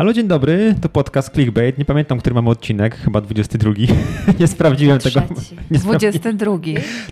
Halo, 0.00 0.12
dzień 0.12 0.28
dobry, 0.28 0.74
to 0.80 0.88
podcast 0.88 1.32
Clickbait. 1.32 1.78
Nie 1.78 1.84
pamiętam, 1.84 2.18
który 2.18 2.34
mamy 2.34 2.50
odcinek, 2.50 2.96
chyba 2.96 3.20
22. 3.20 3.70
nie 4.40 4.46
sprawdziłem 4.46 4.98
tego. 4.98 5.20
Nie 5.70 5.78
sprawdziłem. 5.78 6.16
22. 6.36 6.56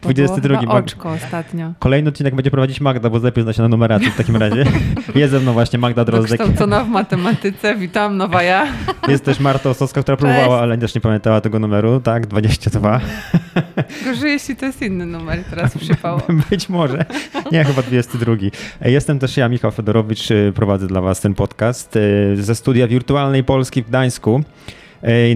22. 0.03 0.61
Było 0.61 0.73
oczko 0.73 1.11
ostatnio. 1.11 1.73
Kolejny 1.79 2.09
odcinek 2.09 2.35
będzie 2.35 2.51
prowadzić 2.51 2.81
Magda, 2.81 3.11
bo 3.11 3.19
lepiej 3.19 3.45
zna 3.45 3.53
się 3.53 3.63
na 3.63 3.69
numeracji 3.69 4.11
w 4.11 4.17
takim 4.17 4.37
razie. 4.37 4.65
Jest 5.15 5.31
ze 5.31 5.41
mną 5.41 5.53
właśnie 5.53 5.79
Magda 5.79 6.05
Drozdek. 6.05 6.39
Dokształcona 6.39 6.85
w 6.85 6.89
matematyce, 6.89 7.77
witam, 7.77 8.17
nowa 8.17 8.43
ja. 8.43 8.67
Jest 9.09 9.25
też 9.25 9.41
Marta 9.41 9.71
Osowska, 9.71 10.03
która 10.03 10.17
próbowała, 10.17 10.61
ale 10.61 10.79
też 10.79 10.95
nie 10.95 11.01
pamiętała 11.01 11.41
tego 11.41 11.59
numeru, 11.59 12.01
tak? 12.01 12.27
22. 12.27 13.01
Gorzej, 14.05 14.33
jeśli 14.33 14.57
to 14.57 14.67
jest 14.67 14.83
inny 14.83 15.07
numer, 15.07 15.45
teraz 15.51 15.79
przypało. 15.79 16.23
Być 16.51 16.69
może. 16.69 17.05
Nie, 17.53 17.65
chyba 17.65 17.83
22. 17.83 18.33
Jestem 18.85 19.19
też 19.19 19.37
ja, 19.37 19.49
Michał 19.49 19.71
Fedorowicz, 19.71 20.31
y, 20.31 20.53
prowadzę 20.55 20.87
dla 20.87 21.01
was 21.01 21.21
ten 21.21 21.35
podcast 21.35 21.97
y, 21.97 22.37
ze 22.37 22.55
studia 22.79 22.89
Wirtualnej 22.89 23.45
Polski 23.45 23.83
w 23.83 23.89
Gdańsku. 23.89 24.43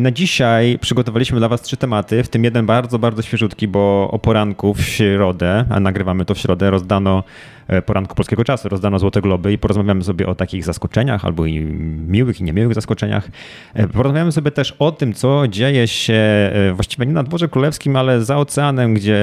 Na 0.00 0.10
dzisiaj 0.10 0.78
przygotowaliśmy 0.78 1.38
dla 1.38 1.48
Was 1.48 1.62
trzy 1.62 1.76
tematy, 1.76 2.22
w 2.22 2.28
tym 2.28 2.44
jeden 2.44 2.66
bardzo, 2.66 2.98
bardzo 2.98 3.22
świeżutki, 3.22 3.68
bo 3.68 4.08
o 4.10 4.18
poranku 4.18 4.74
w 4.74 4.82
środę, 4.82 5.64
a 5.70 5.80
nagrywamy 5.80 6.24
to 6.24 6.34
w 6.34 6.38
środę, 6.38 6.70
rozdano 6.70 7.24
e, 7.68 7.82
poranku 7.82 8.14
polskiego 8.14 8.44
czasu, 8.44 8.68
rozdano 8.68 8.98
Złote 8.98 9.20
Globy 9.20 9.52
i 9.52 9.58
porozmawiamy 9.58 10.04
sobie 10.04 10.26
o 10.26 10.34
takich 10.34 10.64
zaskoczeniach 10.64 11.24
albo 11.24 11.46
i 11.46 11.60
miłych 12.08 12.40
i 12.40 12.44
niemiłych 12.44 12.74
zaskoczeniach. 12.74 13.28
E, 13.74 13.88
Porozmawiamy 13.88 14.32
sobie 14.32 14.50
też 14.50 14.72
o 14.78 14.92
tym, 14.92 15.14
co 15.14 15.48
dzieje 15.48 15.88
się 15.88 16.14
e, 16.14 16.72
właściwie 16.74 17.06
nie 17.06 17.12
na 17.12 17.22
dworze 17.22 17.48
królewskim, 17.48 17.96
ale 17.96 18.24
za 18.24 18.36
oceanem, 18.36 18.94
gdzie 18.94 19.18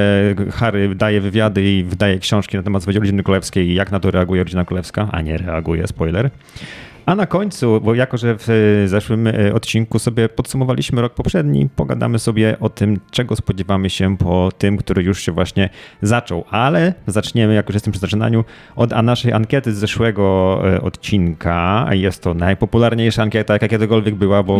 Harry 0.52 0.96
daje 0.96 1.22
wywiady 1.22 1.64
i 1.64 1.84
wydaje 1.84 2.20
książki 2.20 2.58
na 2.58 2.64
temat 2.64 2.82
swojej 2.82 3.00
rodziny 3.00 3.24
królewskiej 3.24 3.68
i 3.68 3.74
jak 3.74 3.92
na 3.92 4.00
to 4.00 4.12
reaguje 4.12 4.44
rodzina 4.44 4.66
królewska, 4.66 5.10
a 5.12 5.22
nie 5.22 5.38
reaguje, 5.38 5.88
spoiler. 5.88 6.30
A 7.10 7.16
na 7.16 7.26
końcu, 7.26 7.82
bo 7.82 7.96
jako, 7.96 8.18
że 8.18 8.38
w 8.38 8.50
e, 8.50 8.88
zeszłym 8.88 9.28
e, 9.28 9.54
odcinku 9.54 10.00
sobie 10.00 10.30
podsumowaliśmy 10.30 11.02
rok 11.02 11.14
poprzedni, 11.14 11.70
pogadamy 11.76 12.20
sobie 12.20 12.58
o 12.60 12.70
tym, 12.70 13.00
czego 13.12 13.36
spodziewamy 13.36 13.90
się 13.90 14.18
po 14.18 14.52
tym, 14.58 14.78
który 14.78 15.04
już 15.04 15.22
się 15.22 15.32
właśnie 15.32 15.70
zaczął. 16.02 16.46
Ale 16.50 16.94
zaczniemy, 17.08 17.54
jako 17.54 17.74
że 17.74 17.76
jestem 17.76 17.92
przy 17.92 18.00
zaczynaniu, 18.00 18.46
od 18.76 18.92
naszej 19.04 19.34
ankiety 19.34 19.74
z 19.74 19.78
zeszłego 19.78 20.60
e, 20.74 20.82
odcinka. 20.82 21.88
Jest 21.92 22.24
to 22.24 22.34
najpopularniejsza 22.34 23.22
ankieta, 23.22 23.54
jaka 23.54 23.68
kiedykolwiek 23.68 24.16
była, 24.16 24.44
bo 24.44 24.60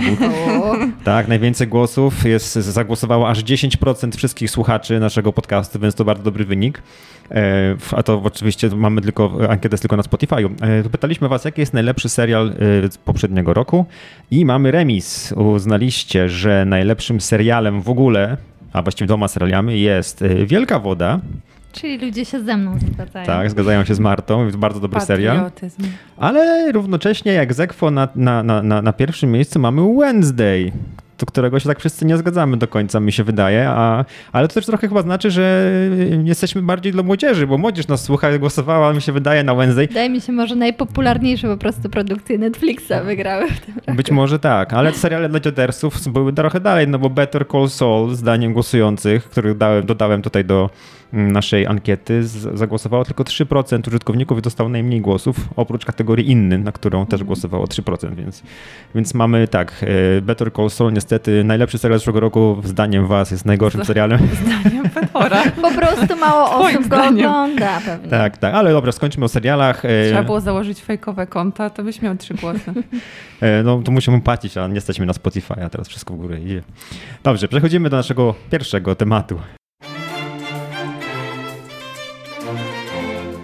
tak, 1.04 1.28
najwięcej 1.28 1.68
głosów 1.68 2.26
jest, 2.26 2.54
zagłosowało 2.54 3.30
aż 3.30 3.44
10% 3.44 4.18
wszystkich 4.18 4.52
słuchaczy 4.52 5.00
naszego 5.00 5.34
podcastu, 5.34 5.80
więc 5.80 5.96
to 5.96 6.06
bardzo 6.06 6.24
dobry 6.24 6.46
wynik. 6.46 6.82
E, 7.32 7.76
A 7.92 8.04
to 8.04 8.22
oczywiście 8.24 8.70
mamy 8.70 9.02
tylko, 9.02 9.38
ankietę 9.50 9.78
tylko 9.78 9.98
na 9.98 10.04
Spotify'u. 10.04 10.50
E, 10.62 10.90
Pytaliśmy 10.90 11.30
was, 11.30 11.46
jaki 11.46 11.62
jest 11.62 11.74
najlepszy 11.74 12.10
serial 12.10 12.39
e, 12.42 12.92
z 12.92 12.98
poprzedniego 12.98 13.54
roku 13.54 13.86
i 14.32 14.46
mamy 14.46 14.72
remis. 14.72 15.32
Uznaliście, 15.32 16.30
że 16.30 16.66
najlepszym 16.66 17.22
serialem 17.22 17.82
w 17.82 17.90
ogóle, 17.90 18.38
a 18.74 18.82
właściwie 18.82 19.08
dwoma 19.08 19.28
serialami 19.28 19.82
jest 19.82 20.22
e, 20.22 20.46
Wielka 20.46 20.80
Woda. 20.80 21.20
Czyli 21.72 21.98
ludzie 21.98 22.26
się 22.26 22.40
ze 22.40 22.58
mną 22.58 22.78
zgadzają. 22.94 23.26
Tak, 23.26 23.52
zgadzają 23.52 23.86
się 23.86 23.96
z 23.96 24.00
Martą, 24.00 24.46
jest 24.46 24.58
bardzo 24.58 24.80
dobry 24.80 25.02
serial. 25.02 25.52
Ale 26.18 26.72
równocześnie 26.72 27.34
jak 27.34 27.54
Zekwo 27.54 27.92
na, 27.92 28.08
na, 28.16 28.44
na, 28.44 28.82
na 28.82 28.94
pierwszym 28.94 29.32
miejscu 29.32 29.60
mamy 29.60 29.82
Wednesday, 30.00 30.72
do 31.20 31.26
którego 31.26 31.60
się 31.60 31.70
tak 31.70 31.80
wszyscy 31.80 32.06
nie 32.06 32.18
zgadzamy 32.18 32.58
do 32.58 32.68
końca, 32.68 33.00
mi 33.00 33.12
się 33.12 33.24
wydaje, 33.24 33.70
a, 33.70 34.06
ale 34.32 34.48
to 34.48 34.54
też 34.54 34.66
trochę 34.66 34.88
chyba 34.88 35.02
znaczy, 35.02 35.32
że 35.32 35.72
jesteśmy 36.24 36.62
bardziej 36.62 36.92
dla 36.92 37.04
młodzieży, 37.04 37.48
bo 37.48 37.58
młodzież 37.58 37.88
nas 37.88 38.04
słucha 38.04 38.32
i 38.32 38.40
głosowała, 38.40 38.94
mi 38.94 39.02
się 39.02 39.12
wydaje, 39.12 39.44
na 39.44 39.56
Wednesday. 39.56 39.88
Wydaje 39.88 40.10
mi 40.10 40.22
się, 40.22 40.32
może 40.32 40.56
najpopularniejsze 40.56 41.48
po 41.48 41.58
prostu 41.58 41.90
produkcje 41.90 42.38
Netflixa 42.38 42.94
wygrały 43.06 43.48
w 43.48 43.60
tym 43.60 43.76
roku. 43.76 43.94
Być 43.94 44.12
może 44.12 44.40
tak, 44.40 44.74
ale 44.74 44.94
seriale 44.94 45.30
dla 45.30 45.40
dziadersów 45.40 46.08
były 46.08 46.34
trochę 46.34 46.60
dalej, 46.60 46.88
no 46.88 47.00
bo 47.00 47.10
Better 47.10 47.48
Call 47.52 47.70
Saul, 47.70 48.16
zdaniem 48.16 48.54
głosujących, 48.54 49.30
których 49.30 49.58
dałem, 49.58 49.86
dodałem 49.86 50.22
tutaj 50.22 50.46
do 50.46 50.70
naszej 51.14 51.68
ankiety, 51.68 52.24
z, 52.24 52.58
zagłosowało 52.60 53.06
tylko 53.06 53.24
3% 53.24 53.88
użytkowników 53.88 54.38
i 54.40 54.42
dostało 54.42 54.70
najmniej 54.70 55.02
głosów, 55.02 55.36
oprócz 55.56 55.86
kategorii 55.86 56.32
inny, 56.32 56.58
na 56.58 56.72
którą 56.72 57.06
też 57.06 57.24
głosowało 57.24 57.66
3%, 57.66 58.16
więc, 58.16 58.44
więc 58.96 59.14
mamy 59.14 59.48
tak, 59.48 59.86
e, 60.18 60.22
Better 60.22 60.54
Call 60.54 60.70
Saul 60.70 60.94
niestety 60.94 61.44
najlepszy 61.44 61.78
serial 61.78 62.00
zeszłego 62.00 62.20
roku, 62.20 62.62
zdaniem 62.64 63.08
was, 63.08 63.32
jest 63.32 63.46
najgorszym 63.46 63.86
serialem. 63.86 64.20
Zdaniem 64.62 64.90
Fedora. 64.90 65.44
Po 65.62 65.72
prostu 65.72 66.16
mało 66.16 66.48
Twoim 66.60 66.78
osób 66.78 66.88
go 66.90 66.96
zdaniem. 66.98 67.26
ogląda 67.32 67.82
pewnie. 67.86 68.10
Tak, 68.10 68.38
tak, 68.38 68.54
ale 68.54 68.72
dobra, 68.72 68.92
skończmy 68.92 69.26
o 69.26 69.28
serialach. 69.28 69.86
E, 69.86 69.90
Trzeba 70.08 70.24
było 70.24 70.42
założyć 70.42 70.82
fejkowe 70.82 71.28
konta, 71.28 71.70
to 71.70 71.84
byś 71.84 72.02
miał 72.02 72.16
trzy 72.18 72.34
głosy. 72.34 72.74
E, 73.42 73.64
No 73.64 73.82
to 73.82 73.92
musimy 73.92 74.22
płacić, 74.22 74.58
a 74.58 74.68
nie 74.68 74.82
stać 74.82 75.00
mi 75.00 75.08
na 75.08 75.14
Spotify, 75.14 75.54
a 75.66 75.70
teraz 75.70 75.88
wszystko 75.88 76.14
w 76.14 76.18
górę 76.18 76.40
idzie. 76.40 76.62
Dobrze, 77.24 77.48
przechodzimy 77.48 77.90
do 77.90 77.98
naszego 77.98 78.36
pierwszego 78.52 78.96
tematu. 78.96 79.40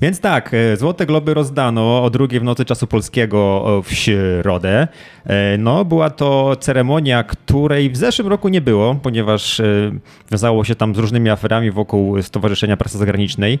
Więc 0.00 0.20
tak, 0.20 0.54
e, 0.54 0.76
Złote 0.76 1.06
Globy 1.06 1.34
rozdano 1.34 2.04
o 2.04 2.10
drugiej 2.10 2.40
w 2.40 2.42
nocy 2.42 2.64
czasu 2.64 2.86
polskiego 2.86 3.66
e, 3.78 3.82
w 3.82 3.92
środę. 3.92 4.88
E, 5.26 5.58
No, 5.58 5.84
była 5.84 6.10
to 6.10 6.56
ceremonia, 6.60 7.22
której 7.22 7.90
w 7.90 7.96
zeszłym 7.96 8.28
roku 8.28 8.48
nie 8.48 8.60
było, 8.60 8.94
ponieważ 8.94 9.62
wiązało 10.30 10.64
się 10.64 10.74
tam 10.74 10.94
z 10.94 10.98
różnymi 10.98 11.30
aferami 11.30 11.70
wokół 11.70 12.22
Stowarzyszenia 12.22 12.76
Prasy 12.76 12.98
Zagranicznej. 12.98 13.58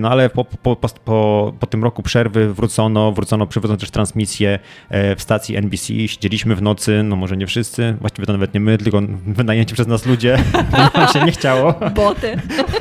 No 0.00 0.10
ale 0.10 0.30
po, 0.30 0.44
po, 0.44 0.76
po, 0.76 1.52
po, 1.60 1.66
tym 1.66 1.84
roku 1.84 2.02
przerwy 2.02 2.54
wrócono, 2.54 3.12
wrócono, 3.12 3.46
przywrócono 3.46 3.78
też 3.78 3.90
transmisję 3.90 4.58
w 4.90 5.16
stacji 5.18 5.56
NBC. 5.56 6.08
Siedzieliśmy 6.08 6.56
w 6.56 6.62
nocy, 6.62 7.02
no 7.02 7.16
może 7.16 7.36
nie 7.36 7.46
wszyscy, 7.46 7.96
właściwie 8.00 8.26
to 8.26 8.32
nawet 8.32 8.54
nie 8.54 8.60
my, 8.60 8.78
tylko 8.78 9.02
wynajęci 9.26 9.74
przez 9.74 9.86
nas 9.86 10.06
ludzie. 10.06 10.38
Nam 10.94 11.08
się 11.08 11.24
nie 11.24 11.32
chciało 11.32 11.74
Boty. 11.94 12.36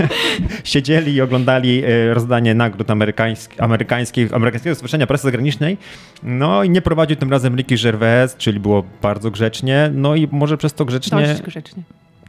siedzieli 0.64 1.14
i 1.14 1.22
oglądali 1.22 1.84
rozdanie 2.14 2.56
nagród 2.56 2.90
amerykańskich, 2.99 3.63
amerykańskich, 3.63 4.33
amerykańskiego 4.33 4.75
Stowarzyszenia 4.75 5.07
Prasy 5.07 5.23
Zagranicznej. 5.23 5.77
No 6.23 6.63
i 6.63 6.69
nie 6.69 6.81
prowadził 6.81 7.17
tym 7.17 7.31
razem 7.31 7.55
Ricky 7.55 7.75
Gervais, 7.83 8.35
czyli 8.35 8.59
było 8.59 8.83
bardzo 9.01 9.31
grzecznie. 9.31 9.91
No 9.93 10.15
i 10.15 10.27
może 10.31 10.57
przez 10.57 10.73
to 10.73 10.85
grzecznie, 10.85 11.27
Dość 11.27 11.41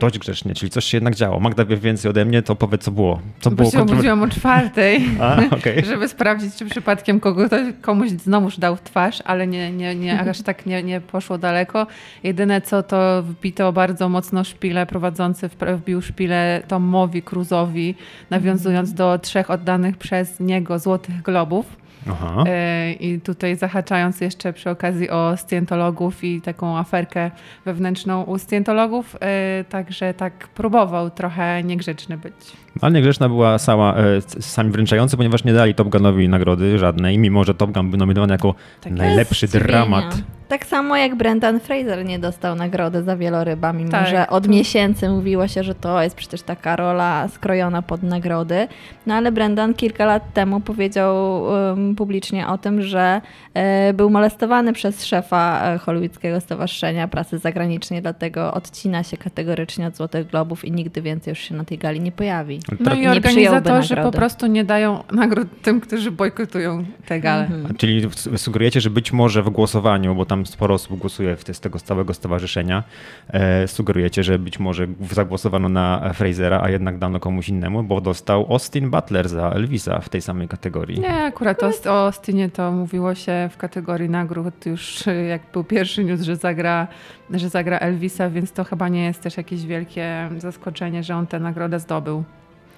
dość, 0.01 0.19
grzecznie. 0.19 0.55
czyli 0.55 0.71
coś 0.71 0.85
się 0.85 0.97
jednak 0.97 1.15
działo. 1.15 1.41
Magda 1.41 1.65
wie 1.65 1.77
więcej 1.77 2.11
ode 2.11 2.25
mnie, 2.25 2.43
to 2.43 2.57
powiedz 2.57 2.83
co 2.83 2.91
było. 2.91 3.21
Co 3.41 3.51
było 3.51 3.71
się 3.71 3.83
obudziłam 3.83 4.23
o 4.23 4.29
czwartej, 4.29 5.05
A, 5.21 5.41
okej. 5.51 5.85
żeby 5.91 6.09
sprawdzić, 6.09 6.55
czy 6.55 6.67
przypadkiem 6.67 7.21
kogo, 7.21 7.49
komuś 7.81 8.11
znowuż 8.11 8.59
dał 8.59 8.77
w 8.77 8.83
twarz, 8.83 9.19
ale 9.25 9.47
nie, 9.47 9.73
nie, 9.73 9.95
nie, 9.95 10.21
aż 10.21 10.43
tak 10.51 10.67
nie, 10.67 10.83
nie 10.83 11.01
poszło 11.01 11.39
daleko. 11.39 11.87
Jedyne 12.23 12.61
co, 12.61 12.83
to 12.83 13.23
wbito 13.23 13.73
bardzo 13.73 14.09
mocno 14.09 14.45
szpilę, 14.45 14.87
prowadzący 14.87 15.51
wbił 15.77 16.03
szpilę 16.03 16.63
Tomowi 16.69 17.23
Cruzowi, 17.23 17.95
nawiązując 18.31 18.95
do 18.95 19.19
trzech 19.19 19.51
oddanych 19.51 19.97
przez 19.97 20.41
niego 20.41 20.79
Złotych 20.79 21.23
Globów. 21.23 21.80
Aha. 22.09 22.45
E, 22.47 22.93
I 22.93 23.21
tutaj 23.21 23.57
zahaczając 23.57 24.21
jeszcze 24.21 24.53
przy 24.53 24.71
okazji 24.71 25.11
o 25.11 25.37
scjentologów 25.37 26.25
i 26.25 26.41
taką 26.41 26.79
aferkę 26.79 27.31
wewnętrzną 27.65 28.23
u 28.23 28.39
scjentologów, 28.39 29.17
e, 29.21 29.65
także 29.69 30.15
tak 30.15 30.49
próbował 30.49 31.11
trochę 31.11 31.63
niegrzeczny 31.63 32.19
być. 32.19 32.35
Ale 32.81 32.93
niegrzeczna 32.93 33.29
była 33.29 33.59
sama, 33.59 33.95
e, 33.97 34.43
sami 34.43 34.71
wręczający, 34.71 35.17
ponieważ 35.17 35.45
nie 35.45 35.53
dali 35.53 35.75
Top 35.75 35.89
Gunowi 35.89 36.29
nagrody 36.29 36.79
żadnej, 36.79 37.19
mimo 37.19 37.45
że 37.45 37.55
Top 37.55 37.71
Gun 37.71 37.91
był 37.91 37.99
nominowany 37.99 38.35
jako 38.35 38.55
Tak 38.81 38.93
najlepszy 38.93 39.49
dramat. 39.49 40.23
Tak 40.51 40.67
samo 40.67 40.97
jak 40.97 41.15
Brendan 41.15 41.61
Fraser 41.61 42.05
nie 42.05 42.19
dostał 42.19 42.55
nagrody 42.55 43.03
za 43.03 43.17
wieloryba, 43.17 43.73
mimo 43.73 43.91
Tak, 43.91 44.07
że 44.07 44.29
od 44.29 44.45
to- 44.45 44.51
miesięcy 44.51 45.09
mówiło 45.09 45.49
się, 45.49 45.63
że 45.63 45.75
to 45.75 46.03
jest 46.03 46.17
przecież 46.17 46.43
taka 46.43 46.77
rola 46.77 47.29
skrojona 47.29 47.83
pod 47.83 48.03
nagrody. 48.03 48.69
No 49.07 49.15
ale 49.15 49.33
Brendan 49.33 49.75
kilka 49.75 50.05
lat 50.07 50.33
temu 50.33 50.61
powiedział 50.61 51.43
um, 51.43 51.95
publicznie 51.97 52.49
o 52.49 52.59
tym, 52.59 52.83
że 52.83 53.21
e, 53.55 53.93
był 53.93 54.11
molestowany 54.11 54.73
przez 54.73 55.05
szefa 55.05 55.61
e, 55.65 55.79
Hollywoodzkiego 55.79 56.41
Stowarzyszenia 56.41 57.09
Prasy 57.09 57.39
Zagranicznej, 57.39 58.03
dlatego 58.03 58.55
odcina 58.55 59.03
się 59.03 59.17
kategorycznie 59.17 59.87
od 59.87 59.97
Złotych 59.97 60.27
Globów 60.27 60.65
i 60.65 60.73
nigdy 60.73 61.03
więcej 61.03 61.31
już 61.31 61.39
się 61.39 61.55
na 61.55 61.65
tej 61.65 61.79
gali 61.79 62.01
nie 62.01 62.13
pojawi. 62.13 62.60
No 62.81 62.95
i 62.95 63.01
nie 63.01 63.11
organizatorzy 63.11 63.97
po 63.97 64.11
prostu 64.11 64.47
nie 64.47 64.65
dają 64.65 65.05
nagród 65.13 65.49
tym, 65.63 65.81
którzy 65.81 66.11
bojkotują 66.11 66.85
te 67.07 67.21
gale. 67.21 67.47
Mhm. 67.47 67.75
Czyli 67.75 68.09
sugerujecie, 68.37 68.81
że 68.81 68.91
być 68.91 69.13
może 69.13 69.43
w 69.43 69.51
głosowaniu, 69.51 70.15
bo 70.15 70.25
tam 70.25 70.47
sporo 70.47 70.75
osób 70.75 70.99
głosuje 70.99 71.37
z 71.53 71.61
tego 71.61 71.79
stałego 71.79 72.15
stowarzyszenia, 72.15 72.85
e, 73.29 73.69
sugerujecie, 73.69 74.23
że 74.23 74.39
być 74.39 74.59
może 74.59 74.87
zagłosowano 75.11 75.69
na 75.69 76.13
Frasera, 76.15 76.61
a 76.63 76.71
jednak 76.71 76.99
dano 76.99 77.21
komuś 77.21 77.49
innemu, 77.49 77.83
bo 77.83 78.01
dostał 78.01 78.47
Austin 78.51 78.91
Butler 78.91 79.29
za 79.29 79.51
Elvisa 79.51 80.01
w 80.01 80.09
tej 80.09 80.21
samej 80.21 80.49
kategorii. 80.49 81.01
Nie, 81.01 81.25
akurat 81.25 81.63
o, 81.63 81.91
o 81.91 82.05
Austinie 82.07 82.49
to 82.49 82.73
mówiło 82.73 83.15
się 83.15 83.49
w 83.53 83.57
kategorii 83.57 84.09
nagród 84.09 84.67
już 84.67 85.05
jak 85.29 85.43
był 85.53 85.65
pierwszy 85.65 86.05
news, 86.05 86.21
że 86.21 86.37
zagra, 86.37 86.87
że 87.31 87.49
zagra 87.49 87.79
Elvisa, 87.79 88.31
więc 88.31 88.53
to 88.53 88.65
chyba 88.65 88.89
nie 88.89 89.05
jest 89.05 89.21
też 89.23 89.37
jakieś 89.37 89.67
wielkie 89.67 90.29
zaskoczenie, 90.39 91.03
że 91.03 91.17
on 91.17 91.27
tę 91.27 91.41
nagrodę 91.41 91.81
zdobył. 91.81 92.25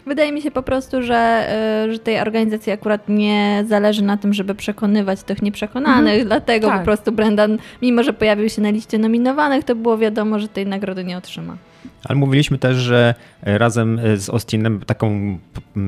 Wydaje 0.07 0.33
mi 0.33 0.43
się 0.43 0.51
po 0.51 0.63
prostu, 0.63 1.03
że, 1.03 1.49
y, 1.89 1.93
że 1.93 1.99
tej 1.99 2.21
organizacji 2.21 2.73
akurat 2.73 3.09
nie 3.09 3.65
zależy 3.69 4.03
na 4.03 4.17
tym, 4.17 4.35
żeby 4.35 4.55
przekonywać 4.55 5.23
tych 5.23 5.43
nieprzekonanych, 5.43 6.13
mhm. 6.13 6.29
dlatego 6.29 6.69
tak. 6.69 6.79
po 6.79 6.85
prostu 6.85 7.13
Brendan, 7.13 7.59
mimo 7.83 8.03
że 8.03 8.13
pojawił 8.13 8.49
się 8.49 8.63
na 8.63 8.71
liście 8.71 8.99
nominowanych, 8.99 9.65
to 9.65 9.75
było 9.75 9.99
wiadomo, 9.99 10.39
że 10.39 10.49
tej 10.49 10.67
nagrody 10.67 11.05
nie 11.05 11.17
otrzyma. 11.17 11.57
Ale 12.05 12.19
mówiliśmy 12.19 12.59
też, 12.59 12.77
że 12.77 13.15
razem 13.43 14.01
z 14.17 14.31
Austinem 14.31 14.81
taką 14.81 15.39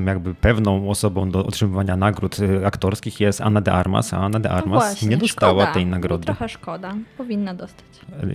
jakby 0.05 0.33
pewną 0.33 0.89
osobą 0.89 1.29
do 1.31 1.45
otrzymywania 1.45 1.97
nagród 1.97 2.37
aktorskich 2.65 3.19
jest 3.19 3.41
Anna 3.41 3.61
de 3.61 3.71
Armas, 3.71 4.13
a 4.13 4.17
Anna 4.17 4.39
de 4.39 4.49
no 4.49 4.55
Armas 4.55 4.83
no 4.83 4.89
właśnie, 4.89 5.07
nie 5.07 5.17
dostała 5.17 5.63
szkoda. 5.63 5.73
tej 5.73 5.85
nagrody. 5.85 6.25
Trochę 6.25 6.49
szkoda, 6.49 6.95
powinna 7.17 7.53
dostać. 7.53 7.85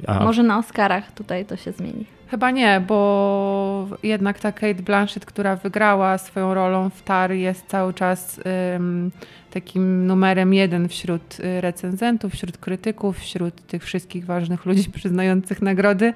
A... 0.06 0.24
Może 0.24 0.42
na 0.42 0.58
Oscarach 0.58 1.12
tutaj 1.12 1.44
to 1.44 1.56
się 1.56 1.72
zmieni. 1.72 2.04
Chyba 2.30 2.50
nie, 2.50 2.82
bo 2.86 3.88
jednak 4.02 4.40
ta 4.40 4.52
Kate 4.52 4.82
Blanchett, 4.82 5.26
która 5.26 5.56
wygrała 5.56 6.18
swoją 6.18 6.54
rolą 6.54 6.90
w 6.90 7.02
Tar, 7.02 7.32
jest 7.32 7.66
cały 7.66 7.94
czas 7.94 8.40
um, 8.72 9.10
takim 9.50 10.06
numerem 10.06 10.54
jeden 10.54 10.88
wśród 10.88 11.40
y, 11.40 11.60
recenzentów, 11.60 12.32
wśród 12.32 12.58
krytyków, 12.58 13.18
wśród 13.18 13.66
tych 13.66 13.84
wszystkich 13.84 14.26
ważnych 14.26 14.66
ludzi 14.66 14.90
przyznających 14.98 15.62
nagrody. 15.62 16.12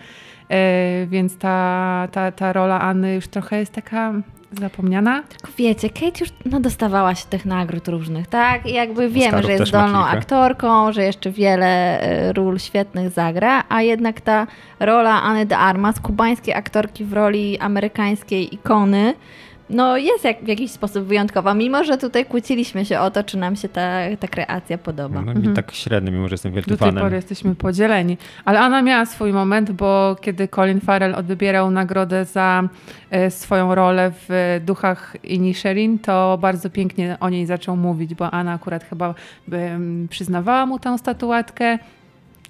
E, 0.50 1.06
więc 1.06 1.38
ta, 1.38 2.08
ta, 2.12 2.32
ta 2.32 2.52
rola 2.52 2.81
Anny 2.81 3.14
już 3.14 3.28
trochę 3.28 3.58
jest 3.58 3.72
taka 3.72 4.12
zapomniana. 4.60 5.22
Tylko 5.22 5.52
wiecie, 5.58 5.90
Kate 5.90 6.20
już 6.20 6.28
no, 6.44 6.60
dostawała 6.60 7.14
się 7.14 7.26
tych 7.26 7.44
nagród 7.44 7.88
różnych, 7.88 8.26
tak? 8.26 8.66
I 8.66 8.72
jakby 8.72 9.08
wiemy, 9.08 9.42
że 9.42 9.52
jest 9.52 9.66
zdolną 9.66 10.04
aktorką, 10.04 10.92
że 10.92 11.04
jeszcze 11.04 11.30
wiele 11.30 12.00
e, 12.00 12.32
ról 12.32 12.58
świetnych 12.58 13.10
zagra, 13.10 13.64
a 13.68 13.82
jednak 13.82 14.20
ta 14.20 14.46
rola 14.80 15.22
Anny 15.22 15.46
de 15.46 15.58
Armas, 15.58 16.00
kubańskiej 16.00 16.54
aktorki 16.54 17.04
w 17.04 17.12
roli 17.12 17.58
amerykańskiej 17.58 18.54
ikony, 18.54 19.14
no 19.70 19.96
jest 19.96 20.25
jak, 20.25 20.44
w 20.44 20.49
jakiś 20.49 20.70
sposób 20.70 21.05
wyjątkowa, 21.05 21.55
mimo 21.55 21.84
że 21.84 21.99
tutaj 21.99 22.26
kłóciliśmy 22.26 22.84
się 22.84 23.00
o 23.00 23.11
to, 23.11 23.25
czy 23.25 23.38
nam 23.38 23.56
się 23.56 23.69
ta, 23.69 23.99
ta 24.20 24.28
kreacja 24.28 24.78
podoba. 24.78 25.22
No, 25.22 25.32
mi 25.32 25.38
mhm. 25.38 25.56
tak 25.56 25.72
średnio, 25.72 26.12
mimo 26.12 26.28
że 26.28 26.34
jestem 26.34 26.52
wielkim 26.52 26.76
fanem. 26.76 26.94
Do 26.94 27.00
tej 27.00 27.06
pory 27.06 27.16
jesteśmy 27.16 27.55
podzieleni. 27.55 28.19
Ale 28.44 28.61
ona 28.61 28.82
miała 28.82 29.06
swój 29.06 29.32
moment, 29.32 29.72
bo 29.72 30.16
kiedy 30.20 30.49
Colin 30.49 30.81
Farrell 30.81 31.14
odbierał 31.14 31.70
nagrodę 31.70 32.25
za 32.25 32.69
e, 33.11 33.31
swoją 33.31 33.75
rolę 33.75 34.12
w 34.28 34.61
Duchach 34.64 35.16
Inisherin, 35.25 35.99
to 35.99 36.38
bardzo 36.40 36.70
pięknie 36.70 37.17
o 37.20 37.28
niej 37.28 37.46
zaczął 37.46 37.76
mówić, 37.76 38.14
bo 38.14 38.31
Anna 38.31 38.52
akurat 38.52 38.84
chyba 38.84 39.14
przyznawała 40.08 40.67
mu 40.67 40.78
tę 40.78 40.99
statuetkę, 40.99 41.78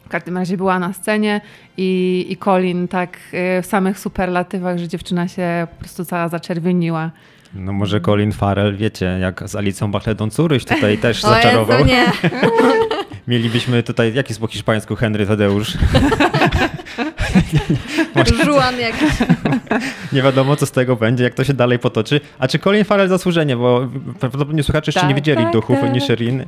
w 0.04 0.08
każdym 0.08 0.36
razie 0.38 0.56
była 0.56 0.78
na 0.78 0.92
scenie 0.92 1.40
i, 1.76 2.26
i 2.28 2.36
Colin 2.36 2.88
tak 2.88 3.16
y, 3.58 3.62
w 3.62 3.66
samych 3.66 3.98
superlatywach, 3.98 4.78
że 4.78 4.88
dziewczyna 4.88 5.28
się 5.28 5.66
po 5.70 5.80
prostu 5.80 6.04
cała 6.04 6.28
zaczerwieniła. 6.28 7.10
No 7.54 7.72
może 7.72 8.00
Colin 8.00 8.32
Farrell, 8.32 8.76
wiecie, 8.76 9.18
jak 9.20 9.48
z 9.48 9.56
Alicją 9.56 9.90
Bachledą 9.90 10.30
Curyś 10.30 10.64
tutaj 10.64 10.98
też 10.98 11.22
zaczarował. 11.32 11.78
Jezu, 11.78 11.90
nie. 11.90 12.06
Mielibyśmy 13.28 13.82
tutaj, 13.82 14.14
jaki 14.14 14.30
jest 14.30 14.40
po 14.40 14.46
hiszpańsku 14.46 14.96
Henry 14.96 15.26
Tadeusz? 15.26 15.72
Żuan 18.44 18.80
jakiś. 18.80 19.10
nie 20.12 20.22
wiadomo, 20.22 20.56
co 20.56 20.66
z 20.66 20.70
tego 20.70 20.96
będzie, 20.96 21.24
jak 21.24 21.34
to 21.34 21.44
się 21.44 21.54
dalej 21.54 21.78
potoczy. 21.78 22.20
A 22.38 22.48
czy 22.48 22.58
Colin 22.58 22.84
Farrell 22.84 23.08
zasłużenie, 23.08 23.56
bo 23.56 23.88
prawdopodobnie 24.20 24.62
słuchacze 24.62 24.88
jeszcze 24.88 25.00
tak, 25.00 25.08
nie 25.08 25.14
widzieli 25.14 25.42
tak, 25.44 25.52
duchów 25.52 25.80
tak. 25.80 25.92
Nisherin. 25.92 26.44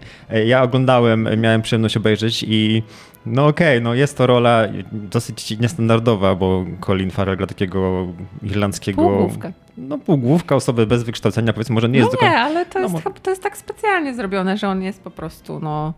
Ja 0.46 0.62
oglądałem, 0.62 1.28
miałem 1.40 1.62
przyjemność 1.62 1.96
obejrzeć 1.96 2.44
i 2.48 2.82
no 3.26 3.46
okej, 3.46 3.78
okay, 3.78 3.80
no 3.80 3.94
jest 3.94 4.16
to 4.16 4.26
rola 4.26 4.62
dosyć 4.92 5.58
niestandardowa, 5.58 6.34
bo 6.34 6.64
Colin 6.80 7.10
Farrell 7.10 7.36
gra 7.36 7.46
takiego 7.46 8.06
irlandzkiego... 8.42 9.02
Półgłówka. 9.02 9.52
No 9.76 9.98
półgłówka, 9.98 10.56
osoby 10.56 10.86
bez 10.86 11.02
wykształcenia, 11.02 11.52
powiedzmy, 11.52 11.74
może 11.74 11.88
nie 11.88 11.98
jest... 11.98 12.16
No 12.22 12.28
nie, 12.28 12.38
ale 12.38 12.66
to, 12.66 12.78
no, 12.78 12.88
jest, 12.88 13.22
to 13.22 13.30
jest 13.30 13.42
tak 13.42 13.56
specjalnie 13.56 14.14
zrobione, 14.14 14.56
że 14.56 14.68
on 14.68 14.82
jest 14.82 15.02
po 15.02 15.10
prostu, 15.10 15.60
no... 15.60 15.94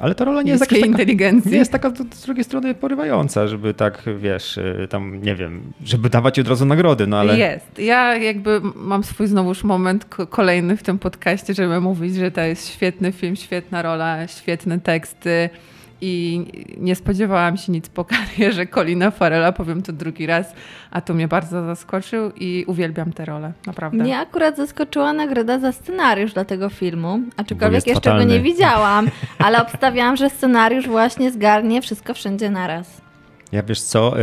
Ale 0.00 0.14
ta 0.14 0.24
rola 0.24 0.42
nie 0.42 0.50
jest, 0.50 0.68
taka, 0.68 0.86
inteligencji. 0.86 1.50
nie 1.50 1.58
jest 1.58 1.72
taka 1.72 1.90
z 1.90 2.22
drugiej 2.22 2.44
strony 2.44 2.74
porywająca, 2.74 3.48
żeby 3.48 3.74
tak, 3.74 4.02
wiesz, 4.18 4.58
tam, 4.90 5.22
nie 5.22 5.34
wiem, 5.34 5.72
żeby 5.84 6.10
dawać 6.10 6.38
od 6.38 6.48
razu 6.48 6.66
nagrody, 6.66 7.06
no 7.06 7.18
ale... 7.18 7.38
Jest. 7.38 7.78
Ja 7.78 8.16
jakby 8.16 8.60
mam 8.74 9.04
swój 9.04 9.26
znowuż 9.26 9.64
moment 9.64 10.04
kolejny 10.30 10.76
w 10.76 10.82
tym 10.82 10.98
podcaście, 10.98 11.54
żeby 11.54 11.80
mówić, 11.80 12.14
że 12.14 12.30
to 12.30 12.40
jest 12.40 12.68
świetny 12.68 13.12
film, 13.12 13.36
świetna 13.36 13.82
rola, 13.82 14.26
świetne 14.28 14.80
teksty, 14.80 15.50
i 16.00 16.46
nie 16.78 16.94
spodziewałam 16.96 17.56
się 17.56 17.72
nic 17.72 17.88
po 17.88 18.04
karierze 18.04 18.66
Colina 18.66 19.10
Farela, 19.10 19.52
powiem 19.52 19.82
to 19.82 19.92
drugi 19.92 20.26
raz, 20.26 20.54
a 20.90 21.00
to 21.00 21.14
mnie 21.14 21.28
bardzo 21.28 21.66
zaskoczył 21.66 22.32
i 22.36 22.64
uwielbiam 22.66 23.12
tę 23.12 23.24
rolę, 23.24 23.52
naprawdę. 23.66 24.02
Mnie 24.02 24.18
akurat 24.18 24.56
zaskoczyła 24.56 25.12
nagroda 25.12 25.58
za 25.58 25.72
scenariusz 25.72 26.32
dla 26.32 26.44
tego 26.44 26.68
filmu, 26.68 27.20
aczkolwiek 27.36 27.86
jeszcze 27.86 27.94
fatalny. 27.94 28.26
go 28.26 28.32
nie 28.32 28.40
widziałam, 28.40 29.08
ale 29.38 29.62
obstawiałam, 29.62 30.16
że 30.16 30.30
scenariusz 30.30 30.88
właśnie 30.88 31.30
zgarnie 31.30 31.82
wszystko 31.82 32.14
wszędzie 32.14 32.50
naraz. 32.50 33.00
Ja 33.52 33.62
wiesz 33.62 33.80
co, 33.80 34.14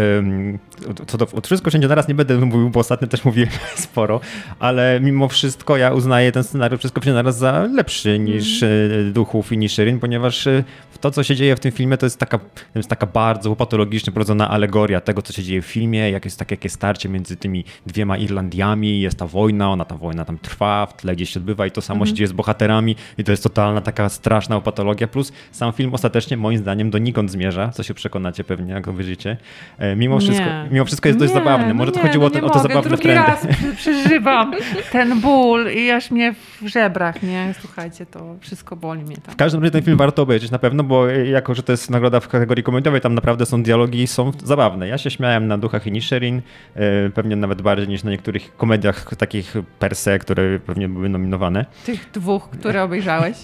co 1.08 1.18
do, 1.18 1.28
wszystko 1.44 1.72
wszędzie 1.72 1.88
naraz 1.88 2.08
nie 2.08 2.16
będę 2.16 2.38
mówił, 2.38 2.70
bo 2.70 2.80
ostatnio 2.80 3.08
też 3.08 3.26
mówiłem 3.26 3.50
sporo, 3.76 4.20
ale 4.60 5.00
mimo 5.04 5.28
wszystko 5.28 5.78
ja 5.78 5.94
uznaję 5.94 6.32
ten 6.32 6.44
scenariusz 6.44 6.80
wszystko 6.80 7.02
wszędzie 7.02 7.16
naraz 7.16 7.38
za 7.38 7.64
lepszy 7.64 8.20
niż 8.20 8.64
mm. 8.64 9.14
Duchów 9.14 9.52
i 9.52 9.58
niż 9.58 9.74
Szyrin, 9.74 10.00
ponieważ 10.00 10.48
e, 10.48 10.64
to, 11.02 11.12
co 11.12 11.24
się 11.24 11.36
dzieje 11.36 11.56
w 11.56 11.60
tym 11.60 11.72
filmie, 11.72 11.98
to 11.98 12.06
jest 12.06 12.20
taka, 12.20 12.38
to 12.38 12.80
jest 12.80 12.90
taka 12.90 13.06
bardzo 13.06 13.56
patologicznie 13.56 14.14
prowadzona 14.14 14.50
alegoria 14.50 15.02
tego, 15.02 15.22
co 15.22 15.34
się 15.34 15.44
dzieje 15.44 15.62
w 15.62 15.66
filmie, 15.66 16.12
jak 16.12 16.26
jest 16.26 16.40
takie, 16.40 16.54
jakie 16.54 16.70
starcie 16.70 17.10
między 17.10 17.36
tymi 17.36 17.64
dwiema 17.86 18.18
Irlandiami, 18.18 19.02
jest 19.02 19.18
ta 19.18 19.28
wojna, 19.28 19.72
ona 19.72 19.86
ta 19.86 19.98
wojna 19.98 20.26
tam 20.26 20.38
trwa, 20.38 20.86
w 20.86 20.94
tle 20.94 21.16
gdzieś 21.16 21.30
się 21.30 21.40
odbywa 21.40 21.66
i 21.66 21.72
to 21.72 21.82
samo 21.82 21.98
mm. 21.98 22.08
się 22.08 22.14
dzieje 22.14 22.28
z 22.28 22.34
bohaterami 22.34 22.96
i 23.18 23.24
to 23.24 23.32
jest 23.32 23.44
totalna 23.44 23.82
taka 23.82 24.10
straszna 24.10 24.62
patologia, 24.62 25.08
plus 25.08 25.32
sam 25.52 25.74
film 25.74 25.94
ostatecznie 25.94 26.38
moim 26.38 26.58
zdaniem 26.58 26.90
donikąd 26.90 27.32
zmierza, 27.32 27.70
co 27.70 27.84
się 27.84 27.94
przekonacie 27.94 28.44
pewnie, 28.44 28.74
jak 28.74 28.88
obejrzycie. 28.88 29.38
E, 29.78 29.96
mimo 29.96 30.20
wszystko, 30.20 30.46
mimo 30.72 30.86
wszystko 30.86 31.10
jest 31.10 31.20
dość 31.20 31.34
nie, 31.34 31.40
zabawny. 31.40 31.74
Może 31.74 31.92
to 31.92 32.00
chodziło 32.00 32.24
no 32.24 32.28
o, 32.28 32.30
te, 32.30 32.42
o 32.46 32.50
te 32.50 32.60
zabawne 32.60 32.90
Drugi 32.90 33.04
trendy. 33.04 33.28
raz 33.28 33.48
przeżywam 33.76 34.54
ten 34.92 35.22
ból 35.22 35.68
i 35.72 35.92
aż 35.92 36.12
mnie 36.12 36.34
w 36.62 36.68
żebrach, 36.68 37.24
nie? 37.24 37.54
Słuchajcie, 37.62 38.06
to 38.06 38.36
wszystko 38.42 38.76
boli 38.76 39.04
mnie 39.04 39.18
tam. 39.18 39.34
W 39.34 39.38
każdym 39.38 39.62
razie 39.62 39.72
ten 39.72 39.84
film 39.84 39.98
warto 39.98 40.22
obejrzeć 40.22 40.52
na 40.52 40.60
pewno, 40.60 40.84
bo 40.84 41.08
jako, 41.08 41.56
że 41.56 41.64
to 41.64 41.72
jest 41.74 41.90
nagroda 41.90 42.20
w 42.20 42.28
kategorii 42.28 42.64
komediowej, 42.64 43.02
tam 43.02 43.16
naprawdę 43.16 43.46
są 43.46 43.64
dialogi 43.64 44.08
są 44.08 44.32
zabawne. 44.44 44.88
Ja 44.88 44.98
się 44.98 45.12
śmiałem 45.12 45.48
na 45.48 45.58
Duchach 45.58 45.88
i 45.88 45.92
Nisherin, 45.92 46.42
e, 46.76 47.10
pewnie 47.10 47.36
nawet 47.36 47.62
bardziej 47.62 47.88
niż 47.88 48.04
na 48.04 48.12
niektórych 48.12 48.56
komediach 48.58 49.16
takich 49.16 49.54
per 49.80 49.96
se, 49.96 50.20
które 50.20 50.60
pewnie 50.60 50.90
były 50.90 51.10
nominowane. 51.10 51.66
Tych 51.86 52.12
dwóch, 52.12 52.50
które 52.50 52.84
obejrzałeś. 52.84 53.38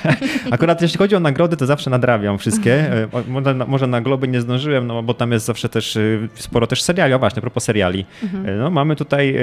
Akurat 0.50 0.82
jeśli 0.82 0.98
chodzi 0.98 1.16
o 1.16 1.20
nagrody, 1.20 1.56
to 1.56 1.66
zawsze 1.66 1.90
nadrabiam 1.90 2.38
wszystkie. 2.38 2.74
E, 2.74 3.08
może, 3.28 3.54
może 3.54 3.86
na 3.86 4.00
Globy 4.00 4.28
nie 4.28 4.40
zdążyłem, 4.40 4.86
no 4.86 5.02
bo 5.02 5.14
tam 5.14 5.32
jest 5.32 5.46
zawsze 5.46 5.68
też 5.68 5.98
sporo 6.34 6.61
też 6.66 6.82
seriali. 6.82 7.14
O 7.14 7.18
właśnie, 7.18 7.38
a 7.38 7.40
propos 7.40 7.64
seriali. 7.64 8.06
Mhm. 8.22 8.58
No, 8.58 8.70
mamy 8.70 8.96
tutaj 8.96 9.36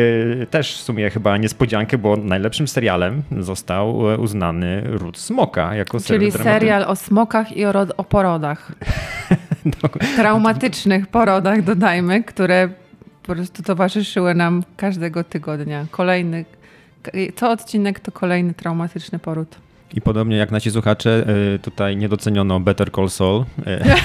też 0.49 0.77
w 0.77 0.81
sumie 0.81 1.09
chyba 1.09 1.37
niespodziankę, 1.37 1.97
bo 1.97 2.17
najlepszym 2.17 2.67
serialem 2.67 3.23
został 3.39 4.11
e, 4.11 4.17
uznany 4.17 4.81
Ród 4.85 5.17
Smoka. 5.17 5.75
Jako 5.75 5.99
Czyli 5.99 6.31
serial 6.31 6.83
o 6.83 6.95
smokach 6.95 7.57
i 7.57 7.65
o, 7.65 7.73
o 7.97 8.03
porodach. 8.03 8.71
no, 9.65 9.89
Traumatycznych 10.15 11.07
porodach, 11.07 11.61
dodajmy, 11.61 12.23
które 12.23 12.69
po 13.23 13.35
prostu 13.35 13.63
towarzyszyły 13.63 14.35
nam 14.35 14.63
każdego 14.77 15.23
tygodnia. 15.23 15.85
Kolejny, 15.91 16.45
co 17.35 17.51
odcinek 17.51 17.99
to 17.99 18.11
kolejny 18.11 18.53
traumatyczny 18.53 19.19
poród. 19.19 19.55
I 19.93 20.01
podobnie 20.01 20.37
jak 20.37 20.51
nasi 20.51 20.71
słuchacze, 20.71 21.25
e, 21.55 21.59
tutaj 21.59 21.97
nie 21.97 22.09
doceniono 22.09 22.59
Better 22.59 22.91
Call 22.91 23.09
Saul, 23.09 23.45
e, 23.67 23.79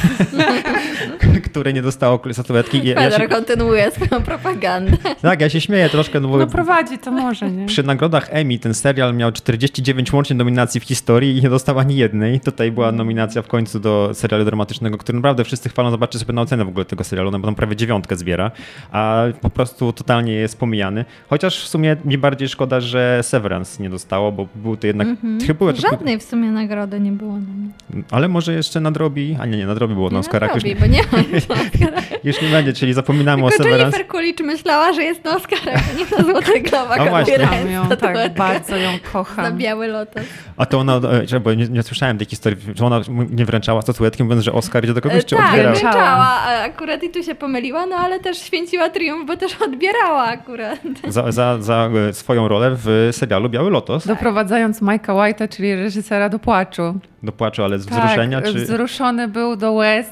które 1.55 1.73
nie 1.73 1.83
dostało 1.83 2.21
statuetki. 2.33 2.79
Ja, 2.89 2.95
ja 2.95 3.11
Fedor 3.11 3.21
się, 3.21 3.29
kontynuuje 3.29 3.91
swoją 3.91 4.23
propagandę. 4.23 4.93
tak, 5.23 5.41
ja 5.41 5.49
się 5.49 5.61
śmieję 5.61 5.89
troszkę, 5.89 6.21
no 6.21 6.29
bo 6.29 6.39
No 6.39 6.47
prowadzi, 6.47 6.99
to 6.99 7.11
może, 7.11 7.51
nie? 7.51 7.67
przy 7.67 7.83
nagrodach 7.83 8.29
Emmy 8.31 8.59
ten 8.59 8.75
serial 8.75 9.15
miał 9.15 9.33
49 9.33 10.13
łącznie 10.13 10.37
nominacji 10.37 10.81
w 10.81 10.85
historii 10.85 11.39
i 11.39 11.43
nie 11.43 11.51
dostał 11.51 11.79
ani 11.79 11.97
jednej. 11.97 12.41
Tutaj 12.41 12.73
była 12.73 12.93
nominacja 12.93 13.43
w 13.43 13.47
końcu 13.49 13.81
do 13.81 14.11
serialu 14.15 14.45
dramatycznego, 14.45 14.99
który 14.99 15.17
naprawdę 15.19 15.45
wszyscy 15.45 15.69
chwalą. 15.69 15.91
Zobaczcie 15.91 16.19
sobie 16.19 16.33
na 16.33 16.43
ocenę 16.43 16.65
w 16.65 16.69
ogóle 16.69 16.85
tego 16.85 17.05
serialu, 17.05 17.31
no 17.31 17.39
bo 17.39 17.47
tam 17.47 17.55
prawie 17.55 17.77
dziewiątkę 17.77 18.17
zbiera, 18.17 18.51
a 18.93 19.23
po 19.41 19.51
prostu 19.51 19.93
totalnie 19.93 20.33
jest 20.33 20.59
pomijany. 20.59 21.05
Chociaż 21.31 21.65
w 21.65 21.69
sumie 21.69 21.97
mi 22.05 22.19
bardziej 22.19 22.49
szkoda, 22.49 22.81
że 22.81 23.21
Severance 23.23 23.83
nie 23.83 23.91
dostało, 23.91 24.33
bo 24.33 24.49
był 24.55 24.77
to 24.77 24.87
jednak... 24.87 25.09
Chyba 25.47 25.59
były 25.59 25.75
to- 25.75 25.81
Żadnej 25.81 26.19
w 26.19 26.23
sumie 26.23 26.51
nagrody 26.51 27.01
nie 27.01 27.13
było. 27.13 27.33
Na 27.33 28.03
Ale 28.11 28.29
może 28.29 28.53
jeszcze 28.55 28.81
nadrobi, 28.81 29.37
a 29.41 29.47
nie, 29.47 29.57
nie, 29.59 29.67
nadrobi 29.67 29.95
było 29.95 30.11
na 30.11 30.19
Oscarach, 30.19 30.55
już, 30.55 30.65
robi, 30.65 30.75
nie, 30.75 30.81
bo 30.81 30.87
nie 30.87 31.03
ma 31.13 31.29
już 32.25 32.41
na 32.41 32.43
nie 32.43 32.49
będzie, 32.53 32.73
czyli 32.73 32.93
zapominamy 32.93 33.45
o 33.45 33.49
Tylko 33.49 33.65
Severance. 33.65 33.85
Jennifer 33.85 34.07
Coolidge 34.07 34.41
myślała, 34.41 34.93
że 34.93 35.03
jest 35.03 35.25
na 35.25 35.37
Oscarach, 35.37 35.83
a 35.95 35.99
nie 35.99 36.05
na 36.19 36.33
Złotych 36.33 36.63
Globach. 36.71 37.01
A 37.01 37.05
właśnie. 37.05 37.35
ją, 37.73 37.89
tak, 37.89 38.35
bardzo 38.35 38.77
ją 38.77 38.91
kocham. 39.13 39.59
Biały 39.59 39.87
Lotos. 39.89 40.23
A 40.57 40.67
to 40.67 40.79
ona, 40.79 41.01
e, 41.37 41.41
bo 41.41 41.55
nie, 41.55 41.69
nie 41.69 41.83
słyszałem 41.83 42.19
tej 42.19 42.27
historii, 42.27 42.59
że 42.75 42.87
ona 42.87 43.01
nie 43.31 43.45
wręczała 43.45 43.83
statuetki, 43.83 44.25
mówiąc, 44.25 44.43
że 44.43 44.53
Oscar 44.53 44.85
idzie 44.85 44.95
do 44.95 45.01
kogoś, 45.01 45.19
E, 45.19 45.23
czy 45.23 45.37
tak, 45.37 45.47
odbierała? 45.47 45.75
wręczała. 45.75 46.41
a 46.43 46.63
Akurat 46.63 47.03
i 47.03 47.11
tu 47.11 47.23
się 47.23 47.35
pomyliła, 47.35 47.87
no 47.87 47.97
ale 47.97 48.21
też 48.21 48.39
święciła 48.39 48.91
triumf, 48.91 49.27
bo 49.27 49.37
też 49.37 49.57
odbierała 49.63 50.25
akurat. 50.25 50.79
Za, 51.09 51.33
za, 51.33 51.63
za 51.63 51.91
e, 52.09 52.13
swoją 52.13 52.49
rolę 52.49 52.77
w 52.85 53.09
serialu 53.13 53.49
Biały 53.49 53.71
Lotos. 53.71 54.07
Doprowadzając 54.07 54.83
Mike'a 54.83 55.15
White'a, 55.17 55.49
czyli 55.49 55.75
reżysera 55.75 56.29
do 56.29 56.39
płaczu. 56.39 57.01
Do 57.23 57.33
płaczu, 57.33 57.65
ale 57.65 57.79
z 57.79 57.87
wzruszenia, 57.87 58.41
tak, 58.41 58.53
czy... 58.53 58.59
wzruszony 58.59 59.29
był 59.29 59.57
do 59.57 59.73
łez 59.73 60.07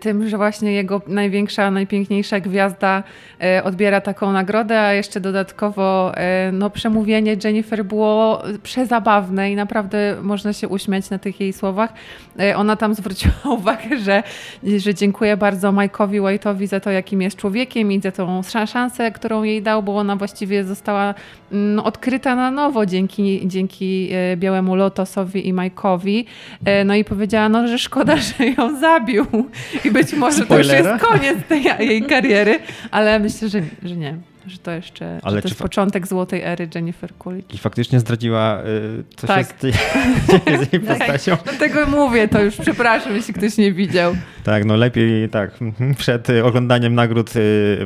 tym, 0.00 0.28
że 0.28 0.36
właśnie 0.36 0.72
jego 0.72 1.02
największa, 1.06 1.70
najpiękniejsza 1.70 2.40
gwiazda 2.40 3.02
y, 3.58 3.62
odbiera 3.62 4.00
taką 4.00 4.32
nagrodę, 4.32 4.80
a 4.80 4.92
jeszcze 4.92 5.20
dodatkowo 5.20 6.12
y, 6.48 6.52
no, 6.52 6.70
przemówienie 6.70 7.36
Jennifer 7.44 7.84
było 7.84 8.42
przezabawne 8.62 9.52
i 9.52 9.56
naprawdę 9.56 10.16
można 10.22 10.52
się 10.52 10.68
uśmiać 10.68 11.10
na 11.10 11.18
tych 11.18 11.40
jej 11.40 11.52
słowach. 11.52 11.92
Y, 12.40 12.56
Ona 12.56 12.76
tam 12.76 12.94
zwróciła 12.94 13.34
uwagę, 13.58 13.98
że, 13.98 14.22
że 14.76 14.94
dziękuję 14.94 15.36
bardzo 15.36 15.72
Mike'owi 15.72 16.20
White'owi 16.20 16.66
za 16.66 16.80
to, 16.80 16.90
jakim 16.90 17.22
jest 17.22 17.36
człowiekiem 17.36 17.92
i 17.92 18.00
za 18.00 18.12
tą 18.12 18.40
szan- 18.40 18.66
szansę, 18.66 19.12
którą 19.12 19.42
jej 19.42 19.62
dał, 19.62 19.82
bo 19.82 19.96
ona 19.96 20.16
właściwie 20.16 20.64
została 20.64 21.14
mm, 21.52 21.78
odkryta 21.78 22.34
na 22.34 22.50
nowo 22.50 22.86
dzięki, 22.86 23.48
dzięki 23.48 24.10
Białemu 24.36 24.74
Lotosowi 24.74 25.48
i 25.48 25.54
Mike'owi. 25.54 26.24
No 26.84 26.94
i 26.94 27.04
powiedziała, 27.04 27.48
no, 27.48 27.68
że 27.68 27.78
szkoda, 27.78 28.16
że 28.26 28.46
ją 28.46 28.80
zabił 28.80 29.27
i 29.84 29.90
być 29.90 30.12
może 30.12 30.46
to 30.46 30.58
już 30.58 30.66
Spoilera? 30.66 30.92
jest 30.92 31.04
koniec 31.04 31.38
tej 31.48 31.64
jej 31.88 32.02
kariery, 32.02 32.58
ale 32.90 33.18
myślę, 33.18 33.48
że, 33.48 33.62
że 33.82 33.96
nie. 33.96 34.16
Że 34.48 34.58
to 34.58 34.70
jeszcze 34.70 35.20
Ale 35.22 35.42
to 35.42 35.48
jest 35.48 35.58
fa- 35.58 35.64
początek 35.64 36.06
złotej 36.06 36.42
ery 36.42 36.68
Jennifer 36.74 37.10
Coolidge. 37.18 37.54
I 37.54 37.58
faktycznie 37.58 38.00
zdradziła, 38.00 38.62
y, 38.62 39.04
co 39.16 39.26
Tak. 39.26 39.46
z, 39.46 39.52
tej, 39.54 39.72
z 40.66 40.72
jej 40.72 40.82
postacią. 40.88 41.36
Dlatego 41.44 41.86
mówię 41.86 42.28
to 42.28 42.42
już, 42.42 42.56
przepraszam, 42.56 43.14
jeśli 43.16 43.34
ktoś 43.34 43.56
nie 43.58 43.72
widział. 43.72 44.14
Tak, 44.44 44.64
no 44.64 44.76
lepiej 44.76 45.28
tak, 45.28 45.62
mhm, 45.62 45.94
przed 45.94 46.28
oglądaniem 46.44 46.94
nagród, 46.94 47.28
y, 47.28 47.32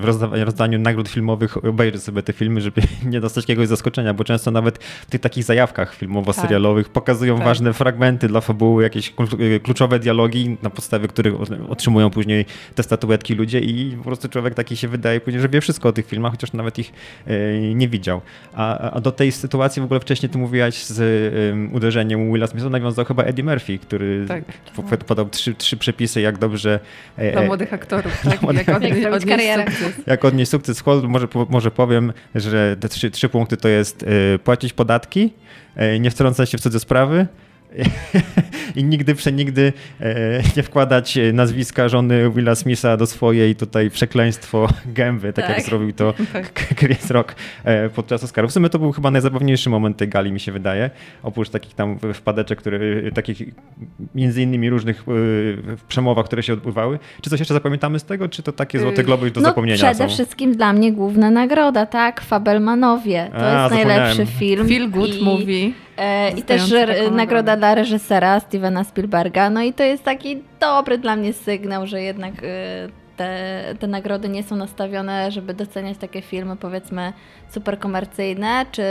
w 0.01 0.03
rozda- 0.05 0.45
rozdaniu 0.45 0.79
nagród 0.79 1.09
filmowych 1.09 1.65
obejrzeć 1.65 2.03
sobie 2.03 2.23
te 2.23 2.33
filmy, 2.33 2.61
żeby 2.61 2.83
nie 3.13 3.21
dostać 3.21 3.45
jakiegoś 3.45 3.69
zaskoczenia, 3.69 4.15
bo 4.15 4.25
często 4.25 4.51
nawet 4.51 4.79
w 4.85 5.07
tych 5.11 5.21
takich 5.21 5.45
zajawkach 5.45 5.95
filmowo-serialowych 5.97 6.89
pokazują 6.89 7.37
Tak. 7.37 7.45
ważne 7.45 7.73
fragmenty 7.73 8.29
dla 8.29 8.41
fabuły, 8.41 8.83
jakieś 8.83 9.13
y, 9.41 9.61
kluczowe 9.61 9.99
dialogi, 9.99 10.57
na 10.63 10.71
podstawie 10.71 11.09
których 11.09 11.35
otrzymują 11.69 12.11
później 12.11 12.45
te 12.75 12.83
statuetki 12.83 13.35
ludzie 13.35 13.61
i 13.61 13.97
po 13.97 14.05
prostu 14.05 14.29
człowiek 14.29 14.55
taki 14.55 14.77
się 14.77 14.89
wydaje 14.89 15.21
później, 15.21 15.43
że 15.43 15.49
wie 15.49 15.61
wszystko 15.61 15.89
o 15.89 15.93
tych 15.93 16.07
filmach, 16.07 16.33
chociaż 16.33 16.52
nawet 16.57 16.79
ich 16.79 16.93
y, 17.29 17.73
nie 17.75 17.89
widział. 17.89 18.21
A, 18.55 18.91
a 18.91 19.01
do 19.01 19.13
tej 19.13 19.33
sytuacji 19.33 19.83
w 19.83 19.85
ogóle 19.85 20.01
wcześniej 20.01 20.31
ty 20.31 20.39
mówiłaś 20.39 20.85
z 20.85 21.55
uderzeniem 21.75 22.33
Willa 22.33 22.47
Smitha 22.47 22.69
nawiązał 22.69 23.05
chyba 23.05 23.23
Eddie 23.23 23.45
Murphy, 23.45 23.79
który 23.79 24.25
Tak. 24.29 24.45
po- 24.77 24.97
podał 24.97 25.29
trzy, 25.29 25.55
trzy 25.55 25.77
przepisy, 25.77 26.21
jak 26.21 26.39
dobrze 26.39 26.81
e, 27.17 27.33
Dla 27.33 27.43
e, 27.43 27.47
młodych 27.47 27.73
aktorów, 27.73 28.21
tak? 28.31 28.43
młodych- 28.43 28.67
Jak 28.69 28.77
odnieść, 28.77 28.97
Jak 29.03 29.13
odnieść 29.15 29.27
karierę. 29.29 29.65
sukces. 29.73 30.07
jak 30.07 30.25
odnieść 30.25 30.51
sukces 30.51 30.81
w 30.81 30.85
Hollywood, 30.85 31.11
może, 31.11 31.29
może 31.49 31.71
powiem, 31.71 32.13
że 32.35 32.77
te 32.81 32.89
trzy, 32.89 33.11
trzy 33.11 33.29
punkty 33.29 33.57
to 33.57 33.69
jest 33.69 34.03
e, 34.35 34.39
płacić 34.39 34.73
podatki, 34.73 35.33
e, 35.77 35.99
nie 35.99 36.11
wtrącać 36.11 36.51
się 36.51 36.59
w 36.59 36.61
cudze 36.61 36.81
sprawy 36.81 37.27
i 38.77 38.85
nigdy, 38.85 39.15
przenigdy 39.15 39.73
e, 40.01 40.43
nie 40.57 40.63
wkładać 40.63 41.19
nazwiska 41.33 41.89
żony 41.89 42.31
Willa 42.31 42.55
Smitha 42.55 42.97
do 42.97 43.07
swojej 43.07 43.57
tutaj 43.57 43.91
przekleństwo 43.91 44.69
gęby, 44.87 45.33
tak, 45.33 45.47
Tak. 45.47 45.57
jak 45.57 45.67
zrobił 45.67 45.93
to 45.93 46.15
Tak. 46.33 46.75
Chris 46.79 47.11
Rock 47.11 47.35
e, 47.65 47.89
podczas 47.89 48.25
Oscarów. 48.25 48.51
W 48.51 48.55
sumie 48.55 48.69
to 48.69 48.79
był 48.79 48.93
chyba 48.93 49.11
najzabawniejszy 49.11 49.71
moment 49.71 49.97
tej 49.97 50.09
gali, 50.09 50.33
mi 50.33 50.41
się 50.41 50.53
wydaje. 50.53 50.91
Oprócz 51.23 51.49
takich 51.49 51.75
tam 51.75 51.99
wpadeczek, 52.15 52.59
które, 52.59 52.79
takich 53.15 53.43
między 54.15 54.43
innymi 54.43 54.71
różnych 54.71 55.01
e, 55.01 55.03
w 55.77 55.83
przemowach, 55.89 56.27
które 56.27 56.43
się 56.43 56.53
odbywały. 56.53 56.99
Czy 57.23 57.31
coś 57.31 57.39
jeszcze 57.39 57.55
zapamiętamy 57.55 57.99
z 57.99 58.05
tego, 58.05 58.29
czy 58.29 58.43
to 58.43 58.53
takie 58.53 58.79
złote 58.79 59.01
Y, 59.03 59.05
globy 59.05 59.25
już 59.27 59.33
do 59.33 59.41
no 59.41 59.49
zapomnienia 59.49 59.77
przede 59.79 59.95
są? 59.95 60.09
wszystkim 60.09 60.57
dla 60.57 60.73
mnie 60.73 60.93
główna 60.93 61.31
nagroda, 61.31 61.87
tak? 61.87 62.21
Fabelmanowie. 62.21 63.31
To 63.33 63.63
A, 63.63 63.63
jest 63.63 63.75
najlepszy 63.75 64.27
film. 64.27 64.69
Feel 64.69 64.91
good 64.91 65.15
I, 65.15 65.25
movie. 65.25 65.71
E, 65.97 66.31
I 66.31 66.43
też 66.43 66.75
nagroda 67.11 67.57
dla 67.57 67.75
reżysera 67.75 68.41
Stevena 68.41 68.85
Spielberga. 68.85 69.51
No 69.51 69.63
i 69.63 69.73
to 69.73 69.83
jest 69.83 70.05
taki 70.05 70.43
dobry 70.61 70.99
dla 70.99 71.17
mnie 71.17 71.33
sygnał, 71.33 71.87
że 71.87 72.03
jednak 72.03 72.35
e, 72.35 72.89
te, 73.17 73.65
te 73.79 73.87
nagrody 73.87 74.29
nie 74.29 74.43
są 74.43 74.57
nastawione, 74.57 75.31
żeby 75.31 75.55
doceniać 75.55 75.99
takie 75.99 76.23
filmy 76.23 76.57
powiedzmy 76.57 77.13
super 77.51 77.79
komercyjne, 77.79 78.67
czy, 78.73 78.85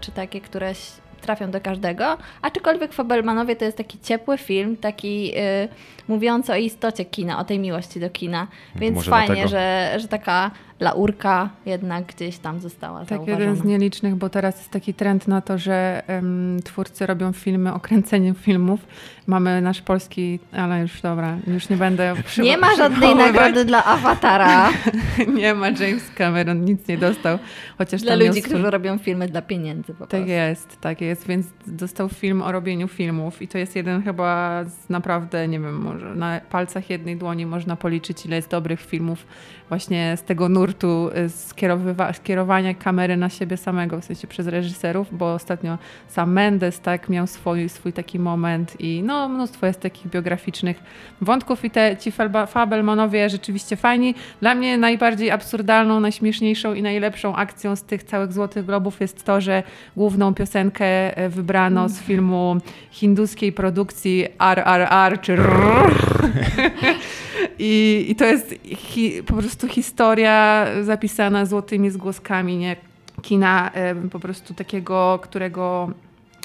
czy 0.00 0.12
takie, 0.12 0.40
które 0.40 0.74
trafią 1.20 1.50
do 1.50 1.60
każdego. 1.60 2.16
Aczkolwiek 2.42 2.92
Fabelmanowie 2.92 3.56
to 3.56 3.64
jest 3.64 3.76
taki 3.76 3.98
ciepły 3.98 4.38
film, 4.38 4.76
taki 4.76 5.32
e, 5.36 5.68
mówiący 6.08 6.52
o 6.52 6.56
istocie 6.56 7.04
kina, 7.04 7.38
o 7.38 7.44
tej 7.44 7.58
miłości 7.58 8.00
do 8.00 8.10
kina. 8.10 8.46
Więc 8.74 8.96
Może 8.96 9.10
fajnie, 9.10 9.26
dlatego. 9.26 9.48
że, 9.48 9.94
że 9.96 10.08
taka 10.08 10.50
laurka 10.80 11.50
jednak 11.66 12.04
gdzieś 12.06 12.38
tam 12.38 12.60
została 12.60 12.98
Tak, 13.00 13.08
zauważona. 13.08 13.38
jeden 13.40 13.56
z 13.56 13.64
nielicznych, 13.64 14.14
bo 14.14 14.28
teraz 14.28 14.56
jest 14.58 14.70
taki 14.70 14.94
trend 14.94 15.28
na 15.28 15.40
to, 15.40 15.58
że 15.58 16.02
em, 16.06 16.60
twórcy 16.64 17.06
robią 17.06 17.32
filmy 17.32 17.72
o 17.74 17.80
kręceniu 17.80 18.34
filmów. 18.34 18.80
Mamy 19.26 19.60
nasz 19.62 19.82
polski, 19.82 20.38
ale 20.52 20.80
już 20.80 21.00
dobra, 21.00 21.36
już 21.46 21.68
nie 21.68 21.76
będę 21.76 22.14
przywo- 22.26 22.44
Nie 22.50 22.58
ma 22.58 22.76
żadnej 22.76 23.14
nagrody 23.14 23.64
dla 23.64 23.84
awatara. 23.84 24.68
Nie 25.36 25.54
ma, 25.54 25.68
James 25.68 26.10
Cameron 26.14 26.64
nic 26.64 26.88
nie 26.88 26.98
dostał, 26.98 27.38
chociaż 27.78 28.02
Dla 28.02 28.14
ludzi, 28.14 28.30
swój- 28.42 28.42
którzy 28.42 28.70
robią 28.70 28.98
filmy 28.98 29.28
dla 29.28 29.42
pieniędzy 29.42 29.94
po 29.94 29.98
Tak 30.06 30.08
prostu. 30.10 30.28
jest, 30.28 30.80
tak 30.80 31.00
jest, 31.00 31.26
więc 31.26 31.46
dostał 31.66 32.08
film 32.08 32.42
o 32.42 32.52
robieniu 32.52 32.88
filmów 32.88 33.42
i 33.42 33.48
to 33.48 33.58
jest 33.58 33.76
jeden 33.76 34.02
chyba 34.02 34.64
z 34.64 34.88
naprawdę, 34.90 35.48
nie 35.48 35.60
wiem, 35.60 35.76
może 35.82 36.14
na 36.14 36.40
palcach 36.50 36.90
jednej 36.90 37.16
dłoni 37.16 37.46
można 37.46 37.76
policzyć, 37.76 38.26
ile 38.26 38.36
jest 38.36 38.50
dobrych 38.50 38.80
filmów 38.80 39.26
właśnie 39.68 40.16
z 40.16 40.22
tego 40.22 40.48
nurtu 40.48 41.08
y, 41.08 42.12
skierowania 42.12 42.74
kamery 42.74 43.16
na 43.16 43.28
siebie 43.28 43.56
samego, 43.56 44.00
w 44.00 44.04
sensie 44.04 44.26
przez 44.26 44.46
reżyserów, 44.46 45.08
bo 45.12 45.34
ostatnio 45.34 45.78
sam 46.08 46.32
Mendes 46.32 46.80
tak 46.80 47.08
miał 47.08 47.26
swój, 47.26 47.68
swój 47.68 47.92
taki 47.92 48.18
moment 48.18 48.80
i 48.80 49.02
no 49.02 49.28
mnóstwo 49.28 49.66
jest 49.66 49.80
takich 49.80 50.10
biograficznych 50.10 50.82
wątków 51.20 51.64
i 51.64 51.70
te 51.70 51.96
ci 51.96 52.12
Fabelmanowie 52.46 53.30
rzeczywiście 53.30 53.76
fajni. 53.76 54.14
Dla 54.40 54.54
mnie 54.54 54.78
najbardziej 54.78 55.30
absurdalną, 55.30 56.00
najśmieszniejszą 56.00 56.74
i 56.74 56.82
najlepszą 56.82 57.36
akcją 57.36 57.76
z 57.76 57.82
tych 57.82 58.02
całych 58.02 58.32
Złotych 58.32 58.66
Globów 58.66 59.00
jest 59.00 59.24
to, 59.24 59.40
że 59.40 59.62
główną 59.96 60.34
piosenkę 60.34 61.16
e, 61.16 61.28
wybrano 61.28 61.88
z 61.88 62.00
filmu 62.00 62.56
hinduskiej 62.90 63.52
produkcji 63.52 64.26
RRR 64.38 65.20
czy. 65.20 65.36
I, 67.58 68.06
I 68.08 68.16
to 68.16 68.24
jest 68.24 68.54
hi, 68.64 69.22
po 69.22 69.34
prostu 69.34 69.68
historia 69.68 70.66
zapisana 70.82 71.46
złotymi 71.46 71.90
zgłoskami, 71.90 72.56
nie? 72.56 72.76
Kina 73.22 73.70
po 74.12 74.20
prostu 74.20 74.54
takiego, 74.54 75.18
którego 75.22 75.90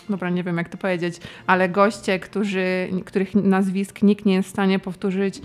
dobra, 0.09 0.29
nie 0.29 0.43
wiem 0.43 0.57
jak 0.57 0.69
to 0.69 0.77
powiedzieć, 0.77 1.17
ale 1.47 1.69
goście, 1.69 2.19
którzy, 2.19 2.87
których 3.05 3.35
nazwisk 3.35 4.01
nikt 4.01 4.25
nie 4.25 4.33
jest 4.33 4.49
w 4.49 4.51
stanie 4.51 4.79
powtórzyć, 4.79 5.41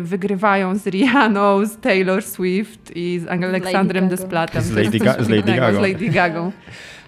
wygrywają 0.00 0.76
z 0.76 0.86
Rihanną, 0.86 1.66
z 1.66 1.76
Taylor 1.76 2.22
Swift 2.22 2.92
i 2.96 3.18
z 3.18 3.26
Aleksandrem. 3.28 4.08
Desplatem. 4.08 4.62
Z 4.62 4.70
Lady 4.70 4.98
Ga- 4.98 5.24
z 5.24 5.28
Lady 5.28 5.52
Gagą. 5.52 5.78
Z 5.78 5.82
Lady 5.82 6.08
Gagą. 6.08 6.52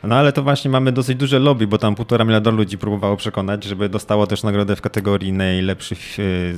No 0.07 0.15
ale 0.17 0.33
to 0.33 0.43
właśnie 0.43 0.71
mamy 0.71 0.93
dosyć 0.93 1.19
duże 1.19 1.39
lobby, 1.39 1.67
bo 1.67 1.79
tam 1.79 1.95
półtora 1.95 2.25
miliarda 2.25 2.51
ludzi 2.51 2.79
próbowało 2.79 3.17
przekonać, 3.17 3.65
żeby 3.65 3.89
dostało 3.89 4.27
też 4.27 4.43
nagrodę 4.43 4.77
w 4.77 4.81
kategorii 4.81 5.33
najlepszy 5.33 5.95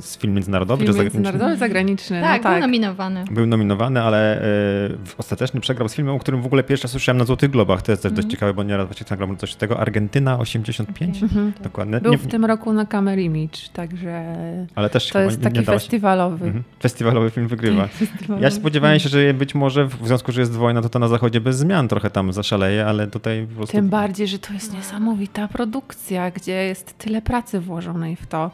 z 0.01 0.17
film 0.17 0.33
międzynarodowy 0.33 0.85
Film 0.85 0.97
międzynarodowy, 1.03 1.57
zagraniczny. 1.57 2.21
Tak, 2.21 2.43
no 2.43 2.49
był 2.49 2.51
tak. 2.53 2.61
nominowany. 2.61 3.23
Był 3.31 3.45
nominowany, 3.45 4.01
ale 4.01 4.41
y, 4.89 4.97
ostatecznie 5.17 5.61
przegrał 5.61 5.89
z 5.89 5.93
filmem, 5.95 6.15
o 6.15 6.19
którym 6.19 6.41
w 6.41 6.45
ogóle 6.45 6.63
pierwszy 6.63 6.83
raz 6.83 6.91
słyszałem 6.91 7.17
na 7.17 7.25
Złotych 7.25 7.51
Globach. 7.51 7.81
To 7.81 7.91
jest 7.91 8.03
też 8.03 8.09
Mhm. 8.11 8.15
dość 8.23 8.31
ciekawe, 8.33 8.53
bo 8.53 8.63
nieraz 8.63 8.87
właśnie 8.87 9.05
nagram 9.09 9.37
coś 9.37 9.55
tego. 9.55 9.79
Argentyna 9.79 10.39
85? 10.39 11.19
Dokładnie. 11.63 11.99
Był 12.01 12.11
Nie- 12.11 12.17
w 12.17 12.27
tym 12.27 12.45
roku 12.45 12.73
na 12.73 12.85
Camera 12.85 13.21
Image, 13.21 13.57
także 13.73 14.35
ale 14.75 14.89
też 14.89 15.09
to 15.09 15.19
jest 15.19 15.41
taki 15.41 15.55
się- 15.57 15.63
festiwalowy. 15.63 16.45
Mhm. 16.45 16.63
Festiwalowy 16.81 17.29
film 17.31 17.47
wygrywa. 17.47 17.87
Festiwalowy. 17.97 18.43
Ja 18.43 18.49
się 18.49 18.55
spodziewałem 18.55 18.99
się, 18.99 19.09
że 19.09 19.33
być 19.33 19.55
może 19.55 19.85
w 19.85 20.07
związku, 20.07 20.31
że 20.31 20.41
jest 20.41 20.51
wojna, 20.53 20.81
to 20.81 20.89
to 20.89 20.99
na 20.99 21.07
zachodzie 21.07 21.41
bez 21.41 21.57
zmian 21.57 21.87
trochę 21.87 22.09
tam 22.09 22.33
zaszaleje, 22.33 22.85
ale 22.85 23.07
tutaj 23.07 23.36
po 23.45 23.55
prostu... 23.55 23.71
Tym 23.71 23.89
bardziej, 23.89 24.27
że 24.27 24.39
to 24.39 24.53
jest 24.53 24.73
niesamowita 24.73 25.47
produkcja, 25.47 26.31
gdzie 26.31 26.53
jest 26.53 26.97
tyle 26.97 27.21
pracy 27.21 27.59
włożonej 27.59 28.15
w 28.15 28.27
to. 28.27 28.51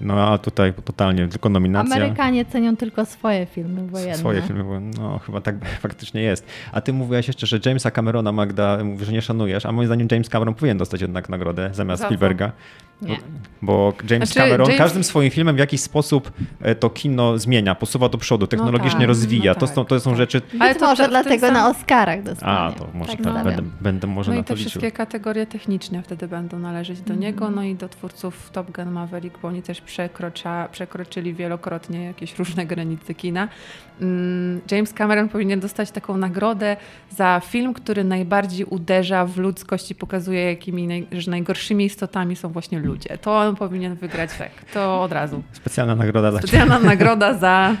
No 0.00 0.32
a 0.32 0.38
tutaj 0.38 0.72
totalnie 0.84 1.28
tylko 1.28 1.48
nominacja. 1.48 1.96
Amerykanie 1.96 2.44
cenią 2.44 2.76
tylko 2.76 3.04
swoje 3.04 3.46
filmy 3.46 3.86
wojenne. 3.86 4.16
Swoje 4.16 4.42
filmy, 4.42 4.64
bo 4.64 4.80
no 4.80 5.18
chyba 5.18 5.40
tak 5.40 5.56
faktycznie 5.86 6.22
jest. 6.22 6.46
A 6.72 6.80
ty 6.80 6.92
mówiłaś 6.92 7.26
jeszcze, 7.26 7.46
że 7.46 7.58
Jamesa 7.66 7.90
Camerona, 7.90 8.32
Magda, 8.32 8.84
mówisz, 8.84 9.06
że 9.06 9.12
nie 9.12 9.22
szanujesz, 9.22 9.66
a 9.66 9.72
moim 9.72 9.86
zdaniem 9.86 10.08
James 10.10 10.28
Cameron 10.28 10.54
powinien 10.54 10.78
dostać 10.78 11.00
jednak 11.00 11.28
nagrodę 11.28 11.70
zamiast 11.72 12.00
Za 12.00 12.04
co? 12.04 12.08
Spielberga. 12.08 12.52
Nie. 13.02 13.18
Bo 13.62 13.92
James 14.10 14.28
Znaczy, 14.28 14.40
Cameron 14.50 14.66
James- 14.68 14.78
każdym 14.78 15.04
swoim 15.04 15.30
filmem 15.30 15.56
w 15.56 15.58
jakiś 15.58 15.80
sposób 15.80 16.32
e, 16.60 16.74
to 16.74 16.90
kino 16.90 17.38
zmienia, 17.38 17.74
posuwa 17.74 18.08
do 18.08 18.18
przodu, 18.18 18.46
technologicznie 18.46 18.98
tak, 18.98 19.08
rozwija. 19.08 19.52
no 19.52 19.60
to, 19.60 19.66
tak, 19.66 19.74
są, 19.74 19.84
to 19.84 20.00
są 20.00 20.10
tak. 20.10 20.16
rzeczy... 20.18 20.40
Być 20.40 20.60
Ale 20.60 20.74
to 20.74 20.86
może 20.86 21.02
tym 21.02 21.10
dlatego 21.10 21.46
sam- 21.46 21.54
na 21.54 21.68
Oscarach 21.70 22.22
dostanie. 22.22 22.52
A, 22.52 22.72
to 22.72 22.88
może 22.94 23.12
tak, 23.12 23.20
stawiam. 23.20 23.44
będę, 23.44 23.62
będę 23.80 24.06
może 24.06 24.30
No 24.30 24.34
na 24.34 24.40
i 24.40 24.44
to 24.44 24.48
te 24.48 24.54
liczył. 24.54 24.70
wszystkie 24.70 24.92
kategorie 24.92 25.46
techniczne 25.46 26.02
wtedy 26.02 26.28
będą 26.28 26.58
należeć 26.58 27.00
do 27.00 27.14
niego, 27.14 27.50
no 27.50 27.62
i 27.62 27.74
do 27.74 27.88
twórców 27.88 28.50
Top 28.50 28.70
Gun 28.70 28.90
Maverick, 28.90 29.38
bo 29.42 29.48
oni 29.48 29.62
też 29.62 29.80
przekrocza, 29.80 30.68
przekroczyli 30.72 31.34
wielokrotnie 31.34 32.04
jakieś 32.04 32.38
różne 32.38 32.66
granice 32.66 33.14
kina. 33.14 33.48
Mm, 34.00 34.60
James 34.70 34.92
Cameron 34.92 35.28
powinien 35.28 35.60
dostać 35.60 35.90
taką 35.90 36.16
nagrodę 36.16 36.76
za 37.10 37.40
film, 37.44 37.74
który 37.74 38.04
najbardziej 38.04 38.64
uderza 38.66 39.26
w 39.26 39.36
ludzkość 39.38 39.90
i 39.90 39.94
pokazuje, 39.94 40.44
jakimi 40.44 40.86
naj, 40.86 41.06
że 41.12 41.30
najgorszymi 41.30 41.84
istotami 41.84 42.36
są 42.36 42.48
właśnie 42.48 42.78
ludzie. 42.78 42.83
To 43.20 43.36
on 43.36 43.56
powinien 43.56 43.94
wygrać 43.94 44.30
tak, 44.38 44.50
to 44.74 45.02
od 45.02 45.12
razu. 45.12 45.42
Specjalna 45.52 45.94
nagroda 45.94 46.30
dla 46.30 46.40
Specjalna 46.40 46.78
nagroda 46.78 47.34
za 47.34 47.76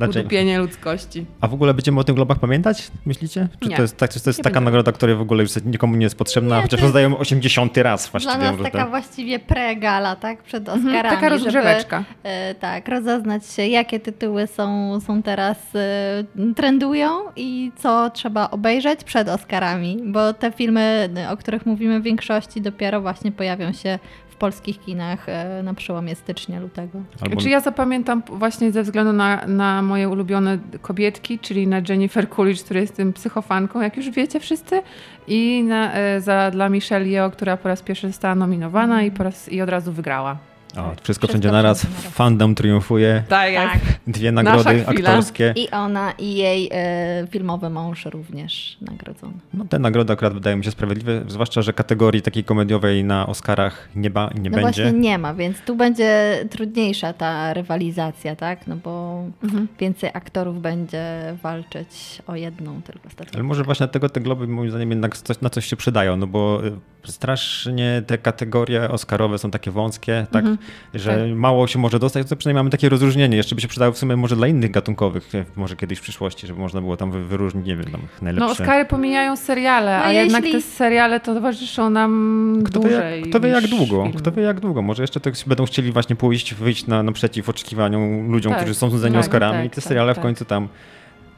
Jamesa. 0.00 0.20
udupienie 0.20 0.58
ludzkości. 0.58 1.26
A 1.40 1.48
w 1.48 1.54
ogóle 1.54 1.74
będziemy 1.74 2.00
o 2.00 2.04
tych 2.04 2.14
globach 2.14 2.38
pamiętać, 2.38 2.90
myślicie? 3.06 3.48
Czy 3.60 3.68
Nie. 3.68 3.76
to 3.76 3.82
jest, 3.82 3.96
tak, 3.96 4.10
czy 4.10 4.20
to 4.20 4.30
jest 4.30 4.38
Nie 4.38 4.42
taka 4.44 4.54
będziemy. 4.54 4.64
nagroda, 4.64 4.92
która 4.92 5.14
w 5.14 5.20
ogóle 5.20 5.42
już 5.42 5.50
nikomu 5.64 5.96
nie 5.96 6.04
jest 6.04 6.16
potrzebna, 6.18 6.56
Nie, 6.56 6.62
chociaż 6.62 6.82
rozdają 6.82 7.18
80 7.18 7.76
raz 7.76 8.08
właściwie. 8.08 8.36
Dla 8.38 8.52
nas 8.52 8.62
taka 8.62 8.78
tak. 8.78 8.90
właściwie 8.90 9.38
pre-gala, 9.38 10.16
tak? 10.16 10.42
Przed 10.42 10.68
Oscarami. 10.68 10.96
Mhm, 10.96 11.14
taka 11.14 11.28
rozgrzeweczka. 11.28 11.98
Żeby, 11.98 12.34
e, 12.34 12.54
tak, 12.54 12.88
rozeznać 12.88 13.46
się, 13.46 13.66
jakie 13.66 14.00
tytuły 14.00 14.46
są, 14.46 15.00
są 15.00 15.22
teraz, 15.22 15.58
e, 15.74 16.24
trendują 16.56 17.10
i 17.36 17.72
co 17.76 18.10
trzeba 18.10 18.50
obejrzeć 18.50 19.04
przed 19.04 19.28
Oscarami, 19.28 19.98
bo 20.06 20.32
te 20.32 20.52
filmy, 20.52 21.08
o 21.30 21.36
których 21.36 21.66
mówimy 21.66 22.00
w 22.00 22.02
większości 22.02 22.60
dopiero 22.60 23.00
właśnie 23.00 23.32
pojawią 23.32 23.72
się 23.72 23.98
w 24.28 24.38
polskich 24.38 24.80
kinach 24.80 25.28
e, 25.28 25.62
na 25.62 25.74
przełomie 25.74 26.14
stycznia, 26.14 26.60
lutego. 26.60 26.98
Albo... 27.20 27.36
Czy 27.40 27.48
ja 27.48 27.60
zapamiętam 27.60 28.22
właśnie 28.28 28.72
ze 28.72 28.82
względu 28.82 29.12
na, 29.12 29.46
na 29.46 29.75
moje 29.82 30.08
ulubione 30.08 30.58
kobietki, 30.82 31.38
czyli 31.38 31.66
na 31.66 31.80
Jennifer 31.88 32.28
Coolidge, 32.28 32.62
która 32.62 32.80
jest 32.80 32.96
tym 32.96 33.12
psychofanką, 33.12 33.80
jak 33.80 33.96
już 33.96 34.10
wiecie 34.10 34.40
wszyscy, 34.40 34.82
i 35.28 35.62
na, 35.62 35.92
e, 35.94 36.20
za, 36.20 36.50
dla 36.50 36.68
Michelle 36.68 37.06
Yeoh, 37.06 37.32
która 37.32 37.56
po 37.56 37.68
raz 37.68 37.82
pierwszy 37.82 38.06
została 38.06 38.34
nominowana 38.34 39.02
i, 39.02 39.10
po 39.10 39.22
raz, 39.22 39.52
i 39.52 39.62
od 39.62 39.68
razu 39.68 39.92
wygrała. 39.92 40.36
O, 40.76 40.82
wszystko 40.82 41.02
Wszystko 41.02 41.28
wszędzie 41.28 41.50
naraz, 41.52 41.84
naraz. 41.84 42.04
fandom 42.06 42.54
triumfuje, 42.54 43.22
Tak, 43.28 43.54
Tak. 43.54 43.78
dwie 44.06 44.32
nagrody 44.32 44.84
aktorskie. 44.86 45.52
I 45.56 45.70
ona, 45.70 46.12
i 46.12 46.34
jej 46.34 46.68
e, 46.72 47.26
filmowy 47.30 47.70
mąż 47.70 48.04
również 48.04 48.76
nagrodzony. 48.80 49.32
No, 49.54 49.64
te 49.64 49.78
nagrody 49.78 50.12
akurat 50.12 50.32
wydają 50.34 50.56
mi 50.56 50.64
się 50.64 50.70
sprawiedliwe, 50.70 51.22
zwłaszcza, 51.28 51.62
że 51.62 51.72
kategorii 51.72 52.22
takiej 52.22 52.44
komediowej 52.44 53.04
na 53.04 53.26
Oscarach 53.26 53.88
nie, 53.96 54.10
ba, 54.10 54.30
nie 54.34 54.50
no 54.50 54.56
będzie. 54.56 54.82
właśnie 54.82 55.00
nie 55.00 55.18
ma, 55.18 55.34
więc 55.34 55.60
tu 55.60 55.76
będzie 55.76 56.38
trudniejsza 56.50 57.12
ta 57.12 57.54
rywalizacja, 57.54 58.36
tak? 58.36 58.66
No 58.66 58.76
bo 58.76 59.22
Mhm. 59.44 59.68
więcej 59.80 60.10
aktorów 60.14 60.62
będzie 60.62 61.34
walczyć 61.42 61.88
o 62.26 62.36
jedną 62.36 62.82
tylko 62.82 63.08
statuetkę. 63.10 63.34
Ale 63.36 63.42
może 63.44 63.64
właśnie 63.64 63.86
dlatego 63.86 64.08
te 64.08 64.20
globy 64.20 64.46
moim 64.48 64.70
zdaniem 64.70 64.90
jednak 64.90 65.16
coś, 65.16 65.40
na 65.40 65.50
coś 65.50 65.66
się 65.66 65.76
przydają, 65.76 66.16
no 66.16 66.26
bo 66.26 66.60
y, 66.66 66.72
strasznie 67.10 68.02
te 68.06 68.18
kategorie 68.18 68.90
oscarowe 68.90 69.38
są 69.38 69.50
takie 69.50 69.70
wąskie, 69.70 70.26
tak, 70.32 70.44
Mhm. 70.44 70.58
Że 70.94 71.10
Tak. 71.28 71.36
mało 71.38 71.66
się 71.66 71.78
może 71.78 71.98
dostać, 71.98 72.28
to 72.28 72.36
przynajmniej 72.36 72.58
mamy 72.60 72.70
takie 72.70 72.88
rozróżnienie. 72.88 73.36
Jeszcze 73.36 73.54
by 73.54 73.60
się 73.60 73.68
przydało 73.68 73.92
w 73.92 73.98
sumie 73.98 74.16
może 74.16 74.36
dla 74.36 74.46
innych 74.46 74.70
gatunkowych, 74.70 75.34
e, 75.34 75.44
może 75.56 75.76
kiedyś 75.76 75.98
w 75.98 76.02
przyszłości, 76.02 76.46
żeby 76.46 76.60
można 76.60 76.80
było 76.80 76.96
tam 76.96 77.10
wy- 77.10 77.24
wyróżnić, 77.24 77.66
nie 77.66 77.76
wiem, 77.76 77.84
tam 77.90 78.00
No 78.00 78.08
najlepsze. 78.22 78.50
Oscary 78.52 78.84
pomijają 78.84 79.36
seriale, 79.36 79.98
No 79.98 80.04
a 80.04 80.12
jednak 80.12 80.44
jeśli- 80.44 80.62
te 80.62 80.66
seriale 80.68 81.20
to 81.20 81.34
towarzyszą 81.34 81.90
nam 81.90 82.62
Kto 82.64 82.80
wie, 82.80 82.88
dłużej 82.88 83.20
jak, 83.20 83.28
kto 83.30 83.40
wie 83.40 83.48
jak 83.48 83.66
długo, 83.66 84.02
filmy. 84.04 84.18
kto 84.20 84.32
wie 84.32 84.42
jak 84.42 84.60
długo. 84.60 84.82
Może 84.82 85.02
jeszcze 85.02 85.20
tak 85.20 85.34
będą 85.46 85.66
chcieli 85.66 85.92
właśnie 85.92 86.16
pójść, 86.16 86.54
wyjść 86.54 86.86
na, 86.86 87.02
naprzeciw 87.02 87.48
oczekiwaniom 87.48 88.30
ludziom, 88.32 88.52
Tak, 88.52 88.60
którzy 88.62 88.74
są 88.74 88.90
znudzeni 88.90 89.14
tak, 89.14 89.20
Oscarami 89.24 89.56
tak, 89.58 89.66
i 89.66 89.70
te 89.70 89.74
tak, 89.76 89.84
seriale 89.84 90.12
w 90.12 90.16
tak. 90.16 90.22
końcu 90.24 90.44
tam 90.44 90.68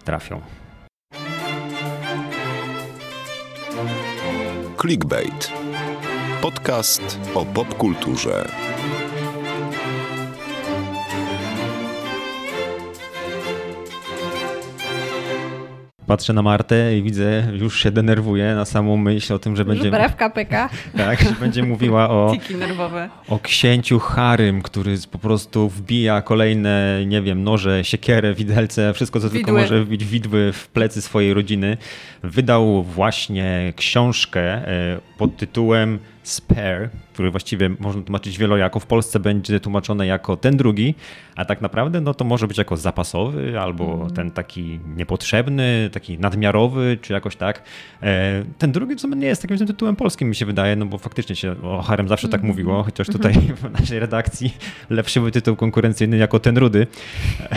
trafią. 0.04 0.40
Clickbait. 4.80 5.52
Podcast 6.40 7.18
o 7.34 7.44
popkulturze. 7.44 8.48
Patrzę 16.08 16.32
na 16.32 16.42
Martę 16.42 16.98
i 16.98 17.02
widzę, 17.02 17.52
już 17.52 17.82
się 17.82 17.90
denerwuje 17.90 18.54
na 18.54 18.64
samą 18.64 18.96
myśl 18.96 19.34
o 19.34 19.38
tym, 19.38 19.56
że 19.56 19.64
będzie, 19.64 19.90
w 19.90 20.16
KPK. 20.16 20.68
tak, 20.96 21.22
że 21.22 21.30
będzie 21.40 21.62
mówiła 21.62 22.10
o, 22.10 22.32
nerwowe. 22.58 23.08
o 23.28 23.38
księciu 23.38 23.98
Harym, 23.98 24.62
który 24.62 24.96
po 25.10 25.18
prostu 25.18 25.68
wbija 25.68 26.22
kolejne, 26.22 27.02
nie 27.06 27.22
wiem, 27.22 27.44
noże, 27.44 27.84
siekierę, 27.84 28.34
widelce, 28.34 28.94
wszystko 28.94 29.20
co 29.20 29.30
tylko 29.30 29.46
Widły. 29.46 29.60
może 29.60 29.84
wbić 29.84 30.04
widły 30.04 30.52
w 30.52 30.68
plecy 30.68 31.02
swojej 31.02 31.34
rodziny. 31.34 31.76
Wydał 32.22 32.82
właśnie 32.82 33.72
książkę 33.76 34.42
e, 34.42 35.00
pod 35.18 35.36
tytułem 35.36 35.98
Spare, 36.28 36.88
który 37.12 37.30
właściwie 37.30 37.70
można 37.80 38.02
tłumaczyć 38.02 38.38
wielojako. 38.38 38.80
W 38.80 38.86
Polsce 38.86 39.20
będzie 39.20 39.60
tłumaczone 39.60 40.06
jako 40.06 40.36
ten 40.36 40.56
drugi, 40.56 40.94
a 41.36 41.44
tak 41.44 41.60
naprawdę 41.60 42.00
no 42.00 42.14
to 42.14 42.24
może 42.24 42.48
być 42.48 42.58
jako 42.58 42.76
zapasowy 42.76 43.60
albo 43.60 44.08
ten 44.14 44.30
taki 44.30 44.80
niepotrzebny, 44.96 45.90
taki 45.92 46.18
nadmiarowy, 46.18 46.98
czy 47.02 47.12
jakoś 47.12 47.36
tak. 47.36 47.62
E, 48.02 48.44
Ten 48.58 48.72
drugi 48.72 48.94
w 48.94 49.00
sumie 49.00 49.16
nie 49.16 49.26
jest 49.26 49.42
takim 49.42 49.66
tytułem 49.66 49.96
polskim, 49.96 50.28
mi 50.28 50.34
się 50.36 50.46
wydaje, 50.46 50.76
no 50.76 50.86
bo 50.86 50.98
faktycznie 50.98 51.36
się 51.36 51.62
o 51.62 51.82
Harem 51.82 52.08
zawsze 52.08 52.28
tak 52.28 52.42
mówiło, 52.42 52.82
chociaż 52.82 53.06
tutaj 53.06 53.32
w 53.62 53.80
naszej 53.80 53.98
redakcji 53.98 54.54
lepszy 54.90 55.20
był 55.20 55.30
tytuł 55.30 55.56
konkurencyjny 55.56 56.16
jako 56.16 56.40
ten 56.40 56.58
rudy. 56.58 56.86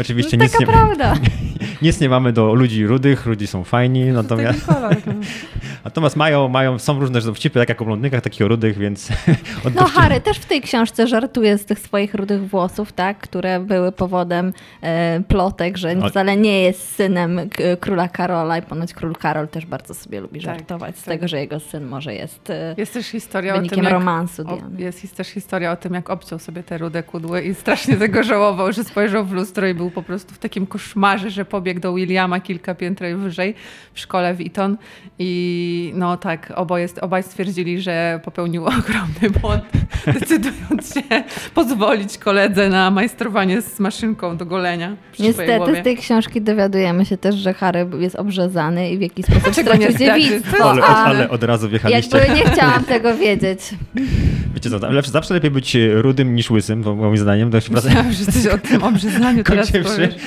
Oczywiście 0.00 0.36
No, 0.36 0.44
nic 0.44 0.52
taka 0.52 0.64
nie, 0.64 0.72
prawda. 0.72 1.14
nic 1.82 2.00
nie 2.00 2.08
mamy 2.08 2.32
do 2.32 2.54
ludzi 2.54 2.86
rudych, 2.86 3.26
ludzi 3.26 3.46
są 3.46 3.64
fajni, 3.64 4.04
natomiast, 4.04 4.66
kolor. 4.66 4.96
no. 5.06 5.12
natomiast 5.84 6.16
mają, 6.16 6.48
mają, 6.48 6.78
są 6.78 7.00
różne 7.00 7.20
dowcipy, 7.20 7.58
tak 7.58 7.68
jak 7.68 7.82
o 7.82 7.84
blondynach, 7.84 8.20
tak 8.22 8.40
i 8.40 8.44
o 8.44 8.48
rudych, 8.48 8.78
więc 8.78 9.08
No 9.64 9.70
dowcip- 9.70 9.90
Harry 9.92 10.20
też 10.20 10.38
w 10.38 10.44
tej 10.46 10.60
książce 10.60 11.06
żartuje 11.06 11.58
z 11.58 11.64
tych 11.64 11.78
swoich 11.78 12.14
rudych 12.14 12.48
włosów, 12.48 12.92
tak, 12.92 13.18
które 13.18 13.60
były 13.60 13.92
powodem 13.92 14.52
e, 14.82 15.20
plotek, 15.28 15.76
że 15.76 15.90
Ale- 16.00 16.10
wcale 16.10 16.36
nie 16.36 16.62
jest 16.62 16.94
synem 16.94 17.40
k- 17.50 17.62
króla 17.80 18.08
Karola 18.08 18.58
i 18.58 18.62
ponoć 18.62 18.92
król 18.94 19.14
Karol 19.14 19.48
też 19.48 19.66
bardzo 19.66 19.94
sobie 19.94 20.20
lubi 20.20 20.40
Tak, 20.40 20.56
żartować 20.58 20.96
z 20.98 21.02
tak. 21.04 21.14
tego, 21.14 21.28
że 21.28 21.38
jego 21.38 21.60
syn 21.60 21.84
może 21.86 22.14
jest 22.14 22.50
e, 22.50 22.74
Jest 22.78 22.92
też 22.94 23.06
historia 23.06 23.52
o 23.54 23.56
wynikiem 23.56 23.76
tym, 23.76 23.84
jak, 23.84 23.92
romansu 23.92 24.42
o, 24.42 24.56
Diany. 24.56 24.80
jest, 24.82 25.02
jest 25.02 25.16
też 25.16 25.28
historia 25.28 25.72
o 25.72 25.76
tym, 25.76 25.94
jak 25.94 26.10
obciął 26.10 26.38
sobie 26.38 26.62
te 26.62 26.78
rude 26.78 27.02
kudły 27.02 27.42
i 27.42 27.54
strasznie 27.54 27.96
tego 27.96 28.22
żałował, 28.22 28.72
że 28.72 28.84
spojrzał 28.84 29.24
w 29.24 29.32
lustro 29.32 29.66
i 29.68 29.74
był 29.74 29.87
po 29.90 30.02
prostu 30.02 30.34
w 30.34 30.38
takim 30.38 30.66
koszmarze, 30.66 31.30
że 31.30 31.44
pobiegł 31.44 31.80
do 31.80 31.94
Williama 31.94 32.40
kilka 32.40 32.74
pięter 32.74 33.16
wyżej 33.16 33.54
w 33.94 34.00
szkole 34.00 34.34
w 34.34 34.40
Eton 34.40 34.76
i 35.18 35.92
no 35.94 36.16
tak, 36.16 36.52
oboje, 36.56 36.88
obaj 37.00 37.22
stwierdzili, 37.22 37.80
że 37.80 38.20
popełnił 38.24 38.64
ogromny 38.78 39.40
błąd, 39.40 39.64
decydując 40.06 40.94
się 40.94 41.24
pozwolić 41.54 42.18
koledze 42.18 42.68
na 42.68 42.90
majstrowanie 42.90 43.62
z 43.62 43.80
maszynką 43.80 44.36
do 44.36 44.46
golenia. 44.46 44.96
Niestety 45.18 45.80
z 45.80 45.84
tej 45.84 45.96
książki 45.96 46.42
dowiadujemy 46.42 47.04
się 47.04 47.16
też, 47.16 47.34
że 47.34 47.54
Harry 47.54 47.86
jest 47.98 48.16
obrzezany 48.16 48.90
i 48.90 48.98
w 48.98 49.00
jakiś 49.00 49.26
sposób 49.26 49.42
Dlaczego 49.42 49.74
stracił 49.74 49.98
dziewictwo. 49.98 50.70
Ale, 50.70 50.82
ale 50.82 51.30
od 51.30 51.42
razu 51.42 51.68
wjechaliście. 51.68 52.18
jakby 52.18 52.34
nie 52.34 52.50
chciałam 52.50 52.84
tego 52.84 53.16
wiedzieć. 53.16 53.60
Wiecie 54.54 54.70
co, 54.70 54.90
lepsze, 54.90 55.10
zawsze 55.10 55.34
lepiej 55.34 55.50
być 55.50 55.76
rudym 55.92 56.34
niż 56.34 56.50
łysym, 56.50 56.82
bo 56.82 56.94
moim 56.94 57.16
zdaniem. 57.16 57.50
Myślałam, 57.70 58.12
że 58.12 58.32
coś 58.32 58.46
o 58.46 58.58
tym 58.58 58.84
obrzezaniu 58.84 59.44
teraz 59.48 59.70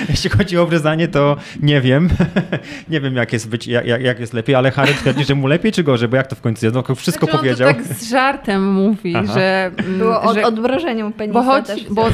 Jeśli 0.08 0.30
chodzi 0.30 0.58
o 0.58 0.62
obrezanie, 0.62 1.08
to 1.08 1.36
nie 1.62 1.80
wiem. 1.80 2.08
nie 2.88 3.00
wiem, 3.00 3.16
jak 3.16 3.32
jest, 3.32 3.48
być, 3.48 3.66
jak, 3.66 3.86
jak 4.02 4.20
jest 4.20 4.32
lepiej, 4.32 4.54
ale 4.54 4.70
Harry 4.70 4.94
twierdzi, 4.94 5.24
że 5.24 5.34
mu 5.34 5.46
lepiej 5.46 5.72
czy 5.72 5.82
gorzej, 5.82 6.08
bo 6.08 6.16
jak 6.16 6.26
to 6.26 6.36
w 6.36 6.40
końcu 6.40 6.66
jest? 6.66 6.76
No, 6.76 6.94
wszystko 6.94 7.26
Znaczy, 7.26 7.38
on 7.38 7.44
powiedział. 7.44 7.68
To 7.68 7.74
tak 7.74 7.84
z 7.96 8.10
żartem 8.10 8.72
mówi, 8.72 9.16
Aha. 9.16 9.32
że... 9.34 9.70
mm, 9.78 9.98
Było 9.98 10.22
o 10.22 10.34
że 10.34 10.42
odmrożeniu 10.42 11.10
penisa 11.10 11.42
bo, 11.44 11.62
w 11.62 11.94
bo 11.94 12.08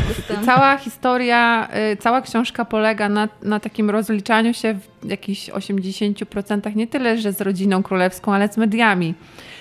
cała 0.45 0.77
historia, 0.77 1.69
y, 1.93 1.97
cała 1.97 2.23
książka 2.23 2.65
polega 2.65 3.09
na, 3.09 3.29
na 3.43 3.61
takim 3.61 3.91
rozliczaniu 3.91 4.55
się 4.55 4.75
w 5.03 5.09
jakichś 5.11 5.51
80% 5.51 6.77
nie 6.77 6.87
tyle, 6.87 7.19
że 7.19 7.33
z 7.33 7.41
rodziną 7.41 7.83
królewską, 7.83 8.35
ale 8.35 8.49
z 8.49 8.57
mediami. 8.57 9.15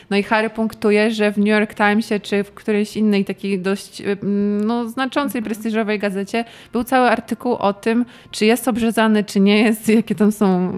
No 0.09 0.17
i 0.17 0.23
Harry 0.23 0.49
punktuje, 0.49 1.11
że 1.11 1.31
w 1.31 1.37
New 1.37 1.47
York 1.47 1.73
Timesie 1.73 2.19
czy 2.19 2.43
w 2.43 2.53
którejś 2.53 2.97
innej 2.97 3.25
takiej 3.25 3.59
dość 3.59 4.01
y, 4.01 4.17
no, 4.65 4.89
znaczącej, 4.89 5.41
prestiżowej 5.41 5.99
gazecie 5.99 6.45
był 6.73 6.83
cały 6.83 7.09
artykuł 7.09 7.53
o 7.53 7.73
tym, 7.73 8.05
czy 8.31 8.45
jest 8.45 8.67
obrzezany, 8.67 9.23
czy 9.23 9.39
nie 9.39 9.61
jest, 9.63 9.89
jakie 9.95 10.15
tam 10.15 10.31
są 10.31 10.73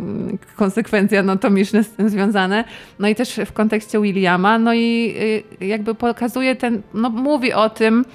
konsekwencje 0.55 1.19
anatomiczne 1.19 1.83
z 1.83 1.89
tym 1.89 2.09
związane. 2.09 2.63
No 2.99 3.07
i 3.07 3.15
też 3.15 3.39
w 3.45 3.53
kontekście 3.53 4.01
Williama. 4.01 4.59
No 4.59 4.73
i 4.73 5.15
y, 5.61 5.65
jakby 5.65 5.95
pokazuje 5.95 6.55
ten, 6.55 6.81
no 6.93 7.09
mówi 7.09 7.53
o 7.53 7.69
tym, 7.69 8.05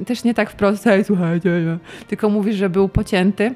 y, 0.00 0.04
też 0.04 0.24
nie 0.24 0.34
tak 0.34 0.50
wprost, 0.50 0.86
"Ej, 0.86 1.04
słuchajcie, 1.10 1.48
nie", 1.48 1.78
tylko 2.08 2.28
mówi, 2.30 2.52
że 2.52 2.70
był 2.70 2.88
pocięty. 2.88 3.54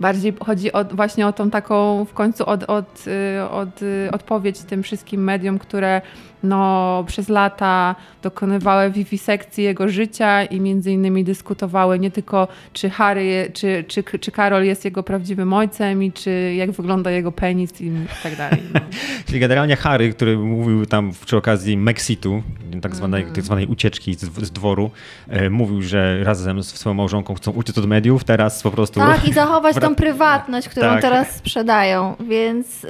Bardziej 0.00 0.34
chodzi 0.44 0.72
o, 0.72 0.84
właśnie 0.84 1.26
o 1.26 1.32
tą 1.32 1.50
taką 1.50 2.04
w 2.04 2.12
końcu 2.12 2.46
od, 2.46 2.62
od, 2.64 3.04
y, 3.06 3.48
od, 3.50 3.82
y, 3.82 4.08
odpowiedź 4.12 4.58
tym 4.58 4.82
wszystkim 4.82 5.24
mediom, 5.24 5.58
które 5.58 6.02
no, 6.42 7.04
przez 7.06 7.28
lata 7.28 7.94
dokonywały 8.22 8.90
wiwisekcji 8.90 9.64
jego 9.64 9.88
życia 9.88 10.44
i 10.44 10.60
między 10.60 10.92
innymi 10.92 11.24
dyskutowały 11.24 11.98
nie 11.98 12.10
tylko 12.10 12.48
czy 12.72 12.90
Harry, 12.90 13.50
czy, 13.54 13.84
czy, 13.88 14.02
czy 14.02 14.32
Karol 14.32 14.64
jest 14.64 14.84
jego 14.84 15.02
prawdziwym 15.02 15.52
ojcem 15.52 16.02
i 16.02 16.12
czy 16.12 16.54
jak 16.56 16.70
wygląda 16.70 17.10
jego 17.10 17.32
penis 17.32 17.80
i 17.80 17.92
tak 18.22 18.36
dalej. 18.36 18.62
No. 18.74 18.80
Czyli 19.26 19.40
generalnie 19.40 19.76
Harry, 19.76 20.12
który 20.12 20.38
mówił 20.38 20.86
tam 20.86 21.12
przy 21.26 21.36
okazji 21.36 21.76
Mexitu, 21.76 22.42
tak 22.82 22.96
zwanej, 22.96 23.20
Mhm. 23.20 23.34
tak 23.34 23.44
zwanej 23.44 23.66
ucieczki 23.66 24.14
z, 24.14 24.20
z 24.20 24.50
dworu, 24.50 24.90
e, 25.28 25.50
mówił, 25.50 25.82
że 25.82 26.24
razem 26.24 26.62
z 26.62 26.74
swoją 26.74 26.94
małżonką 26.94 27.34
chcą 27.34 27.50
uciec 27.52 27.78
od 27.78 27.86
mediów, 27.86 28.24
teraz 28.24 28.62
po 28.62 28.70
prostu... 28.70 29.00
Tak, 29.00 29.28
i 29.28 29.32
zachować 29.32 29.76
tą 29.80 29.94
prywatność, 29.94 30.68
którą 30.68 30.86
Tak. 30.86 31.00
teraz 31.02 31.36
sprzedają. 31.36 32.16
Więc 32.20 32.84
y, 32.84 32.88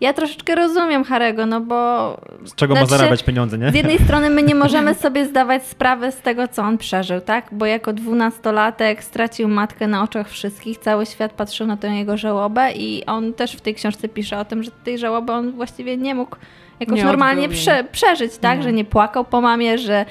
ja 0.00 0.12
troszeczkę 0.12 0.54
rozumiem 0.54 1.04
Harego, 1.04 1.46
no 1.46 1.60
bo. 1.60 2.20
Z 2.62 2.64
czego 2.64 2.74
ma 2.74 2.80
znaczy, 2.80 2.98
zarabiać 2.98 3.22
pieniądze, 3.22 3.58
nie? 3.58 3.70
Z 3.70 3.74
jednej 3.74 3.98
strony 3.98 4.30
my 4.30 4.42
nie 4.42 4.54
możemy 4.54 4.94
sobie 5.04 5.26
zdawać 5.26 5.66
sprawy 5.66 6.12
z 6.12 6.16
tego, 6.16 6.48
co 6.48 6.62
on 6.62 6.78
przeżył, 6.78 7.20
tak? 7.20 7.48
Bo 7.52 7.66
jako 7.66 7.92
dwunastolatek 7.92 9.04
stracił 9.04 9.48
matkę 9.48 9.86
na 9.86 10.02
oczach 10.02 10.28
wszystkich, 10.28 10.78
cały 10.78 11.06
świat 11.06 11.32
patrzył 11.32 11.66
na 11.66 11.76
tę 11.76 11.88
jego 11.88 12.16
żałobę 12.16 12.72
i 12.72 13.06
on 13.06 13.32
też 13.32 13.52
w 13.52 13.60
tej 13.60 13.74
książce 13.74 14.08
pisze 14.08 14.38
o 14.38 14.44
tym, 14.44 14.62
że 14.62 14.70
tej 14.70 14.98
żałoby 14.98 15.32
on 15.32 15.52
właściwie 15.52 15.96
nie 15.96 16.14
mógł 16.14 16.36
jakoś 16.80 16.98
Nie 16.98 17.04
normalnie 17.04 17.48
prze, 17.48 17.84
przeżyć, 17.92 18.36
tak? 18.36 18.58
Nie. 18.58 18.62
Że 18.62 18.72
nie 18.72 18.84
płakał 18.84 19.24
po 19.24 19.40
mamie, 19.40 19.78
że 19.78 20.04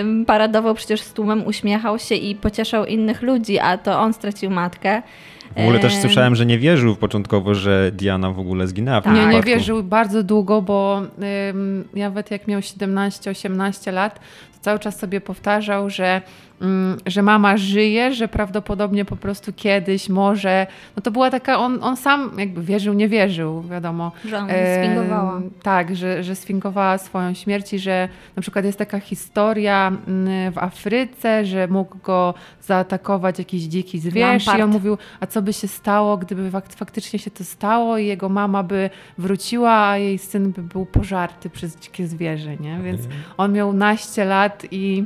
ym, 0.00 0.24
paradował 0.24 0.74
przecież 0.74 1.00
z 1.00 1.12
tłumem, 1.12 1.46
uśmiechał 1.46 1.98
się 1.98 2.14
i 2.14 2.34
pocieszał 2.34 2.86
innych 2.86 3.22
ludzi, 3.22 3.58
a 3.58 3.78
to 3.78 4.00
on 4.00 4.12
stracił 4.12 4.50
matkę. 4.50 5.02
W 5.56 5.60
ogóle 5.60 5.78
też 5.78 5.94
Em, 5.94 6.00
słyszałem, 6.00 6.34
że 6.34 6.46
nie 6.46 6.58
wierzył 6.58 6.96
początkowo, 6.96 7.54
że 7.54 7.92
Diana 7.92 8.30
w 8.30 8.38
ogóle 8.38 8.66
zginęła 8.66 9.00
w 9.00 9.04
tym 9.04 9.14
Nie, 9.14 9.26
nie 9.26 9.42
wierzył 9.42 9.82
bardzo 9.82 10.22
długo, 10.22 10.62
bo 10.62 11.02
ym, 11.50 11.84
nawet 11.94 12.30
jak 12.30 12.48
miał 12.48 12.60
17-18 12.60 13.92
lat, 13.92 14.14
to 14.18 14.58
cały 14.60 14.78
czas 14.78 14.98
sobie 14.98 15.20
powtarzał, 15.20 15.90
że, 15.90 16.22
że 17.06 17.22
mama 17.22 17.56
żyje, 17.56 18.14
że 18.14 18.28
prawdopodobnie 18.28 19.04
po 19.04 19.16
prostu 19.16 19.52
kiedyś 19.56 20.08
może. 20.08 20.66
No 20.96 21.02
to 21.02 21.10
była 21.10 21.30
taka, 21.30 21.58
on, 21.58 21.78
on 21.82 21.96
sam 21.96 22.30
jakby 22.38 22.62
wierzył, 22.62 22.94
nie 22.94 23.08
wierzył, 23.08 23.62
wiadomo. 23.62 24.12
Że 24.24 24.38
on 24.38 24.50
Em, 24.50 24.84
sfingowała. 24.84 25.40
Tak, 25.62 25.96
że, 25.96 26.22
że 26.24 26.34
sfingowała 26.36 26.98
swoją 26.98 27.34
śmierć 27.34 27.72
i 27.72 27.78
że 27.78 28.08
na 28.36 28.42
przykład 28.42 28.64
jest 28.64 28.78
taka 28.78 29.00
historia 29.00 29.92
mm, 30.08 30.52
w 30.52 30.58
Afryce, 30.58 31.44
że 31.44 31.68
mógł 31.68 31.98
go 32.04 32.34
zaatakować 32.62 33.38
jakiś 33.38 33.62
dziki 33.62 33.98
zwierz 33.98 34.42
i 34.42 34.46
Lampart. 34.46 34.64
on 34.64 34.70
mówił, 34.70 34.98
a 35.20 35.26
co 35.26 35.42
by 35.42 35.52
się 35.52 35.68
stało, 35.68 36.16
gdyby 36.16 36.50
fak- 36.50 36.76
faktycznie 36.76 37.18
się 37.18 37.30
to 37.30 37.44
stało 37.44 37.98
i 37.98 38.06
jego 38.06 38.28
mama 38.28 38.62
by 38.62 38.90
wróciła, 39.18 39.72
a 39.88 39.96
jej 39.96 40.18
syn 40.18 40.52
by 40.52 40.62
był 40.62 40.86
pożarty 40.86 41.50
przez 41.50 41.76
dzikie 41.76 42.06
zwierzę, 42.06 42.56
nie? 42.56 42.78
Więc 42.84 43.00
on 43.36 43.52
miał 43.52 43.72
naście 43.72 44.24
lat 44.24 44.66
i 44.70 45.04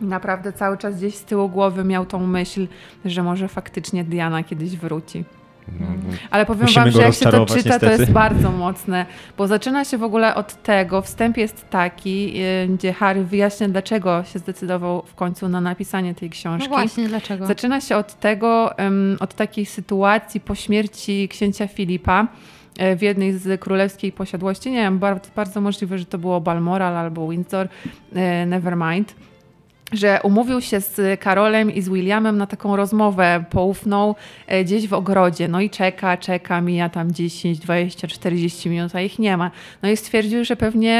naprawdę 0.00 0.52
cały 0.52 0.78
czas 0.78 0.96
gdzieś 0.96 1.14
z 1.14 1.24
tyłu 1.24 1.48
głowy 1.48 1.84
miał 1.84 2.06
tą 2.06 2.26
myśl, 2.26 2.66
że 3.04 3.22
może 3.22 3.48
faktycznie 3.48 4.04
Diana 4.04 4.42
kiedyś 4.42 4.76
wróci. 4.76 5.24
Ale 6.30 6.46
powiem 6.46 6.62
Musimy 6.62 6.84
wam, 6.84 6.92
że 6.92 7.02
jak 7.02 7.14
się 7.14 7.24
to 7.24 7.46
czyta, 7.46 7.46
to 7.46 7.56
niestety. 7.56 7.86
jest 7.86 8.12
bardzo 8.12 8.50
mocne, 8.50 9.06
bo 9.38 9.46
zaczyna 9.46 9.84
się 9.84 9.98
w 9.98 10.02
ogóle 10.02 10.34
od 10.34 10.62
tego, 10.62 11.02
wstęp 11.02 11.36
jest 11.36 11.70
taki, 11.70 12.32
y, 12.64 12.68
gdzie 12.68 12.92
Harry 12.92 13.24
wyjaśnia, 13.24 13.68
dlaczego 13.68 14.24
się 14.24 14.38
zdecydował 14.38 15.02
w 15.06 15.14
końcu 15.14 15.48
na 15.48 15.60
napisanie 15.60 16.14
tej 16.14 16.28
No 16.28 16.32
książki. 16.32 16.68
właśnie, 16.68 17.08
dlaczego? 17.08 17.46
Zaczyna 17.46 17.80
się 17.80 17.96
od 17.96 18.20
tego, 18.20 18.70
od 19.20 19.34
takiej 19.34 19.66
sytuacji 19.66 20.40
po 20.40 20.54
śmierci 20.54 21.28
księcia 21.28 21.66
Filipa 21.66 22.26
e, 22.78 22.96
w 22.96 23.02
jednej 23.02 23.32
z 23.32 23.60
królewskiej 23.60 24.12
posiadłości. 24.12 24.70
Nie 24.70 24.76
wiem, 24.82 24.98
bardzo, 24.98 25.30
bardzo 25.36 25.60
możliwe, 25.60 25.98
że 25.98 26.04
to 26.04 26.18
było 26.18 26.40
Balmoral 26.40 26.96
albo 26.96 27.28
Windsor, 27.28 27.68
e, 28.14 28.46
nevermind 28.46 29.14
że 29.92 30.20
umówił 30.22 30.60
się 30.60 30.80
z 30.80 31.20
Karolem 31.20 31.70
i 31.70 31.82
z 31.82 31.88
Williamem 31.88 32.38
na 32.38 32.46
taką 32.46 32.76
rozmowę 32.76 33.44
poufną 33.50 34.14
e, 34.46 34.64
gdzieś 34.64 34.88
w 34.88 34.92
ogrodzie. 34.92 35.48
No 35.48 35.60
i 35.60 35.70
czeka, 35.70 36.16
czeka, 36.16 36.60
mija 36.60 36.88
tam 36.88 37.12
10, 37.12 37.58
20, 37.58 38.08
40 38.08 38.70
minut, 38.70 38.94
a 38.94 39.00
ich 39.00 39.18
nie 39.18 39.36
ma. 39.36 39.50
No 39.82 39.90
i 39.90 39.96
stwierdził, 39.96 40.44
że 40.44 40.56
pewnie 40.56 40.94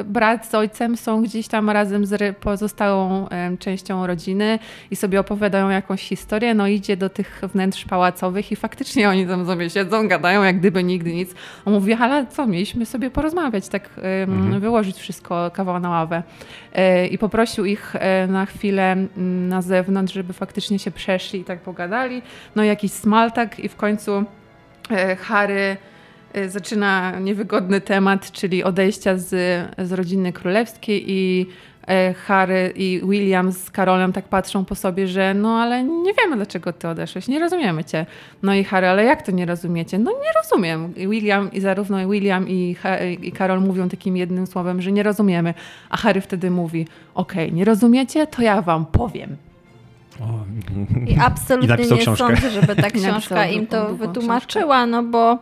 e, 0.00 0.04
brat 0.04 0.46
z 0.46 0.54
ojcem 0.54 0.96
są 0.96 1.22
gdzieś 1.22 1.48
tam 1.48 1.70
razem 1.70 2.06
z 2.06 2.36
pozostałą 2.36 3.28
em, 3.28 3.58
częścią 3.58 4.06
rodziny 4.06 4.58
i 4.90 4.96
sobie 4.96 5.20
opowiadają 5.20 5.70
jakąś 5.70 6.02
historię. 6.02 6.54
No 6.54 6.66
idzie 6.66 6.96
do 6.96 7.10
tych 7.10 7.40
wnętrz 7.52 7.84
pałacowych 7.84 8.52
i 8.52 8.56
faktycznie 8.56 9.08
oni 9.08 9.26
tam 9.26 9.46
sobie 9.46 9.70
siedzą, 9.70 10.08
gadają 10.08 10.42
jak 10.42 10.58
gdyby 10.58 10.84
nigdy 10.84 11.14
nic. 11.14 11.34
On 11.64 11.72
mówi, 11.72 11.92
ale 11.92 12.26
co, 12.26 12.46
mieliśmy 12.46 12.86
sobie 12.86 13.10
porozmawiać, 13.10 13.68
tak 13.68 13.90
em, 14.22 14.60
wyłożyć 14.60 14.96
wszystko 14.96 15.50
kawał 15.50 15.80
na 15.80 15.90
ławę. 15.90 16.22
E, 16.72 17.06
I 17.06 17.18
poprosił 17.18 17.64
ich 17.64 17.96
e, 17.96 18.19
na 18.26 18.46
chwilę 18.46 18.92
mm, 18.92 19.48
na 19.48 19.62
zewnątrz, 19.62 20.14
żeby 20.14 20.32
faktycznie 20.32 20.78
się 20.78 20.90
przeszli 20.90 21.40
i 21.40 21.44
tak 21.44 21.60
pogadali. 21.60 22.22
No 22.56 22.64
jakiś 22.64 22.92
smaltak 22.92 23.60
i 23.60 23.68
w 23.68 23.76
końcu 23.76 24.24
e, 24.90 25.16
Harry 25.16 25.76
e, 26.32 26.48
zaczyna 26.48 27.20
niewygodny 27.20 27.80
temat, 27.80 28.32
czyli 28.32 28.64
odejścia 28.64 29.16
z, 29.16 29.28
z 29.78 29.92
rodziny 29.92 30.32
królewskiej 30.32 31.04
i 31.10 31.46
Harry 32.26 32.72
i 32.76 33.00
William 33.04 33.52
z 33.52 33.70
Karolem 33.70 34.12
tak 34.12 34.24
patrzą 34.28 34.64
po 34.64 34.74
sobie, 34.74 35.08
że 35.08 35.34
no 35.34 35.48
ale 35.58 35.84
nie 35.84 36.14
wiemy 36.14 36.36
dlaczego 36.36 36.72
ty 36.72 36.88
odeszłeś, 36.88 37.28
nie 37.28 37.38
rozumiemy 37.38 37.84
cię. 37.84 38.06
No 38.42 38.54
i 38.54 38.64
Harry, 38.64 38.88
ale 38.88 39.04
jak 39.04 39.22
to 39.22 39.32
nie 39.32 39.46
rozumiecie? 39.46 39.98
No 39.98 40.10
nie 40.10 40.32
rozumiem. 40.42 40.94
I 40.96 41.08
William 41.08 41.52
i 41.52 41.60
zarówno 41.60 42.08
William 42.08 42.48
i, 42.48 42.76
i 43.22 43.32
Karol 43.32 43.60
mówią 43.60 43.88
takim 43.88 44.16
jednym 44.16 44.46
słowem, 44.46 44.82
że 44.82 44.92
nie 44.92 45.02
rozumiemy. 45.02 45.54
A 45.90 45.96
Harry 45.96 46.20
wtedy 46.20 46.50
mówi, 46.50 46.86
okej, 47.14 47.52
nie 47.52 47.64
rozumiecie, 47.64 48.26
to 48.26 48.42
ja 48.42 48.62
wam 48.62 48.86
powiem. 48.86 49.36
I 51.06 51.18
absolutnie 51.20 51.68
napisał 51.68 51.96
nie 51.96 52.02
książkę. 52.02 52.26
sądzę, 52.26 52.50
żeby 52.50 52.76
ta 52.76 52.90
książka 53.00 53.46
im 53.46 53.66
to 53.66 53.94
wytłumaczyła, 53.94 54.86
no 54.86 55.02
bo. 55.02 55.38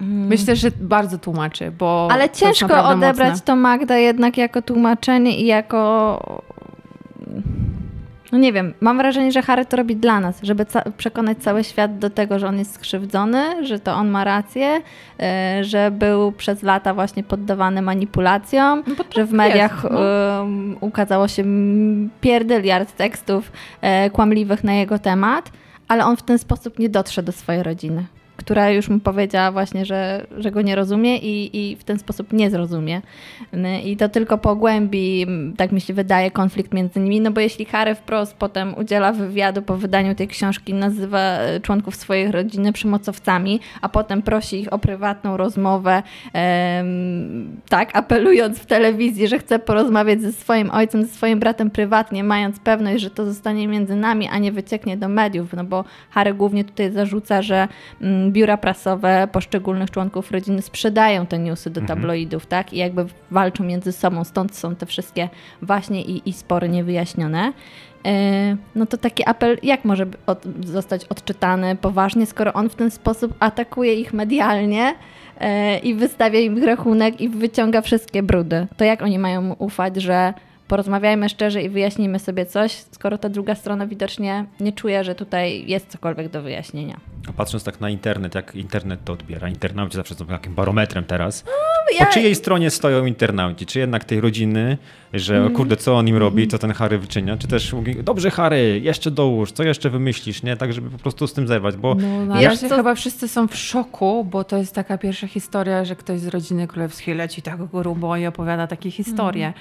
Mm, 0.00 0.26
Myślę, 0.26 0.56
że 0.56 0.68
bardzo 0.80 1.18
tłumaczy, 1.18 1.70
bo 1.78 2.08
Ale 2.12 2.22
jest 2.22 2.40
ciężko 2.40 2.84
odebrać 2.88 3.30
mocne. 3.30 3.44
to 3.44 3.56
Magda 3.56 3.96
jednak 3.96 4.36
jako 4.36 4.62
tłumaczenie 4.62 5.40
i 5.40 5.46
jako. 5.46 6.42
No 8.32 8.38
nie 8.38 8.52
wiem, 8.52 8.74
mam 8.80 8.96
wrażenie, 8.96 9.32
że 9.32 9.42
Harry 9.42 9.66
to 9.66 9.76
robi 9.76 9.96
dla 9.96 10.20
nas, 10.20 10.38
żeby 10.42 10.64
ca- 10.66 10.82
przekonać 10.96 11.38
cały 11.38 11.64
świat 11.64 11.98
do 11.98 12.10
tego, 12.10 12.38
że 12.38 12.48
on 12.48 12.58
jest 12.58 12.74
skrzywdzony, 12.74 13.66
że 13.66 13.78
to 13.80 13.94
on 13.94 14.08
ma 14.08 14.24
rację, 14.24 14.80
e, 15.20 15.58
że 15.64 15.90
był 15.90 16.32
przez 16.32 16.62
lata 16.62 16.94
właśnie 16.94 17.22
poddawany 17.22 17.82
manipulacjom, 17.82 18.82
No 18.86 18.94
tak 18.94 19.06
że 19.06 19.14
w 19.24 19.28
jest, 19.28 19.32
mediach 19.32 19.84
no. 19.90 19.98
um, 20.40 20.76
ukazało 20.80 21.28
się 21.28 21.44
pierdyliard 22.20 22.96
tekstów 22.96 23.52
e, 23.80 24.10
kłamliwych 24.10 24.64
na 24.64 24.74
jego 24.74 24.98
temat, 24.98 25.50
ale 25.88 26.04
on 26.06 26.16
w 26.16 26.22
ten 26.22 26.38
sposób 26.38 26.78
nie 26.78 26.88
dotrze 26.88 27.22
do 27.22 27.32
swojej 27.32 27.62
rodziny. 27.62 28.04
Która 28.36 28.70
już 28.70 28.88
mu 28.88 29.00
powiedziała 29.00 29.52
właśnie, 29.52 29.84
że, 29.84 30.26
że 30.38 30.50
go 30.50 30.62
nie 30.62 30.76
rozumie 30.76 31.16
i, 31.16 31.56
i 31.56 31.76
w 31.76 31.84
ten 31.84 31.98
sposób 31.98 32.32
nie 32.32 32.50
zrozumie. 32.50 33.02
I 33.84 33.96
to 33.96 34.08
tylko 34.08 34.38
pogłębi, 34.38 35.26
tak 35.56 35.72
mi 35.72 35.80
się 35.80 35.94
wydaje, 35.94 36.30
konflikt 36.30 36.74
między 36.74 37.00
nimi, 37.00 37.20
no 37.20 37.30
bo 37.30 37.40
jeśli 37.40 37.64
Harry 37.64 37.94
wprost 37.94 38.36
potem 38.36 38.74
udziela 38.78 39.12
wywiadu 39.12 39.62
po 39.62 39.76
wydaniu 39.76 40.14
tej 40.14 40.28
książki, 40.28 40.74
nazywa 40.74 41.18
e, 41.18 41.60
członków 41.60 41.96
swojej 41.96 42.32
rodziny 42.32 42.72
przymocowcami, 42.72 43.60
a 43.80 43.88
potem 43.88 44.22
prosi 44.22 44.60
ich 44.60 44.72
o 44.72 44.78
prywatną 44.78 45.36
rozmowę, 45.36 46.02
tak, 47.68 47.90
apelując 47.92 48.58
w 48.58 48.66
telewizji, 48.66 49.28
że 49.28 49.38
chce 49.38 49.58
porozmawiać 49.58 50.22
ze 50.22 50.32
swoim 50.32 50.70
ojcem, 50.70 51.02
ze 51.02 51.08
swoim 51.08 51.40
bratem 51.40 51.70
prywatnie, 51.70 52.24
mając 52.24 52.60
pewność, 52.60 53.02
że 53.02 53.10
to 53.10 53.24
zostanie 53.24 53.68
między 53.68 53.96
nami, 53.96 54.28
a 54.28 54.38
nie 54.38 54.52
wycieknie 54.52 54.96
do 54.96 55.08
mediów, 55.08 55.52
no 55.52 55.64
bo 55.64 55.84
Harry 56.10 56.34
głównie 56.34 56.64
tutaj 56.64 56.92
zarzuca, 56.92 57.42
że 57.42 57.68
mm, 58.00 58.25
biura 58.32 58.56
prasowe 58.56 59.28
poszczególnych 59.32 59.90
członków 59.90 60.30
rodziny 60.30 60.62
sprzedają 60.62 61.26
te 61.26 61.38
newsy 61.38 61.70
do 61.70 61.80
mhm. 61.80 61.98
tabloidów, 61.98 62.44
mhm. 62.44 62.64
tak, 62.64 62.72
i 62.72 62.76
jakby 62.76 63.06
walczą 63.30 63.64
między 63.64 63.92
sobą, 63.92 64.24
stąd 64.24 64.56
są 64.56 64.76
te 64.76 64.86
wszystkie 64.86 65.28
właśnie 65.62 66.02
i, 66.02 66.28
i 66.28 66.32
spory 66.32 66.68
niewyjaśnione. 66.68 67.52
E, 68.06 68.56
no 68.74 68.86
to 68.86 68.98
taki 68.98 69.28
apel, 69.28 69.58
jak 69.62 69.84
może 69.84 70.06
od, 70.26 70.44
zostać 70.64 71.04
odczytany 71.04 71.76
poważnie, 71.76 72.26
skoro 72.26 72.52
on 72.52 72.68
w 72.68 72.74
ten 72.74 72.90
sposób 72.90 73.34
atakuje 73.40 73.94
ich 73.94 74.12
medialnie, 74.12 74.94
e, 75.40 75.78
i 75.78 75.94
wystawia 75.94 76.40
im 76.40 76.64
rachunek 76.64 77.20
i 77.20 77.28
wyciąga 77.28 77.80
wszystkie 77.80 78.22
brudy. 78.22 78.66
To 78.76 78.84
jak 78.84 79.02
oni 79.02 79.18
mają 79.18 79.42
mu 79.42 79.56
ufać, 79.58 79.96
że 79.96 80.34
porozmawiajmy 80.68 81.28
szczerze 81.28 81.62
i 81.62 81.68
wyjaśnijmy 81.68 82.18
sobie 82.18 82.46
coś, 82.46 82.72
skoro 82.72 83.18
ta 83.18 83.28
druga 83.28 83.54
strona 83.54 83.86
widocznie 83.86 84.44
nie 84.60 84.72
czuje, 84.72 85.04
że 85.04 85.14
tutaj 85.14 85.64
jest 85.66 85.88
cokolwiek 85.88 86.28
do 86.28 86.42
wyjaśnienia. 86.42 87.00
A 87.28 87.32
patrząc 87.32 87.64
tak 87.64 87.80
na 87.80 87.90
internet, 87.90 88.34
jak 88.34 88.54
internet 88.54 89.00
to 89.04 89.12
odbiera, 89.12 89.48
internauci 89.48 89.96
zawsze 89.96 90.14
są 90.14 90.26
takim 90.26 90.54
barometrem 90.54 91.04
teraz. 91.04 91.44
No, 91.46 91.98
ja... 91.98 92.06
Po 92.06 92.12
czyjej 92.12 92.34
stronie 92.34 92.70
stoją 92.70 93.06
internauci? 93.06 93.66
Czy 93.66 93.78
jednak 93.78 94.04
tej 94.04 94.20
rodziny, 94.20 94.78
że 95.12 95.36
mm. 95.36 95.52
kurde, 95.52 95.76
co 95.76 95.96
on 95.96 96.08
im 96.08 96.16
robi, 96.16 96.42
mm. 96.42 96.50
co 96.50 96.58
ten 96.58 96.72
Harry 96.72 96.98
wyczynia? 96.98 97.36
Czy 97.36 97.48
też 97.48 97.72
mówi, 97.72 97.96
dobrze 98.02 98.30
Harry, 98.30 98.80
jeszcze 98.80 99.10
dołóż, 99.10 99.52
co 99.52 99.62
jeszcze 99.62 99.90
wymyślisz, 99.90 100.42
nie? 100.42 100.56
Tak, 100.56 100.72
żeby 100.72 100.90
po 100.90 100.98
prostu 100.98 101.26
z 101.26 101.32
tym 101.32 101.46
zerwać, 101.46 101.76
bo... 101.76 101.94
No, 101.94 102.26
na 102.26 102.40
ja... 102.40 102.48
razie 102.48 102.68
to... 102.68 102.76
chyba 102.76 102.94
wszyscy 102.94 103.28
są 103.28 103.48
w 103.48 103.56
szoku, 103.56 104.24
bo 104.24 104.44
to 104.44 104.56
jest 104.56 104.74
taka 104.74 104.98
pierwsza 104.98 105.26
historia, 105.26 105.84
że 105.84 105.96
ktoś 105.96 106.20
z 106.20 106.26
rodziny 106.26 106.66
królewskiej 106.66 107.14
leci 107.14 107.42
tak 107.42 107.64
grubo 107.64 108.16
i 108.16 108.26
opowiada 108.26 108.66
takie 108.66 108.90
historie. 108.90 109.52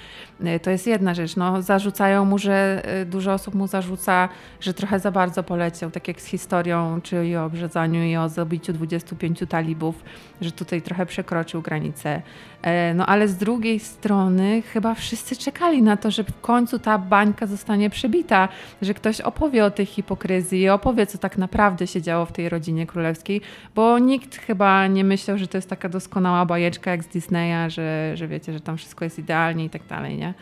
Mm. 0.41 0.59
To 0.59 0.69
jest 0.69 0.87
jedna 0.95 1.13
rzecz. 1.13 1.35
No, 1.35 1.61
zarzucają 1.61 2.25
mu, 2.25 2.37
że 2.37 2.81
y, 3.01 3.05
dużo 3.05 3.33
osób 3.33 3.55
mu 3.55 3.67
zarzuca, 3.67 4.29
że 4.59 4.73
trochę 4.73 4.99
za 4.99 5.11
bardzo 5.11 5.43
poleciał, 5.43 5.91
tak 5.91 6.07
jak 6.07 6.21
z 6.21 6.25
historią, 6.25 7.01
czy 7.03 7.27
i 7.27 7.35
o 7.35 7.45
obrzedzaniu 7.45 8.03
i 8.03 8.17
o 8.17 8.29
zabiciu 8.29 8.73
25 8.73 9.39
talibów, 9.49 10.03
że 10.41 10.51
tutaj 10.51 10.81
trochę 10.81 11.05
przekroczył 11.05 11.61
granicę. 11.61 12.21
E, 12.61 12.93
no 12.93 13.05
ale 13.05 13.27
z 13.27 13.35
drugiej 13.35 13.79
strony 13.79 14.61
chyba 14.61 14.95
wszyscy 14.95 15.35
czekali 15.35 15.83
na 15.83 15.97
to, 15.97 16.11
że 16.11 16.23
w 16.23 16.41
końcu 16.41 16.79
ta 16.79 16.97
bańka 16.97 17.45
zostanie 17.47 17.89
przebita, 17.89 18.49
że 18.81 18.93
ktoś 18.93 19.21
opowie 19.21 19.65
o 19.65 19.71
tej 19.71 19.85
hipokryzji, 19.85 20.69
opowie, 20.69 21.07
co 21.07 21.17
tak 21.17 21.37
naprawdę 21.37 21.87
się 21.87 22.01
działo 22.01 22.25
w 22.25 22.31
tej 22.31 22.49
rodzinie 22.49 22.87
królewskiej, 22.87 23.41
bo 23.75 23.99
nikt 23.99 24.35
chyba 24.35 24.87
nie 24.87 25.03
myślał, 25.03 25.37
że 25.37 25.47
to 25.47 25.57
jest 25.57 25.69
taka 25.69 25.89
doskonała 25.89 26.45
bajeczka 26.45 26.91
jak 26.91 27.03
z 27.03 27.07
Disneya, 27.07 27.69
że, 27.69 28.17
że 28.17 28.27
wiecie, 28.27 28.53
że 28.53 28.59
tam 28.59 28.77
wszystko 28.77 29.05
jest 29.05 29.19
idealnie 29.19 29.65
i 29.65 29.69
tak 29.69 29.87
dalej, 29.87 30.17
nie? 30.17 30.33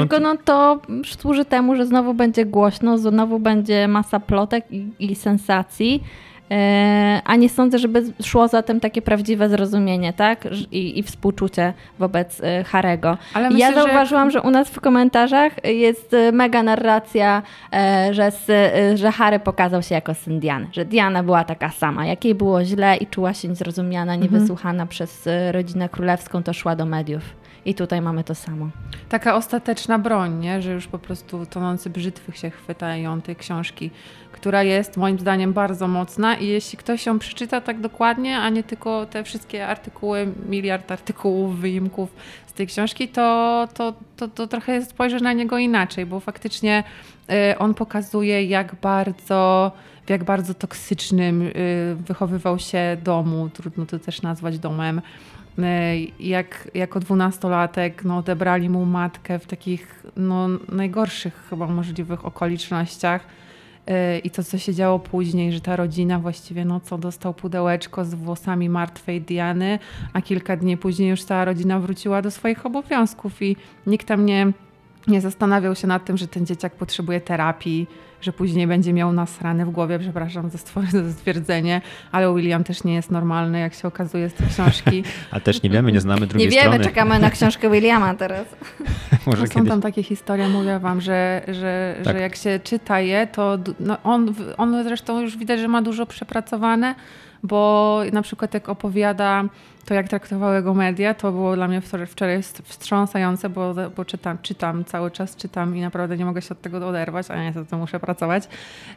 Tylko 0.00 0.20
no 0.20 0.36
to 0.44 0.80
służy 1.18 1.44
temu, 1.44 1.76
że 1.76 1.86
znowu 1.86 2.14
będzie 2.14 2.44
głośno, 2.44 2.98
znowu 2.98 3.38
będzie 3.38 3.88
masa 3.88 4.20
plotek 4.20 4.64
i, 4.70 4.90
i 4.98 5.14
sensacji. 5.14 6.02
E, 6.50 7.20
a 7.24 7.36
nie 7.36 7.48
sądzę, 7.48 7.78
żeby 7.78 8.02
szło 8.22 8.48
za 8.48 8.62
tym 8.62 8.80
takie 8.80 9.02
prawdziwe 9.02 9.48
zrozumienie, 9.48 10.12
tak? 10.12 10.48
I, 10.72 10.98
i 10.98 11.02
współczucie 11.02 11.72
wobec 11.98 12.40
e, 12.40 12.64
Harego. 12.64 13.18
Ale 13.34 13.50
myślę, 13.50 13.66
ja 13.66 13.74
zauważyłam, 13.74 14.30
że... 14.30 14.38
że... 14.38 14.42
u 14.42 14.50
nas 14.50 14.68
w 14.68 14.80
komentarzach 14.80 15.64
jest 15.64 16.14
e, 16.14 16.32
mega 16.32 16.62
narracja, 16.62 17.42
że, 18.10 18.32
że 18.94 19.12
Harry 19.12 19.38
pokazał 19.38 19.82
się 19.82 19.94
jako 19.94 20.14
syn 20.14 20.40
Diany, 20.40 20.66
że 20.72 20.84
Diana 20.84 21.22
była 21.22 21.44
taka 21.44 21.70
sama. 21.70 22.06
Jak 22.06 22.24
jej 22.24 22.34
było 22.34 22.64
źle 22.64 22.96
i 22.96 23.06
czuła 23.06 23.34
się 23.34 23.48
niezrozumiana, 23.48 24.14
mhm. 24.14 24.32
niewysłuchana 24.32 24.82
mhm. 24.82 24.88
przez 24.88 25.28
rodzinę 25.50 25.88
królewską, 25.88 26.42
to 26.42 26.52
szła 26.52 26.76
do 26.76 26.86
mediów. 26.86 27.39
I 27.64 27.74
tutaj 27.74 28.00
mamy 28.00 28.24
to 28.24 28.34
samo. 28.34 28.70
Taka 29.08 29.34
ostateczna 29.34 29.98
broń, 29.98 30.38
nie? 30.38 30.62
że 30.62 30.72
już 30.72 30.86
po 30.86 30.98
prostu 30.98 31.46
tonący 31.46 31.90
brzytwych 31.90 32.36
się 32.36 32.50
chwytają 32.50 33.20
tej 33.20 33.36
książki, 33.36 33.90
która 34.32 34.62
jest 34.62 34.96
moim 34.96 35.18
zdaniem 35.18 35.52
bardzo 35.52 35.88
mocna 35.88 36.36
i 36.36 36.46
jeśli 36.46 36.78
ktoś 36.78 37.06
ją 37.06 37.18
przeczyta 37.18 37.60
tak 37.60 37.80
dokładnie, 37.80 38.38
a 38.38 38.48
nie 38.48 38.62
tylko 38.62 39.06
te 39.06 39.24
wszystkie 39.24 39.66
artykuły, 39.66 40.26
miliard 40.48 40.92
artykułów, 40.92 41.58
wyimków 41.58 42.14
z 42.46 42.52
tej 42.52 42.66
książki, 42.66 43.08
to, 43.08 43.68
to, 43.74 43.94
to, 44.16 44.28
to 44.28 44.46
trochę 44.46 44.84
spojrzy 44.84 45.20
na 45.20 45.32
niego 45.32 45.58
inaczej, 45.58 46.06
bo 46.06 46.20
faktycznie 46.20 46.84
y, 47.52 47.58
on 47.58 47.74
pokazuje 47.74 48.44
jak 48.44 48.74
bardzo 48.74 49.72
jak 50.08 50.24
bardzo 50.24 50.54
toksycznym 50.54 51.42
y, 51.42 51.96
wychowywał 52.06 52.58
się 52.58 52.96
domu, 53.04 53.50
trudno 53.54 53.86
to 53.86 53.98
też 53.98 54.22
nazwać 54.22 54.58
domem, 54.58 55.00
jak 56.20 56.70
jako 56.74 57.00
dwunastolatek 57.00 58.04
no, 58.04 58.16
odebrali 58.16 58.70
mu 58.70 58.84
matkę 58.84 59.38
w 59.38 59.46
takich 59.46 60.02
no, 60.16 60.48
najgorszych 60.68 61.46
chyba 61.50 61.66
możliwych 61.66 62.24
okolicznościach. 62.24 63.26
E, 63.86 64.18
I 64.18 64.30
to, 64.30 64.44
co 64.44 64.58
się 64.58 64.74
działo 64.74 64.98
później, 64.98 65.52
że 65.52 65.60
ta 65.60 65.76
rodzina 65.76 66.18
właściwie, 66.18 66.64
no 66.64 66.80
co, 66.80 66.98
dostał 66.98 67.34
pudełeczko 67.34 68.04
z 68.04 68.14
włosami 68.14 68.68
martwej 68.68 69.20
Diany, 69.20 69.78
a 70.12 70.22
kilka 70.22 70.56
dni 70.56 70.76
później 70.76 71.10
już 71.10 71.22
cała 71.22 71.44
rodzina 71.44 71.80
wróciła 71.80 72.22
do 72.22 72.30
swoich 72.30 72.66
obowiązków 72.66 73.42
i 73.42 73.56
nikt 73.86 74.06
tam 74.06 74.26
nie, 74.26 74.52
nie 75.06 75.20
zastanawiał 75.20 75.74
się 75.74 75.86
nad 75.86 76.04
tym, 76.04 76.16
że 76.16 76.28
ten 76.28 76.46
dzieciak 76.46 76.74
potrzebuje 76.74 77.20
terapii, 77.20 77.86
że 78.20 78.32
później 78.32 78.66
będzie 78.66 78.92
miał 78.92 79.12
nasrane 79.12 79.66
w 79.66 79.70
głowie, 79.70 79.98
przepraszam 79.98 80.50
za 80.50 80.58
stwierdzenie, 81.12 81.80
ale 82.12 82.34
William 82.34 82.64
też 82.64 82.84
nie 82.84 82.94
jest 82.94 83.10
normalny, 83.10 83.60
jak 83.60 83.74
się 83.74 83.88
okazuje 83.88 84.28
z 84.28 84.34
tej 84.34 84.48
książki. 84.48 85.02
A 85.30 85.40
też 85.40 85.62
nie 85.62 85.70
wiemy, 85.70 85.92
nie 85.92 86.00
znamy 86.00 86.26
drugiej 86.26 86.48
nie 86.48 86.52
strony. 86.52 86.70
Nie 86.70 86.72
wiemy, 86.72 86.84
czekamy 86.84 87.18
na 87.18 87.30
książkę 87.30 87.70
Williama 87.70 88.14
teraz. 88.14 88.46
Może 89.26 89.42
no 89.42 89.48
są 89.48 89.54
kiedyś... 89.54 89.68
tam 89.68 89.80
takie 89.80 90.02
historie, 90.02 90.48
mówię 90.48 90.78
wam, 90.78 91.00
że, 91.00 91.42
że, 91.48 91.96
tak. 92.04 92.16
że 92.16 92.22
jak 92.22 92.36
się 92.36 92.60
czyta 92.64 93.00
je, 93.00 93.26
to 93.26 93.58
no 93.80 93.96
on, 94.04 94.34
on 94.56 94.84
zresztą 94.84 95.20
już 95.20 95.36
widać, 95.36 95.60
że 95.60 95.68
ma 95.68 95.82
dużo 95.82 96.06
przepracowane, 96.06 96.94
bo 97.42 98.00
na 98.12 98.22
przykład 98.22 98.54
jak 98.54 98.68
opowiada 98.68 99.44
to, 99.84 99.94
jak 99.94 100.08
traktowały 100.08 100.62
go 100.62 100.74
media, 100.74 101.14
to 101.14 101.32
było 101.32 101.56
dla 101.56 101.68
mnie 101.68 101.80
wczoraj 102.06 102.42
wstrząsające, 102.64 103.48
bo, 103.48 103.74
bo 103.96 104.04
czytam, 104.04 104.38
czytam, 104.42 104.84
cały 104.84 105.10
czas 105.10 105.36
czytam 105.36 105.76
i 105.76 105.80
naprawdę 105.80 106.16
nie 106.16 106.24
mogę 106.24 106.42
się 106.42 106.50
od 106.50 106.60
tego 106.60 106.88
oderwać, 106.88 107.30
a 107.30 107.44
niestety 107.44 107.76
muszę 107.76 108.00
pracować. 108.00 108.48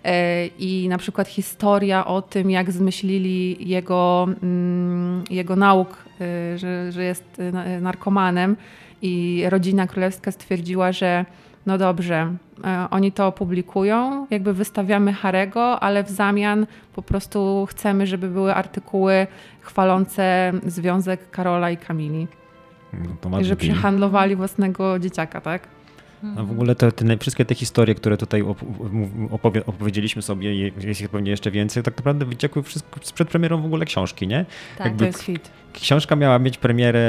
E, 0.03 0.47
I 0.47 0.89
na 0.89 0.97
przykład 0.97 1.27
historia 1.27 2.05
o 2.05 2.21
tym, 2.21 2.51
jak 2.51 2.71
zmyślili 2.71 3.69
jego, 3.69 4.27
mm, 4.43 5.23
jego 5.29 5.55
nauk, 5.55 5.97
e, 6.21 6.57
że, 6.57 6.91
że 6.91 7.03
jest 7.03 7.39
e, 7.39 7.81
narkomanem 7.81 8.55
i 9.01 9.43
rodzina 9.49 9.87
królewska 9.87 10.31
stwierdziła, 10.31 10.91
że 10.91 11.25
no 11.65 11.77
dobrze, 11.77 12.33
oni 12.91 13.11
to 13.11 13.27
opublikują, 13.27 14.27
jakby 14.29 14.53
wystawiamy 14.53 15.13
Harego, 15.13 15.79
ale 15.79 16.03
w 16.03 16.09
zamian 16.09 16.67
po 16.93 17.01
prostu 17.01 17.67
chcemy, 17.69 18.07
żeby 18.07 18.29
były 18.29 18.53
artykuły 18.55 19.27
chwalące 19.61 20.53
związek 20.65 21.29
Karola 21.29 21.71
i 21.71 21.77
Kamili. 21.77 22.27
No 23.29 23.39
I 23.39 23.45
że 23.45 23.55
przehandlowali 23.55 24.35
własnego 24.35 24.99
dzieciaka, 24.99 25.41
tak? 25.41 25.67
No 26.23 26.45
w 26.45 26.51
ogóle 26.51 26.75
te, 26.75 26.91
te, 26.91 27.17
wszystkie 27.17 27.45
te 27.45 27.55
historie, 27.55 27.95
które 27.95 28.17
tutaj 28.17 28.43
opowie, 29.31 29.65
opowiedzieliśmy 29.65 30.21
sobie, 30.21 30.55
jest 30.55 31.01
ich 31.01 31.09
pewnie 31.09 31.31
jeszcze 31.31 31.51
więcej, 31.51 31.83
tak 31.83 31.97
naprawdę 31.97 32.25
wyciekły 32.25 32.63
wszystko 32.63 32.99
przed 33.13 33.29
premierą 33.29 33.61
w 33.61 33.65
ogóle 33.65 33.85
książki, 33.85 34.27
nie? 34.27 34.45
Tak, 34.77 34.85
Jakby 34.85 34.99
to 34.99 35.05
jest 35.05 35.23
hit 35.23 35.51
książka 35.73 36.15
miała 36.15 36.39
mieć 36.39 36.57
premierę 36.57 36.99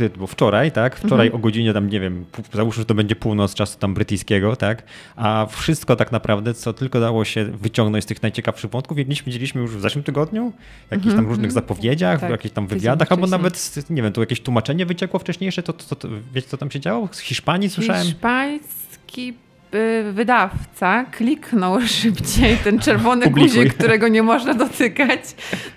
y, 0.00 0.10
bo 0.18 0.26
wczoraj, 0.26 0.72
tak? 0.72 0.96
Wczoraj 0.96 1.26
mhm. 1.26 1.34
o 1.34 1.38
godzinie 1.42 1.72
tam, 1.72 1.90
nie 1.90 2.00
wiem, 2.00 2.24
załóżmy, 2.52 2.80
że 2.80 2.86
to 2.86 2.94
będzie 2.94 3.16
północ 3.16 3.54
czasu 3.54 3.78
tam 3.78 3.94
brytyjskiego, 3.94 4.56
tak? 4.56 4.82
A 5.16 5.46
wszystko 5.50 5.96
tak 5.96 6.12
naprawdę, 6.12 6.54
co 6.54 6.72
tylko 6.72 7.00
dało 7.00 7.24
się 7.24 7.44
wyciągnąć 7.44 8.04
z 8.04 8.06
tych 8.06 8.22
najciekawszych 8.22 8.70
wątków, 8.70 8.98
jedliśmy 8.98 9.24
widzieliśmy 9.24 9.60
już 9.60 9.76
w 9.76 9.80
zeszłym 9.80 10.04
tygodniu, 10.04 10.52
w 10.88 10.90
jakichś 10.90 11.06
tam 11.06 11.18
mhm. 11.18 11.28
różnych 11.28 11.50
mhm. 11.50 11.54
zapowiedziach, 11.54 12.20
tak. 12.20 12.28
w 12.28 12.32
jakichś 12.32 12.54
tam 12.54 12.66
wywiadach, 12.66 13.12
albo 13.12 13.26
nawet, 13.26 13.74
nie 13.90 14.02
wiem, 14.02 14.12
tu 14.12 14.20
jakieś 14.20 14.40
tłumaczenie 14.40 14.86
wyciekło 14.86 15.20
wcześniejsze, 15.20 15.62
to, 15.62 15.72
to, 15.72 15.84
to, 15.84 15.96
to 15.96 16.08
wiecie, 16.34 16.48
co 16.48 16.56
tam 16.56 16.70
się 16.70 16.80
działo? 16.80 17.08
Z 17.12 17.18
Hiszpanii 17.18 17.70
słyszałem? 17.70 18.02
Hiszpański 18.02 18.20
Y, 19.74 20.12
wydawca 20.12 21.04
kliknął 21.04 21.80
szybciej 22.02 22.56
ten 22.56 22.78
czerwony 22.78 23.30
guzik, 23.30 23.74
którego 23.74 24.08
nie 24.08 24.22
można 24.22 24.54
dotykać, 24.54 25.20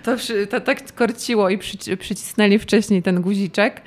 to, 0.04 0.16
to 0.50 0.60
tak 0.60 0.94
korciło 0.94 1.50
i 1.50 1.58
przycisnęli 1.98 2.58
wcześniej 2.58 3.02
ten 3.02 3.22
guziczek. 3.22 3.82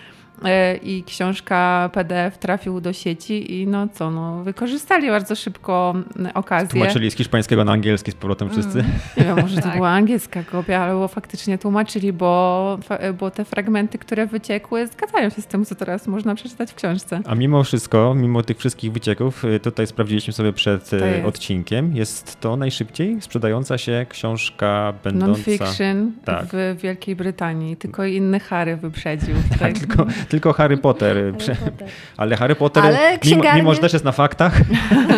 E, 0.45 0.75
i 0.75 1.03
książka 1.03 1.89
PDF 1.93 2.37
trafił 2.37 2.81
do 2.81 2.93
sieci 2.93 3.61
i 3.61 3.67
no 3.67 3.87
co, 3.93 4.11
no 4.11 4.43
wykorzystali 4.43 5.07
bardzo 5.07 5.35
szybko 5.35 5.93
mm, 6.17 6.31
okazję. 6.35 6.69
Tłumaczyli 6.69 7.11
z 7.11 7.15
hiszpańskiego 7.15 7.65
na 7.65 7.71
angielski 7.71 8.11
z 8.11 8.15
powrotem 8.15 8.49
wszyscy. 8.49 8.79
Mm. 8.79 8.91
Nie 9.17 9.23
wiem, 9.23 9.35
może 9.41 9.55
to 9.55 9.61
Tak. 9.61 9.75
była 9.75 9.89
angielska 9.89 10.43
kopia, 10.43 10.79
ale 10.81 11.07
faktycznie 11.07 11.57
tłumaczyli, 11.57 12.13
bo, 12.13 12.79
bo 13.19 13.31
te 13.31 13.45
fragmenty, 13.45 13.97
które 13.97 14.27
wyciekły, 14.27 14.87
zgadzają 14.87 15.29
się 15.29 15.41
z 15.41 15.47
tym, 15.47 15.65
co 15.65 15.75
teraz 15.75 16.07
można 16.07 16.35
przeczytać 16.35 16.71
w 16.71 16.75
książce. 16.75 17.21
A 17.25 17.35
mimo 17.35 17.63
wszystko, 17.63 18.13
mimo 18.15 18.43
tych 18.43 18.57
wszystkich 18.57 18.91
wycieków, 18.91 19.45
y, 19.45 19.59
tutaj 19.59 19.87
sprawdziliśmy 19.87 20.33
sobie 20.33 20.53
przed 20.53 20.93
y, 20.93 20.99
To 20.99 21.05
jest. 21.05 21.25
odcinkiem, 21.27 21.95
jest 21.95 22.39
to 22.39 22.55
najszybciej 22.55 23.21
sprzedająca 23.21 23.77
się 23.77 24.05
książka 24.09 24.93
będąca... 25.03 25.41
Non-fiction 25.41 26.11
Tak. 26.25 26.45
w 26.51 26.77
Wielkiej 26.81 27.15
Brytanii, 27.15 27.77
tylko 27.77 28.05
inny 28.05 28.39
Harry 28.39 28.77
wyprzedził. 28.77 29.35
Tak, 29.59 29.79
tylko, 29.79 30.05
tylko 30.31 30.53
Harry 30.53 30.77
Potter. 30.77 31.17
y, 31.17 31.33
Prze- 31.33 31.55
Ale 32.17 32.35
Harry 32.37 32.55
Potter, 32.55 32.83
Ale 32.83 32.97
mimo, 33.11 33.19
księgarnie- 33.19 33.61
mimo 33.61 33.73
że 33.73 33.79
też 33.79 33.93
jest 33.93 34.05
na 34.05 34.11
faktach, 34.11 34.61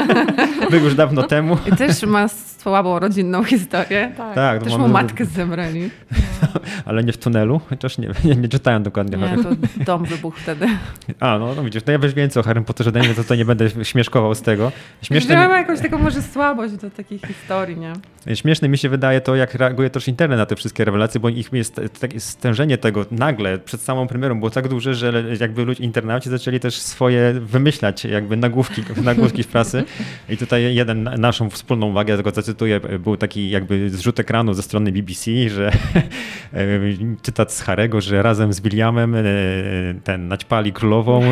był 0.71 0.83
już 0.83 0.95
dawno 0.95 1.23
temu. 1.23 1.57
I 1.73 1.75
też 1.75 2.03
ma 2.03 2.27
słabą 2.63 2.99
rodzinną 2.99 3.43
historię. 3.43 4.11
Tak. 4.17 4.35
Tak, 4.35 4.59
to 4.59 4.65
Też 4.65 4.77
mu 4.77 4.87
matkę 4.87 5.25
zebrali. 5.25 5.89
ale 6.85 7.03
nie 7.03 7.13
w 7.13 7.17
tunelu, 7.17 7.61
chociaż 7.69 7.97
nie, 7.97 8.09
nie, 8.25 8.35
nie 8.35 8.47
czytałem 8.49 8.83
dokładnie 8.83 9.17
Harry 9.17 9.37
Nie, 9.37 9.43
to 9.43 9.49
dom 9.85 10.05
wybuchł 10.05 10.39
wtedy. 10.39 10.67
A, 11.19 11.37
no, 11.37 11.55
no 11.55 11.63
widzisz, 11.63 11.85
no 11.87 11.93
ja 11.93 11.99
wiesz 11.99 12.13
więcej 12.13 12.41
o 12.41 12.43
Harry 12.43 12.61
Potterze 12.61 12.91
mnie, 12.91 13.13
to, 13.15 13.23
to 13.23 13.35
nie 13.35 13.45
będę 13.45 13.69
śmieszkował 13.85 14.35
z 14.35 14.41
tego. 14.41 14.71
Śmieszne 15.01 15.35
Śmieszne 15.35 15.47
mi, 15.47 15.53
jakąś 15.53 15.79
taką 15.79 15.97
może 15.97 16.21
słabość 16.21 16.73
do 16.73 16.89
takich 16.89 17.21
historii, 17.21 17.77
nie? 17.77 17.93
śmieszne 18.35 18.69
mi 18.69 18.77
się 18.77 18.89
wydaje 18.89 19.21
to, 19.21 19.35
jak 19.35 19.53
reaguje 19.55 19.89
też 19.89 20.07
internet 20.07 20.39
na 20.39 20.45
te 20.45 20.55
wszystkie 20.55 20.85
rewelacje, 20.85 21.19
bo 21.19 21.29
ich 21.29 21.53
jest 21.53 21.81
takie 21.99 22.19
stężenie 22.19 22.77
tego 22.77 23.05
nagle 23.11 23.57
przed 23.57 23.81
samą 23.81 24.07
premierą 24.07 24.39
było 24.39 24.49
tak 24.51 24.67
duże, 24.67 24.92
że 24.95 25.23
jakby 25.39 25.65
ludzie, 25.65 25.83
internauci 25.83 26.29
zaczęli 26.29 26.59
też 26.59 26.79
swoje 26.79 27.33
wymyślać 27.33 28.05
jakby 28.05 28.37
nagłówki, 28.37 28.83
nagłówki 29.03 29.43
w 29.43 29.47
prasy. 29.47 29.83
I 30.29 30.37
tutaj 30.37 30.75
jeden, 30.75 31.03
naszą 31.17 31.49
wspólną 31.49 31.87
uwagę, 31.87 32.17
tego 32.17 32.31
zacytuję, 32.31 32.79
był 32.79 33.17
taki 33.17 33.49
jakby 33.49 33.89
zrzut 33.89 34.19
ekranu 34.19 34.53
ze 34.53 34.61
strony 34.61 34.91
BBC, 34.91 35.49
że 35.49 35.71
cytat 37.23 37.53
z 37.53 37.61
Harego, 37.61 38.01
że 38.01 38.23
razem 38.23 38.53
z 38.53 38.61
Williamem 38.61 39.15
e, 39.15 39.23
ten 40.03 40.27
naćpali 40.27 40.73
królową 40.73 41.23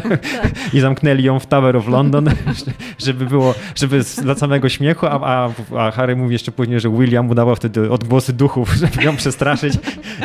i 0.74 0.80
zamknęli 0.80 1.22
ją 1.22 1.38
w 1.38 1.46
Tower 1.46 1.76
of 1.76 1.88
London, 1.88 2.30
żeby 2.98 3.26
było, 3.26 3.54
żeby 3.74 4.00
dla 4.22 4.34
samego 4.34 4.68
śmiechu, 4.68 5.06
a, 5.06 5.20
a, 5.20 5.50
a 5.78 5.90
Harry 5.90 6.16
mówi 6.16 6.32
jeszcze 6.32 6.52
później, 6.52 6.80
że 6.80 6.90
William 6.90 7.30
udawał 7.30 7.56
wtedy 7.56 7.90
odgłosy 7.90 8.32
duchów, 8.32 8.74
żeby 8.74 9.04
ją 9.04 9.16
przestraszyć. 9.16 9.74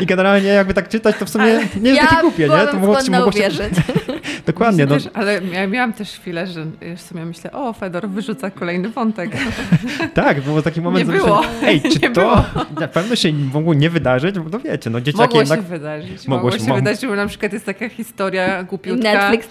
I 0.01 0.05
generalnie 0.05 0.49
jakby 0.49 0.73
tak 0.73 0.89
czytać, 0.89 1.15
to 1.19 1.25
w 1.25 1.29
sumie 1.29 1.45
nie 1.81 1.89
jest 1.89 2.01
ja 2.01 2.07
takie 2.07 2.21
głupie, 2.21 2.47
nie? 2.61 2.67
To 2.67 2.77
mogło, 2.79 2.95
skłonna 2.95 3.17
mogło 3.17 3.31
się, 3.31 3.37
uwierzyć. 3.39 3.73
dokładnie, 4.45 4.85
no, 4.85 4.95
Też, 4.95 5.09
ale 5.13 5.41
ja 5.53 5.67
miałam 5.67 5.93
też 5.93 6.11
chwilę, 6.11 6.47
że 6.47 6.65
już 6.81 6.99
sobie 6.99 7.25
myślę, 7.25 7.51
o, 7.51 7.73
Fedor 7.73 8.09
wyrzuca 8.09 8.51
kolejny 8.51 8.89
wątek. 8.89 9.31
tak, 10.13 10.41
było 10.41 10.61
taki 10.61 10.81
moment, 10.81 11.07
Nie 11.09 11.17
że 11.17 11.23
było. 11.23 11.41
ej, 11.63 11.81
czy 11.81 11.99
Nie 11.99 12.09
to 12.11 12.21
było. 12.21 12.43
na 12.79 12.87
pewno 12.87 13.15
się 13.15 13.33
mogło 13.33 13.73
nie 13.73 13.89
wydarzyć? 13.89 14.35
No 14.51 14.59
wiecie, 14.59 14.89
no 14.89 15.01
dzieciaki 15.01 15.21
Mogło 15.23 15.39
jednak... 15.39 15.59
się 15.59 15.65
wydarzyć. 15.65 16.27
mogło 16.27 16.49
Mogło 16.49 16.65
się- 16.67 16.73
wydarzyć, 16.75 17.05
bo 17.05 17.15
na 17.15 17.27
przykład 17.27 17.53
jest 17.53 17.65
taka 17.65 17.89
historia 17.89 18.63
głupiutka. 18.63 19.13
Netflix 19.13 19.47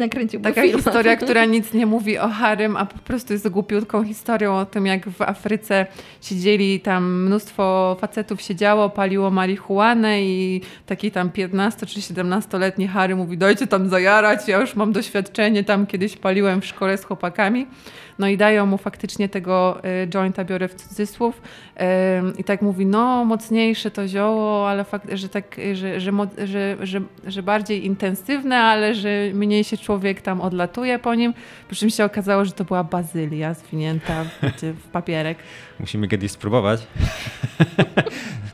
nakręcił 0.00 0.40
Taka 0.40 0.62
film. 0.62 0.76
historia, 0.76 1.16
która 1.24 1.44
nic 1.44 1.72
nie 1.72 1.86
mówi 1.86 2.18
o 2.18 2.28
Harym, 2.28 2.76
a 2.76 2.86
po 2.86 2.98
prostu 2.98 3.32
jest 3.32 3.48
głupiutką 3.48 4.04
historią 4.04 4.56
o 4.58 4.66
tym, 4.66 4.86
jak 4.86 5.08
w 5.08 5.22
Afryce 5.22 5.86
siedzieli 6.22 6.80
tam 6.80 7.22
mnóstwo 7.26 7.96
facetów 8.00 8.42
siedziało, 8.42 8.90
paliło 8.90 9.30
marihuanę 9.30 10.22
i 10.22 10.60
taki 10.86 11.10
tam 11.10 11.30
15 11.30 11.86
czy 11.86 12.02
17-letni 12.48 12.88
Harry 12.88 13.16
mówi, 13.16 13.38
dajcie 13.38 13.66
tam 13.66 13.88
zajarać, 13.88 14.48
ja 14.48 14.60
już 14.60 14.74
mam 14.74 14.92
doświadczenie, 14.92 15.64
tam 15.64 15.86
kiedyś 15.86 16.16
paliłem 16.16 16.60
w 16.60 16.66
szkole 16.66 16.98
z 16.98 17.04
chłopakami. 17.04 17.66
No 18.18 18.28
i 18.28 18.36
dają 18.36 18.66
mu 18.66 18.78
faktycznie 18.78 19.28
tego 19.28 19.80
y, 20.02 20.08
jointa, 20.08 20.44
biorę 20.44 20.68
w 20.68 20.74
cudzysłów. 20.74 21.42
I 22.38 22.44
tak 22.44 22.62
mówi, 22.62 22.86
no 22.86 23.24
mocniejsze 23.24 23.90
to 23.90 24.08
zioło, 24.08 24.70
ale 24.70 24.84
fakt, 24.84 25.08
że 25.12 25.28
tak, 25.28 25.58
y, 25.58 25.76
że, 25.76 26.00
że, 26.00 26.12
że, 26.44 26.76
że, 26.80 27.00
że 27.26 27.42
bardziej 27.42 27.86
intensywne, 27.86 28.56
ale 28.60 28.94
że 28.94 29.08
mniej 29.34 29.64
się 29.64 29.76
człowiek 29.76 30.20
tam 30.20 30.40
odlatuje 30.40 30.98
po 30.98 31.14
nim. 31.14 31.34
Po 31.68 31.74
czym 31.74 31.90
się 31.90 32.04
okazało, 32.04 32.44
że 32.44 32.52
to 32.52 32.64
była 32.64 32.84
bazylia 32.84 33.54
zwinięta 33.54 34.24
w 34.62 34.88
papierek. 34.92 35.38
Musimy 35.80 36.08
kiedyś 36.08 36.30
spróbować. 36.30 36.80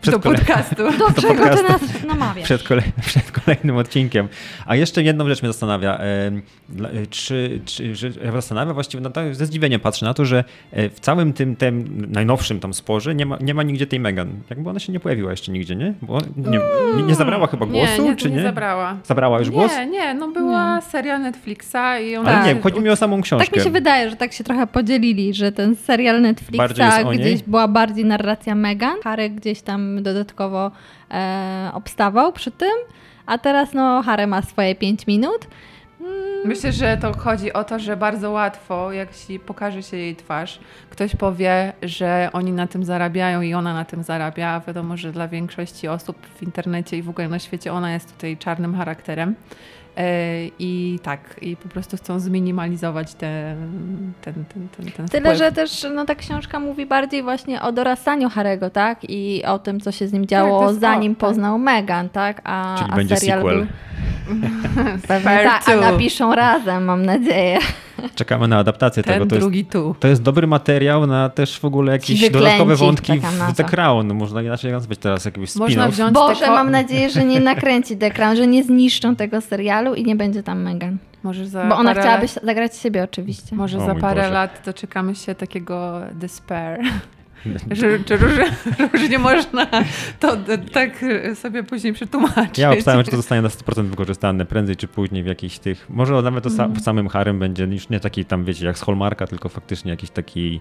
Do 0.04 0.18
kolei- 0.18 0.22
podcastu. 0.36 0.82
Do 1.14 1.22
czego 1.22 1.56
ty 1.56 1.62
nas 1.62 1.80
namawiasz? 2.06 2.44
Przed, 2.44 2.62
kolej, 2.62 2.84
przed 3.06 3.30
kolejnym 3.30 3.76
odcinkiem. 3.76 4.28
A 4.66 4.76
jeszcze 4.76 5.02
jedną 5.02 5.28
rzecz 5.28 5.42
mnie 5.42 5.48
zastanawia. 5.52 5.98
e, 5.98 6.30
Czy, 7.10 7.60
czy 7.64 7.94
że, 7.96 8.08
ja 8.24 8.32
zastanawia 8.32 8.74
właściwie, 8.74 9.02
no 9.02 9.10
tak 9.10 9.34
ze 9.34 9.46
zdziwieniem 9.50 9.80
patrzę 9.80 10.06
na 10.06 10.14
to, 10.14 10.24
że 10.24 10.44
e, 10.72 10.90
w 10.90 11.00
całym 11.00 11.32
tym, 11.32 11.56
tym 11.56 12.06
najnowszym 12.12 12.60
tam 12.60 12.74
sporze 12.74 13.14
nie 13.14 13.26
ma, 13.26 13.38
nie 13.40 13.54
ma 13.54 13.62
nigdzie 13.62 13.86
tej 13.86 14.00
Megan. 14.00 14.28
Jakby 14.50 14.70
ona 14.70 14.78
się 14.78 14.92
nie 14.92 15.00
pojawiła 15.00 15.30
jeszcze 15.30 15.52
nigdzie, 15.52 15.76
nie? 15.76 15.94
Bo 16.02 16.18
nie, 16.36 16.60
nie, 16.96 17.02
nie 17.02 17.14
zabrała 17.14 17.46
chyba 17.46 17.66
głosu, 17.66 18.02
nie, 18.02 18.08
nie, 18.08 18.16
czy 18.16 18.30
nie? 18.30 18.36
nie 18.36 18.42
zabrała. 18.42 18.96
Zabrała 19.04 19.38
już 19.38 19.50
głos? 19.50 19.72
Nie, 19.76 19.86
nie, 19.86 20.14
no 20.14 20.28
była 20.28 20.80
seria 20.80 21.18
Netflixa 21.18 21.98
i 22.06 22.16
ona... 22.16 22.30
Ale 22.30 22.38
Tak. 22.38 22.56
nie, 22.56 22.62
chodzi 22.62 22.80
mi 22.80 22.88
o 22.90 22.96
samą 22.96 23.22
książkę. 23.22 23.46
Tak 23.46 23.56
mi 23.56 23.62
się 23.62 23.70
wydaje, 23.70 24.10
że 24.10 24.16
tak 24.16 24.32
się 24.32 24.44
trochę 24.44 24.66
podzielili, 24.66 25.34
że 25.34 25.52
ten 25.52 25.76
serial 25.76 26.20
Netflixa 26.20 27.04
gdzieś 27.14 27.42
była 27.42 27.68
bardziej 27.68 28.04
narracja 28.04 28.54
Megan, 28.54 28.96
Harry 29.04 29.30
gdzieś 29.30 29.62
tam 29.62 30.02
dodatkowo 30.02 30.70
e, 31.10 31.70
obstawał 31.74 32.32
przy 32.32 32.50
tym, 32.50 32.72
a 33.26 33.38
teraz 33.38 33.72
no 33.74 34.02
Harry 34.02 34.26
ma 34.26 34.42
swoje 34.42 34.74
5 34.74 35.06
minut. 35.06 35.46
Myślę, 36.44 36.72
że 36.72 36.96
to 36.96 37.18
chodzi 37.18 37.52
o 37.52 37.64
to, 37.64 37.78
że 37.78 37.96
bardzo 37.96 38.30
łatwo, 38.30 38.92
jak 38.92 39.12
się 39.12 39.38
pokaże 39.38 39.82
się 39.82 39.96
jej 39.96 40.16
twarz, 40.16 40.60
ktoś 40.90 41.16
powie, 41.16 41.72
że 41.82 42.30
oni 42.32 42.52
na 42.52 42.66
tym 42.66 42.84
zarabiają 42.84 43.42
i 43.42 43.54
ona 43.54 43.74
na 43.74 43.84
tym 43.84 44.02
zarabia. 44.02 44.60
Wiadomo, 44.66 44.96
że 44.96 45.12
dla 45.12 45.28
większości 45.28 45.88
osób 45.88 46.16
w 46.34 46.42
internecie 46.42 46.96
i 46.96 47.02
w 47.02 47.08
ogóle 47.08 47.28
na 47.28 47.38
świecie 47.38 47.72
ona 47.72 47.92
jest 47.92 48.12
tutaj 48.12 48.36
czarnym 48.36 48.74
charakterem. 48.74 49.34
E, 49.96 50.46
I 50.58 50.98
tak, 51.02 51.20
i 51.42 51.56
po 51.56 51.68
prostu 51.68 51.96
chcą 51.96 52.20
zminimalizować 52.20 53.14
ten, 53.14 53.56
ten, 54.22 54.34
ten, 54.34 54.68
ten, 54.76 54.92
ten 54.92 55.08
Tyle, 55.08 55.20
wpływ. 55.20 55.38
że 55.38 55.52
też 55.52 55.86
no, 55.94 56.04
ta 56.04 56.14
książka 56.14 56.60
mówi 56.60 56.86
bardziej 56.86 57.22
właśnie 57.22 57.62
o 57.62 57.72
dorastaniu 57.72 58.28
Harego, 58.28 58.70
tak? 58.70 58.98
I 59.08 59.44
o 59.44 59.58
tym, 59.58 59.80
co 59.80 59.92
się 59.92 60.08
z 60.08 60.12
nim 60.12 60.26
działo, 60.26 60.60
to 60.60 60.68
jest 60.68 60.80
zanim 60.80 61.12
o, 61.12 61.14
tak. 61.14 61.20
poznał 61.20 61.58
Megan, 61.58 62.08
tak? 62.08 62.40
A, 62.44 62.76
Czyli 62.78 62.90
a 62.90 62.96
będzie 62.96 63.16
serial 63.16 63.38
sequel. 63.38 63.56
Był... 63.56 63.66
Pewnie 65.08 65.40
tak, 65.44 65.68
a 65.68 65.76
napiszą 65.76 66.34
razem, 66.34 66.84
mam 66.84 67.06
nadzieję. 67.06 67.58
Czekamy 68.14 68.48
na 68.48 68.58
adaptację 68.58 69.02
ten 69.02 69.14
tego. 69.14 69.26
To 69.26 69.34
jest, 69.34 69.46
drugi 69.46 69.64
tu. 69.64 69.94
to 70.00 70.08
jest 70.08 70.22
dobry 70.22 70.46
materiał 70.46 71.06
na 71.06 71.28
też 71.28 71.58
w 71.58 71.64
ogóle 71.64 71.92
jakieś 71.92 72.20
Wyklęci, 72.20 72.32
dodatkowe 72.32 72.76
wątki 72.76 73.20
w 73.52 73.56
The. 73.56 73.64
Crown. 73.64 74.14
Można 74.14 74.42
inaczej 74.42 74.72
nazwać 74.72 74.98
teraz 74.98 75.24
jakiś 75.24 75.56
Można 75.56 75.88
spin-off. 75.88 75.90
wziąć 75.90 76.14
Boże, 76.14 76.46
mam 76.46 76.70
nadzieję, 76.70 77.10
że 77.10 77.24
nie 77.24 77.40
nakręci 77.40 77.96
The 77.96 78.10
Crown, 78.10 78.36
że 78.36 78.46
nie 78.46 78.64
zniszczą 78.64 79.16
tego 79.16 79.40
serialu 79.40 79.79
i 79.94 80.04
nie 80.04 80.16
będzie 80.16 80.42
tam 80.42 80.62
Megan. 80.62 80.98
Może 81.22 81.46
za 81.46 81.64
Bo 81.66 81.76
ona 81.76 81.90
parę 81.90 82.00
chciałaby 82.00 82.26
lat, 82.26 82.38
zagrać 82.44 82.76
siebie 82.76 83.02
oczywiście. 83.04 83.56
Może 83.56 83.78
O 83.78 83.86
za 83.86 83.94
parę 83.94 84.20
Boże. 84.22 84.32
lat 84.34 84.62
doczekamy 84.64 85.14
się 85.14 85.34
takiego 85.34 86.00
despair. 86.12 86.80
Że, 87.70 87.98
że 88.08 88.16
różnie, 88.16 88.44
różnie 88.92 89.18
można 89.18 89.66
to 90.20 90.36
tak 90.72 91.04
sobie 91.34 91.62
później 91.62 91.92
przetłumaczyć. 91.92 92.58
Ja 92.58 92.70
obstawiam, 92.72 93.04
że 93.04 93.10
to 93.10 93.16
zostanie 93.16 93.42
na 93.42 93.48
100% 93.48 93.84
wykorzystane 93.84 94.44
prędzej 94.46 94.76
czy 94.76 94.88
później 94.88 95.22
w 95.22 95.26
jakichś 95.26 95.58
tych. 95.58 95.86
Może 95.90 96.22
nawet 96.22 96.44
to 96.44 96.50
sa- 96.50 96.62
Mhm. 96.64 96.74
w 96.80 96.80
samym 96.84 97.08
Harem 97.08 97.38
będzie 97.38 97.64
już 97.64 97.88
nie 97.88 98.00
taki 98.00 98.24
tam, 98.24 98.44
wiecie, 98.44 98.66
jak 98.66 98.78
z 98.78 98.82
Hallmarka, 98.82 99.26
tylko 99.26 99.48
faktycznie 99.48 99.90
jakiś 99.90 100.10
taki. 100.10 100.60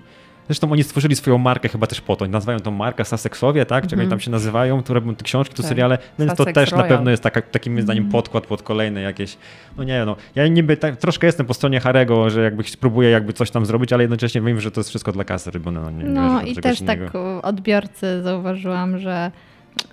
Zresztą 0.50 0.72
oni 0.72 0.84
stworzyli 0.84 1.16
swoją 1.16 1.38
markę 1.38 1.70
chyba 1.70 1.88
też 1.88 2.02
po 2.02 2.16
to. 2.16 2.28
Nazywają 2.28 2.60
tą 2.60 2.72
markę 2.72 3.06
Sussexowie, 3.06 3.66
tak? 3.66 3.88
Czy 3.88 3.96
jak 3.96 4.00
oni 4.00 4.10
tam 4.10 4.20
się 4.20 4.32
nazywają, 4.32 4.84
tu 4.84 4.94
robią 4.94 5.16
te 5.16 5.24
książki, 5.24 5.56
tu 5.56 5.62
Tak. 5.62 5.70
seriale, 5.70 5.98
więc 6.20 6.32
to 6.32 6.38
Sussex 6.38 6.56
też 6.56 6.72
na 6.72 6.78
Royal. 6.78 6.90
pewno 6.90 7.12
jest 7.12 7.24
taka, 7.24 7.42
taki 7.42 7.70
moim 7.70 7.82
zdaniem 7.82 8.10
podkład 8.10 8.48
pod 8.48 8.64
kolejne 8.64 9.02
jakieś. 9.02 9.38
No 9.78 9.84
nie 9.84 10.06
no. 10.06 10.16
Ja 10.36 10.48
niby 10.48 10.78
tak, 10.78 10.98
troszkę 10.98 11.28
jestem 11.28 11.46
po 11.46 11.54
stronie 11.54 11.80
Harego, 11.80 12.30
że 12.30 12.42
jakby 12.44 12.64
spróbuję 12.64 13.10
jakby 13.10 13.34
coś 13.34 13.52
tam 13.52 13.66
zrobić, 13.66 13.94
ale 13.94 14.04
jednocześnie 14.04 14.42
wiem, 14.42 14.62
że 14.62 14.72
to 14.72 14.80
jest 14.80 14.90
wszystko 14.90 15.12
dla 15.12 15.24
kasy 15.24 15.52
robione. 15.52 15.82
No, 15.82 15.92
nie, 15.92 16.04
No 16.04 16.42
i 16.42 16.56
też 16.56 16.82
tak 16.82 17.00
innego. 17.00 17.20
u 17.44 17.48
odbiorcy 17.48 18.22
zauważyłam, 18.24 18.98
że 19.00 19.32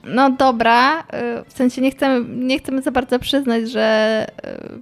no 0.04 0.30
dobra, 0.30 1.00
y, 1.00 1.04
w 1.46 1.52
sensie 1.52 1.82
nie 1.82 1.90
chcemy, 1.90 2.44
nie 2.46 2.58
chcemy 2.58 2.82
za 2.82 2.90
bardzo 2.90 3.18
przyznać, 3.18 3.70
że 3.70 4.26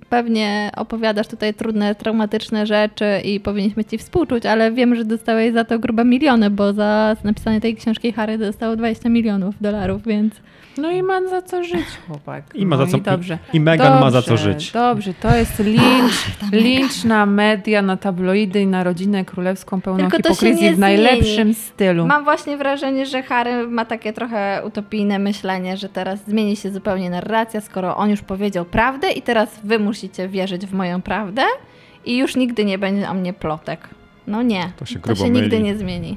y, 0.03 0.07
pewnie 0.09 0.71
opowiadasz 0.77 1.29
tutaj 1.29 1.55
trudne, 1.55 1.95
traumatyczne 1.95 2.67
rzeczy 2.67 3.21
i 3.25 3.41
powinniśmy 3.41 3.85
ci 3.85 3.99
współczuć, 3.99 4.47
ale 4.47 4.73
wiem, 4.73 4.95
że 4.95 5.05
dostałeś 5.05 5.53
za 5.53 5.65
to 5.65 5.79
grube 5.79 6.05
miliony, 6.05 6.51
bo 6.51 6.73
za 6.73 7.17
napisanie 7.25 7.61
tej 7.61 7.77
książki 7.77 8.13
Harry 8.13 8.39
dostał 8.39 8.77
20 8.77 9.09
milionów 9.09 9.55
dolarów, 9.61 10.03
więc 10.07 10.35
No 10.79 10.91
i 10.91 11.03
ma 11.03 11.29
za 11.29 11.43
co 11.43 11.65
żyć, 11.65 11.85
chłopak. 12.09 12.45
I 12.55 12.67
ma 12.67 12.77
no 12.77 12.85
za 12.87 12.91
co- 12.93 12.97
I 12.97 13.01
dobrze. 13.01 13.39
I 13.53 13.61
Meghan 13.61 14.01
ma 14.01 14.11
za 14.11 14.23
co 14.23 14.29
Dobrze, 14.31 14.53
żyć. 14.53 14.73
Dobrze, 14.73 15.15
to 15.15 15.37
jest 15.37 15.59
lincz, 15.59 16.15
lincz 16.53 17.05
na 17.05 17.27
media, 17.27 17.83
na 17.83 17.97
tabloidy 17.97 18.61
i 18.61 18.67
na 18.67 18.85
rodzinę 18.85 19.25
królewską 19.25 19.81
pełną 19.81 20.01
Tylko 20.11 20.17
hipokryzji 20.17 20.71
w 20.75 20.79
najlepszym 20.79 21.35
zmieni. 21.35 21.55
stylu. 21.55 22.07
mam 22.07 22.25
właśnie 22.25 22.57
wrażenie, 22.57 23.07
że 23.07 23.23
Harry 23.23 23.67
ma 23.69 23.85
takie 23.85 24.13
trochę 24.13 24.63
utopijne 24.67 25.19
myślenie, 25.19 25.77
że 25.77 25.89
teraz 25.89 26.21
zmieni 26.29 26.57
się 26.57 26.71
zupełnie 26.71 27.11
narracja, 27.11 27.61
skoro 27.61 27.97
on 27.97 28.11
już 28.11 28.23
powiedział 28.23 28.65
prawdę 28.65 29.11
i 29.13 29.23
teraz 29.23 29.61
wy 29.65 29.79
musicie 29.79 30.29
wierzyć 30.29 30.67
w 30.67 30.73
moją 30.75 31.03
prawdę 31.03 31.43
i 32.05 32.17
już 32.17 32.37
nigdy 32.37 32.65
nie 32.65 32.79
będzie 32.79 33.11
o 33.11 33.15
mnie 33.15 33.33
plotek. 33.33 33.89
No 34.27 34.43
nie, 34.43 34.73
To 34.77 34.85
się 34.87 34.99
to 35.01 35.15
się 35.15 35.31
nigdy 35.31 35.61
nie 35.63 35.77
zmieni. 35.77 36.17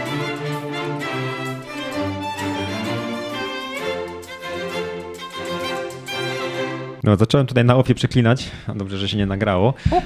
No, 7.03 7.15
zacząłem 7.15 7.47
tutaj 7.47 7.65
na 7.65 7.75
ofie 7.75 7.95
przeklinać. 7.95 8.51
Dobrze, 8.75 8.97
że 8.97 9.09
się 9.09 9.17
nie 9.17 9.25
nagrało. 9.25 9.73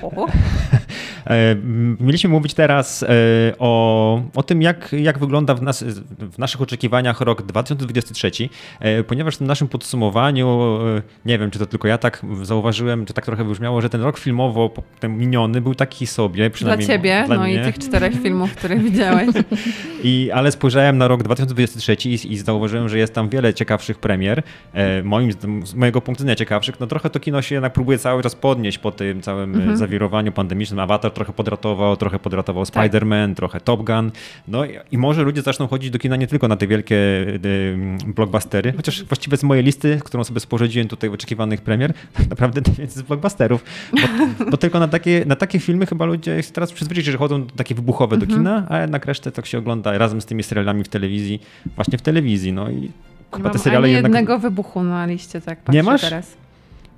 E, 1.25 1.55
Mieliśmy 1.99 2.29
mówić 2.29 2.53
teraz 2.53 3.03
e, 3.03 3.07
o, 3.59 4.21
o 4.35 4.43
tym, 4.43 4.61
jak, 4.61 4.91
jak 4.99 5.19
wygląda 5.19 5.55
w, 5.55 5.61
nas, 5.61 5.83
w 6.19 6.37
naszych 6.37 6.61
oczekiwaniach 6.61 7.21
rok 7.21 7.41
2023, 7.41 8.31
e, 8.79 9.03
ponieważ 9.03 9.35
w 9.35 9.37
tym 9.37 9.47
naszym 9.47 9.67
podsumowaniu, 9.67 10.79
nie 11.25 11.39
wiem, 11.39 11.51
czy 11.51 11.59
to 11.59 11.65
tylko 11.65 11.87
ja 11.87 11.97
tak 11.97 12.25
zauważyłem, 12.41 13.05
czy 13.05 13.13
tak 13.13 13.25
trochę 13.25 13.43
wybrzmiało, 13.43 13.81
że 13.81 13.89
ten 13.89 14.01
rok 14.01 14.17
filmowo 14.17 14.69
ten 14.99 15.17
miniony 15.17 15.61
był 15.61 15.75
taki 15.75 16.07
sobie, 16.07 16.43
Dla 16.43 16.49
przynajmniej 16.49 16.87
ciebie, 16.87 17.23
dla 17.25 17.35
no 17.35 17.43
mnie. 17.43 17.55
i 17.55 17.63
tych 17.63 17.79
czterech 17.79 18.13
filmów, 18.23 18.55
które 18.55 18.77
widziałeś. 18.79 19.29
I, 20.03 20.31
ale 20.33 20.51
spojrzałem 20.51 20.97
na 20.97 21.07
rok 21.07 21.23
2023 21.23 21.95
i, 22.09 22.33
i 22.33 22.37
zauważyłem, 22.37 22.89
że 22.89 22.97
jest 22.97 23.13
tam 23.13 23.29
wiele 23.29 23.53
ciekawszych 23.53 23.99
premier. 23.99 24.43
Moim, 25.03 25.31
z 25.63 25.73
mojego 25.73 26.01
punktu 26.01 26.23
widzenia 26.23 26.35
ciekawszych. 26.35 26.79
No 26.79 26.84
trochę 26.87 27.09
to 27.09 27.19
kino 27.19 27.41
się 27.41 27.55
jednak 27.55 27.73
próbuje 27.73 27.97
cały 27.97 28.23
czas 28.23 28.35
podnieść 28.35 28.77
po 28.77 28.91
tym 28.91 29.21
całym 29.21 29.53
Mhm. 29.55 29.73
e, 29.73 29.77
zawirowaniu 29.77 30.31
pandemicznym. 30.31 30.79
Avatar 30.79 31.11
trochę 31.11 31.33
podratował, 31.33 31.97
trochę 31.97 32.19
podratował 32.19 32.65
Tak. 32.65 32.91
Spider-Man, 32.91 33.35
trochę 33.35 33.61
Top 33.61 33.83
Gun. 33.83 34.11
No 34.47 34.65
i, 34.65 34.69
i 34.91 34.97
może 34.97 35.23
ludzie 35.23 35.41
zaczną 35.41 35.67
chodzić 35.67 35.89
do 35.91 35.99
kina 35.99 36.15
nie 36.15 36.27
tylko 36.27 36.47
na 36.47 36.55
te 36.55 36.67
wielkie 36.67 36.95
e, 38.05 38.07
blockbustery, 38.07 38.73
chociaż 38.77 39.03
właściwie 39.03 39.37
z 39.37 39.43
mojej 39.43 39.63
listy, 39.63 39.99
którą 40.03 40.23
sobie 40.23 40.39
sporządziłem 40.39 40.87
tutaj 40.87 41.09
oczekiwanych 41.09 41.61
premier, 41.61 41.93
tak 42.17 42.29
naprawdę 42.29 42.61
najwięcej 42.67 43.03
z 43.03 43.05
blockbusterów. 43.07 43.63
Bo, 43.93 44.45
bo 44.51 44.57
tylko 44.57 44.79
na 44.79 44.87
takie, 44.87 45.23
na 45.27 45.35
takie 45.35 45.59
filmy 45.59 45.85
chyba 45.85 46.05
ludzie 46.05 46.43
się 46.43 46.51
teraz 46.51 46.71
przyzwyczaili, 46.71 47.11
że 47.11 47.17
chodzą 47.17 47.45
takie 47.47 47.75
wybuchowe 47.75 48.15
Mhm. 48.15 48.29
do 48.31 48.37
kina, 48.37 48.65
a 48.69 48.79
jednak 48.81 49.05
resztę 49.05 49.31
tak 49.31 49.45
się 49.45 49.57
ogląda 49.57 49.97
razem 49.97 50.21
z 50.21 50.25
tymi 50.25 50.43
serialami 50.43 50.83
w 50.83 50.87
telewizji, 50.87 51.41
właśnie 51.75 51.97
w 51.97 52.01
telewizji. 52.01 52.53
No 52.53 52.69
i 52.69 52.75
Nie 52.75 52.89
chyba 53.31 53.43
mam 53.43 53.53
te 53.53 53.59
seriale 53.59 53.83
ani 53.85 53.93
jednak... 53.93 54.09
jednego 54.11 54.39
wybuchu 54.39 54.83
na 54.83 55.05
liście, 55.05 55.41
tak 55.41 55.59
patrzę 55.59 55.73
Nie 55.77 55.83
masz? 55.83 56.01
teraz. 56.01 56.33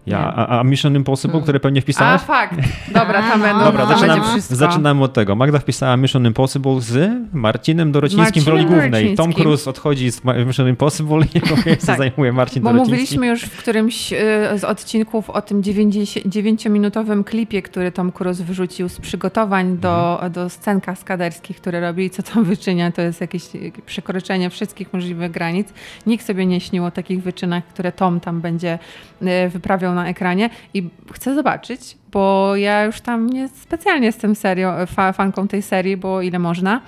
Ja, 0.07 0.33
a, 0.35 0.59
a 0.59 0.63
Mission 0.63 0.95
Impossible, 0.95 1.33
Mm. 1.33 1.43
które 1.43 1.59
pewnie 1.59 1.79
A, 1.79 1.81
wpisałaś? 1.81 2.21
fakt. 2.21 2.55
Dobra, 2.87 3.21
tam 3.21 3.41
A, 3.41 3.43
będą, 3.47 3.59
no. 3.59 3.65
Dobra, 3.65 3.85
będzie 3.85 4.21
wszystko. 4.29 4.55
zaczynamy 4.55 5.03
od 5.03 5.13
tego. 5.13 5.35
Magda 5.35 5.59
wpisała 5.59 5.97
Mission 5.97 6.25
Impossible 6.25 6.81
z 6.81 7.09
Marcinem 7.33 7.91
Dorocińskim 7.91 8.43
w 8.43 8.47
roli 8.47 8.61
Marcinem 8.65 8.81
głównej. 8.91 9.15
Tom. 9.15 9.33
Cruise 9.33 9.69
odchodzi 9.69 10.11
z 10.11 10.21
Mission 10.47 10.67
Impossible 10.69 11.17
i 11.25 11.29
jego 11.39 11.55
miejsce 11.65 11.87
Tak. 11.87 11.97
zajmuje 11.97 12.33
Marcin 12.33 12.63
Bo 12.63 12.69
Dorociński. 12.69 12.91
mówiliśmy 12.91 13.27
już 13.27 13.43
w 13.43 13.57
którymś 13.57 14.13
y, 14.13 14.17
z 14.59 14.63
odcinków 14.63 15.29
o 15.29 15.41
tym 15.41 15.61
9-minutowym 15.61 17.23
klipie, 17.23 17.61
który 17.61 17.91
Tom 17.91 18.11
Cruise 18.11 18.43
wyrzucił 18.43 18.89
z 18.89 18.99
przygotowań 18.99 19.77
do, 19.77 20.13
Mhm. 20.13 20.31
do 20.31 20.49
scen 20.49 20.81
kaskaderskich, 20.81 21.57
które 21.61 21.81
robi 21.81 22.05
i 22.05 22.09
co 22.09 22.23
tam 22.23 22.43
wyczynia, 22.43 22.91
to 22.91 23.01
jest 23.01 23.21
jakieś 23.21 23.55
y, 23.55 23.71
przekroczenie 23.85 24.49
wszystkich 24.49 24.93
możliwych 24.93 25.31
granic. 25.31 25.67
Nikt 26.05 26.25
sobie 26.25 26.45
nie 26.45 26.61
śnił 26.61 26.85
o 26.85 26.91
takich 26.91 27.23
wyczynach, 27.23 27.63
które 27.65 27.91
Tom 27.91 28.19
tam 28.19 28.41
będzie 28.41 28.79
y, 29.21 29.49
wyprawiał 29.49 29.93
na 29.97 30.09
ekranie 30.09 30.49
i 30.73 30.89
chcę 31.13 31.35
zobaczyć, 31.35 31.97
bo 32.11 32.55
ja 32.55 32.85
już 32.85 33.01
tam 33.01 33.29
nie 33.29 33.47
specjalnie 33.47 34.05
jestem 34.05 34.35
serio, 34.35 34.85
fa, 34.87 35.13
fanką 35.13 35.47
tej 35.47 35.61
serii, 35.61 35.97
bo 35.97 36.21
ile 36.21 36.39
można 36.39 36.81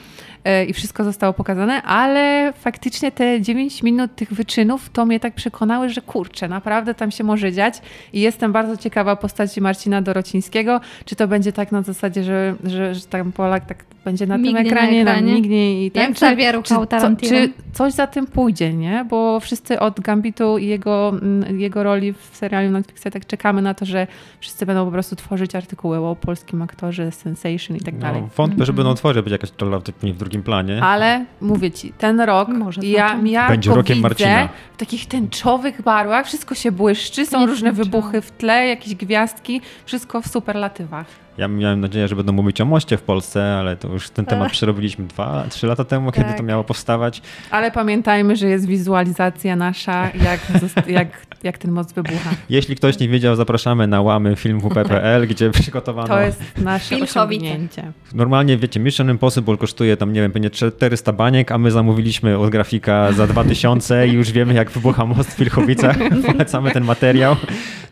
i 0.67 0.73
wszystko 0.73 1.03
zostało 1.03 1.33
pokazane, 1.33 1.81
ale 1.83 2.53
faktycznie 2.57 3.11
te 3.11 3.41
9 3.41 3.83
minut 3.83 4.15
tych 4.15 4.33
wyczynów 4.33 4.89
to 4.89 5.05
mnie 5.05 5.19
tak 5.19 5.33
przekonały, 5.33 5.89
że 5.89 6.01
kurczę, 6.01 6.47
naprawdę 6.47 6.93
tam 6.93 7.11
się 7.11 7.23
może 7.23 7.51
dziać 7.51 7.81
i 8.13 8.21
jestem 8.21 8.51
bardzo 8.51 8.77
ciekawa 8.77 9.15
postaci 9.15 9.61
Marcina 9.61 10.01
Dorocińskiego, 10.01 10.79
czy 11.05 11.15
to 11.15 11.27
będzie 11.27 11.51
tak 11.51 11.71
na 11.71 11.81
zasadzie, 11.81 12.23
że, 12.23 12.55
że, 12.63 12.95
że 12.95 13.01
tam 13.01 13.31
Polak 13.31 13.65
tak 13.65 13.83
będzie 14.05 14.27
na 14.27 14.37
Mignie 14.37 14.53
tym 14.55 14.63
na 14.63 14.69
ekranie, 14.69 15.05
tam 15.05 15.13
ekranie. 15.15 15.33
mignie 15.33 15.85
i 15.85 15.91
tak. 15.91 16.03
Jak 16.03 16.11
Xavier 16.11 16.55
Ruchał 16.55 16.85
co, 16.85 17.15
czy 17.27 17.53
coś 17.73 17.93
za 17.93 18.07
tym 18.07 18.27
pójdzie, 18.27 18.73
nie? 18.73 19.05
Bo 19.09 19.39
wszyscy 19.39 19.79
od 19.79 19.99
Gambitu 19.99 20.57
i 20.57 20.67
jego, 20.67 21.09
mm, 21.21 21.59
jego 21.59 21.83
roli 21.83 22.13
w 22.13 22.29
serialu 22.33 22.69
Netflixa 22.71 23.03
tak 23.13 23.25
czekamy 23.25 23.61
na 23.61 23.73
to, 23.73 23.85
że 23.85 24.07
wszyscy 24.39 24.65
będą 24.65 24.85
po 24.85 24.91
prostu 24.91 25.15
tworzyć 25.15 25.55
artykuły 25.55 25.97
o 25.97 26.15
polskim 26.15 26.61
aktorze, 26.61 27.11
sensation 27.11 27.77
i 27.77 27.81
tak 27.81 27.97
dalej. 27.97 28.21
No, 28.21 28.29
wątpię, 28.37 28.65
żeby 28.65 28.81
Mhm. 28.81 28.85
na 28.87 28.91
otworze 28.91 29.23
być 29.23 29.31
jakaś 29.31 29.49
rola 29.59 29.79
w, 29.79 29.83
w 30.03 30.21
drugim 30.29 30.43
planie. 30.43 30.83
Ale 30.83 31.25
mówię 31.41 31.71
ci, 31.71 31.93
ten 31.93 32.21
rok, 32.21 32.47
Może 32.49 32.81
ja, 32.85 33.19
ja 33.25 33.47
Będzie 33.47 33.69
rokiem 33.73 33.95
widzę 33.95 34.01
Marcina. 34.01 34.49
w 34.73 34.77
takich 34.77 35.05
tęczowych 35.05 35.81
barwach, 35.81 36.25
wszystko 36.25 36.55
się 36.55 36.71
błyszczy, 36.71 37.25
są 37.25 37.39
Nie 37.39 37.45
różne 37.45 37.71
wybuchy 37.71 38.21
w 38.21 38.31
tle, 38.31 38.67
jakieś 38.67 38.95
gwiazdki, 38.95 39.61
wszystko 39.85 40.21
w 40.21 40.27
superlatywach. 40.27 41.05
Ja 41.37 41.47
miałem 41.47 41.79
nadzieję, 41.79 42.07
że 42.07 42.15
będą 42.15 42.33
mówić 42.33 42.61
o 42.61 42.65
moście 42.65 42.97
w 42.97 43.01
Polsce, 43.01 43.55
ale 43.59 43.75
to 43.77 43.87
już 43.87 44.09
ten 44.09 44.25
temat 44.25 44.51
przerobiliśmy 44.51 45.05
dwa, 45.05 45.43
trzy 45.49 45.67
lata 45.67 45.83
temu, 45.85 46.11
kiedy 46.11 46.27
Tak. 46.27 46.37
to 46.37 46.43
miało 46.43 46.63
powstawać. 46.63 47.21
Ale 47.51 47.71
pamiętajmy, 47.71 48.35
że 48.35 48.47
jest 48.47 48.65
wizualizacja 48.65 49.55
nasza, 49.55 50.09
jak, 50.23 50.39
jak, 50.87 51.07
jak 51.43 51.57
ten 51.57 51.71
most 51.71 51.95
wybucha. 51.95 52.29
Jeśli 52.49 52.75
ktoś 52.75 52.99
nie 52.99 53.09
wiedział, 53.09 53.35
zapraszamy 53.35 53.87
na 53.87 54.01
łamy 54.01 54.35
filmwp.pl, 54.35 55.27
gdzie 55.27 55.49
przygotowano... 55.61 56.07
To 56.07 56.19
jest 56.21 56.41
nasze 56.57 56.95
Wilkowice. 56.95 57.19
osiągnięcie. 57.21 57.91
Normalnie, 58.13 58.57
wiecie, 58.57 58.79
Mission 58.79 59.09
Impossible 59.09 59.57
kosztuje 59.57 59.97
tam, 59.97 60.13
nie 60.13 60.21
wiem, 60.21 60.31
pewnie 60.31 60.49
400 60.49 61.13
baniek, 61.13 61.51
a 61.51 61.57
my 61.57 61.71
zamówiliśmy 61.71 62.37
od 62.37 62.49
grafika 62.49 63.11
za 63.11 63.27
2000 63.27 64.07
i 64.07 64.11
już 64.11 64.31
wiemy, 64.31 64.53
jak 64.53 64.71
wybucha 64.71 65.05
most 65.05 65.29
w 65.31 65.39
Wilchowicach. 65.39 65.97
Polecamy 66.27 66.71
ten 66.71 66.83
materiał. 66.83 67.35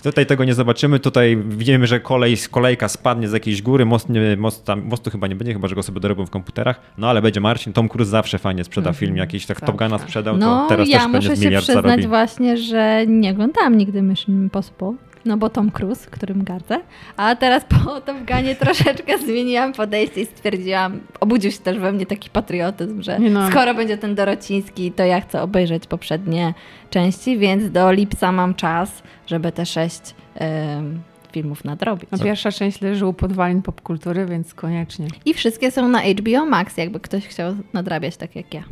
Tutaj 0.03 0.25
tego 0.25 0.43
nie 0.43 0.53
zobaczymy. 0.53 0.99
Tutaj 0.99 1.37
widzimy, 1.49 1.87
że 1.87 1.99
kolej, 1.99 2.35
kolejka 2.51 2.87
spadnie 2.87 3.27
z 3.27 3.33
jakiejś 3.33 3.61
góry. 3.61 3.85
Most, 3.85 4.09
nie, 4.09 4.37
most 4.37 4.65
tam, 4.65 4.81
mostu 4.81 5.09
chyba 5.09 5.27
nie 5.27 5.35
będzie, 5.35 5.53
chyba 5.53 5.67
że 5.67 5.75
go 5.75 5.83
sobie 5.83 5.99
dorobią 5.99 6.25
w 6.25 6.29
komputerach. 6.29 6.81
No 6.97 7.09
ale 7.09 7.21
będzie 7.21 7.39
Marcin. 7.41 7.73
Tom 7.73 7.89
Cruise 7.89 8.09
zawsze 8.11 8.37
fajnie 8.37 8.63
sprzeda 8.63 8.89
Mhm. 8.89 8.99
film. 8.99 9.17
Jakiś 9.17 9.45
tak. 9.45 9.61
Top 9.61 9.75
Guna 9.77 9.99
sprzedał, 9.99 10.33
to 10.33 10.39
No, 10.39 10.65
teraz 10.69 10.89
ja 10.89 10.97
też 10.97 11.03
pewnie 11.11 11.17
muszę 11.19 11.35
z 11.35 11.39
się 11.39 11.45
miliard 11.45 11.63
przyznać 11.65 11.83
zarobi. 11.85 12.07
właśnie, 12.07 12.57
że 12.57 13.03
nie 13.07 13.33
oglądałam 13.38 13.77
nigdy 13.77 14.01
Mission 14.01 14.35
Impossible. 14.35 14.93
No 15.25 15.38
bo 15.38 15.49
Tom 15.49 15.71
Cruise, 15.71 16.09
którym 16.09 16.43
gardzę. 16.43 16.79
A 17.17 17.35
teraz 17.35 17.65
po 17.65 18.01
Top 18.01 18.17
Gunie 18.27 18.55
troszeczkę 18.55 19.17
zmieniłam 19.25 19.73
podejście 19.73 20.21
i 20.21 20.25
stwierdziłam, 20.25 20.99
obudził 21.19 21.51
się 21.51 21.59
też 21.59 21.79
we 21.79 21.91
mnie 21.91 22.05
taki 22.05 22.29
patriotyzm, 22.29 23.01
że 23.01 23.19
no. 23.19 23.49
skoro 23.49 23.73
będzie 23.73 23.97
ten 23.97 24.15
Dorociński, 24.15 24.91
to 24.91 25.03
ja 25.03 25.21
chcę 25.21 25.41
obejrzeć 25.41 25.88
poprzednie 25.88 26.53
części, 26.89 27.38
więc 27.38 27.71
do 27.71 27.91
lipca 27.91 28.31
mam 28.31 28.55
czas, 28.55 29.03
żeby 29.27 29.51
te 29.51 29.65
sześć 29.65 30.01
em, 30.35 31.01
filmów 31.38 31.65
nadrobić. 31.65 32.09
No, 32.11 32.17
pierwsza 32.17 32.51
część 32.51 32.81
leży 32.81 33.05
u 33.05 33.13
podwalin 33.13 33.61
popkultury, 33.61 34.25
więc 34.25 34.53
koniecznie. 34.53 35.07
I 35.25 35.33
wszystkie 35.33 35.71
są 35.71 35.88
na 35.88 36.01
HBO 36.01 36.45
Max, 36.45 36.77
jakby 36.77 36.99
ktoś 36.99 37.27
chciał 37.27 37.55
nadrabiać 37.73 38.17
tak 38.17 38.35
jak 38.35 38.53
ja. 38.53 38.63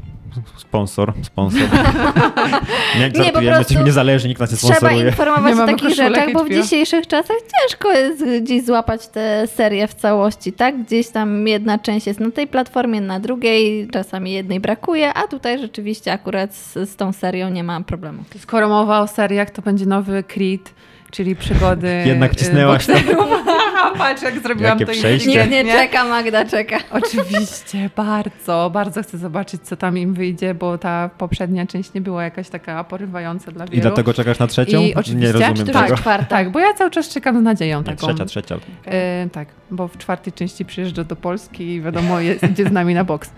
Sponsor, 0.57 1.13
sponsor. 1.23 1.61
nie, 2.99 3.11
po 3.11 3.17
żartujemy, 3.17 3.31
prostu 3.31 3.43
jesteśmy 3.43 3.83
niezależni, 3.83 4.29
nikt 4.29 4.41
nas 4.41 4.51
nie 4.51 4.57
Trzeba 4.57 4.75
sponsoruje. 4.75 5.07
informować 5.07 5.55
Nie 5.55 5.63
o 5.63 5.65
takich 5.65 5.95
rzeczach, 5.95 6.33
bo 6.33 6.43
w 6.43 6.49
dzisiejszych 6.49 7.07
czasach 7.07 7.37
ciężko 7.37 7.91
jest 7.91 8.25
gdzieś 8.41 8.65
złapać 8.65 9.07
tę 9.07 9.47
serię 9.47 9.87
w 9.87 9.93
całości, 9.93 10.53
tak? 10.53 10.83
Gdzieś 10.83 11.09
tam 11.09 11.47
jedna 11.47 11.79
część 11.79 12.07
jest 12.07 12.19
na 12.19 12.31
tej 12.31 12.47
platformie, 12.47 13.01
na 13.01 13.19
drugiej, 13.19 13.87
czasami 13.91 14.31
jednej 14.31 14.59
brakuje, 14.59 15.13
a 15.13 15.27
tutaj 15.27 15.59
rzeczywiście 15.59 16.13
akurat 16.13 16.55
z, 16.55 16.73
z 16.89 16.95
tą 16.95 17.13
serią 17.13 17.49
nie 17.49 17.63
ma 17.63 17.81
problemu. 17.81 18.23
Skoro 18.39 18.69
mowa 18.69 18.99
o 19.01 19.07
seriach, 19.07 19.49
to 19.49 19.61
będzie 19.61 19.85
nowy 19.85 20.23
Creed, 20.23 20.73
czyli 21.15 21.35
przygody. 21.35 22.03
Jednak 22.05 22.31
y, 22.31 22.35
wcisnęłaś 22.35 22.85
to. 22.85 22.93
Patrz, 23.97 24.21
jak 24.23 24.39
zrobiłam 24.39 24.79
Jakie 24.79 24.85
to 24.85 24.91
przejście. 24.91 25.29
Nikt 25.29 25.41
inteligentnie. 25.41 25.63
nie 25.73 25.79
czeka, 25.79 26.05
Magda 26.05 26.45
czeka. 26.45 26.77
Oczywiście, 27.03 27.89
bardzo, 27.95 28.69
bardzo 28.73 29.03
chcę 29.03 29.17
zobaczyć, 29.17 29.61
co 29.61 29.75
tam 29.75 29.97
im 29.97 30.13
wyjdzie, 30.13 30.53
bo 30.53 30.77
ta 30.77 31.09
poprzednia 31.17 31.65
część 31.65 31.93
nie 31.93 32.01
była 32.01 32.23
jakaś 32.23 32.49
taka 32.49 32.83
porywająca 32.83 33.51
dla 33.51 33.65
wielu. 33.65 33.77
I 33.77 33.81
dlatego 33.81 34.13
czekasz 34.13 34.39
na 34.39 34.47
trzecią? 34.47 34.81
I 34.81 34.85
nie 34.85 34.95
oczywiście, 34.95 35.31
rozumiem 35.31 35.55
Czy 35.55 35.65
to 35.65 35.83
tego. 35.83 35.97
czwarta? 35.97 36.25
Tak, 36.25 36.51
bo 36.51 36.59
ja 36.59 36.73
cały 36.73 36.91
czas 36.91 37.09
czekam 37.09 37.39
z 37.39 37.43
nadzieją 37.43 37.79
Nie, 37.79 37.83
taką. 37.85 38.07
trzecia, 38.07 38.25
trzecia. 38.25 38.55
E, 38.85 39.29
tak, 39.31 39.47
bo 39.71 39.87
w 39.87 39.97
czwartej 39.97 40.33
części 40.33 40.65
przyjeżdża 40.65 41.03
do 41.03 41.15
Polski 41.15 41.63
i 41.63 41.81
wiadomo, 41.81 42.19
jest, 42.19 42.43
idzie 42.43 42.65
z 42.65 42.71
nami 42.71 42.93
na 42.93 43.03
boks. 43.03 43.31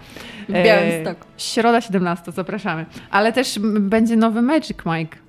W 0.50 0.54
Białymstoku. 0.54 1.28
Środa 1.38 1.82
17, 1.82 2.32
zapraszamy. 2.32 2.86
Ale 3.12 3.34
też 3.34 3.60
będzie 3.80 4.16
nowy 4.16 4.42
Magic 4.42 4.78
Mike. 4.86 5.27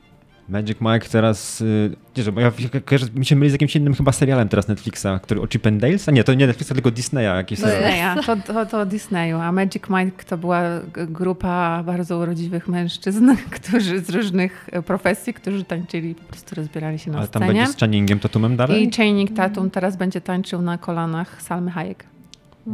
Magic 0.49 0.81
Mike 0.81 1.09
teraz, 1.09 1.61
y, 1.61 1.97
nie, 2.17 2.23
że 2.23 2.33
bo 2.33 2.41
ja 2.41 2.53
kojarzę, 2.85 3.07
mi 3.15 3.27
się 3.27 3.37
myli 3.37 3.51
z 3.51 3.53
jakimś 3.53 3.77
innym 3.77 3.95
chyba 3.95 4.13
serialem 4.13 4.49
teraz 4.49 4.69
Netflixa, 4.69 5.07
który 5.23 5.41
o 5.41 5.47
Chip 5.47 5.67
and 5.67 5.81
Dales? 5.81 6.09
A 6.09 6.13
nie, 6.13 6.25
to 6.25 6.35
nie 6.35 6.47
Netflixa, 6.47 6.75
tylko 6.75 6.91
Disneya 6.91 7.25
jakiś 7.37 7.59
serial. 7.59 7.83
Disneya, 7.83 8.37
to, 8.47 8.55
to, 8.55 8.67
to 8.67 8.87
Disneyu, 8.87 9.39
a 9.39 9.53
Magic 9.53 9.83
Mike 9.91 10.25
to 10.25 10.39
była 10.39 10.63
grupa 10.93 11.83
bardzo 11.87 12.19
urodziwych 12.19 12.69
mężczyzn, 12.69 13.31
którzy 13.61 14.01
z 14.01 14.11
różnych 14.11 14.69
e, 14.73 14.83
profesji, 14.83 15.35
którzy 15.35 15.65
tańczyli, 15.65 16.15
po 16.15 16.25
prostu 16.25 16.55
rozbierali 16.55 16.99
się 16.99 17.11
na 17.11 17.19
Ale 17.19 17.29
tam 17.29 17.43
scenie. 17.43 17.59
będzie 17.61 17.73
z 17.73 17.77
Channingiem 17.77 18.19
Tatumem 18.19 18.57
dalej? 18.57 18.83
I 18.83 18.91
Channing 18.91 19.37
Tatum 19.37 19.71
teraz 19.71 19.97
będzie 19.97 20.21
tańczył 20.21 20.63
na 20.63 20.79
kolanach 20.79 21.43
Salmy 21.43 21.71
Hayek. 21.71 22.05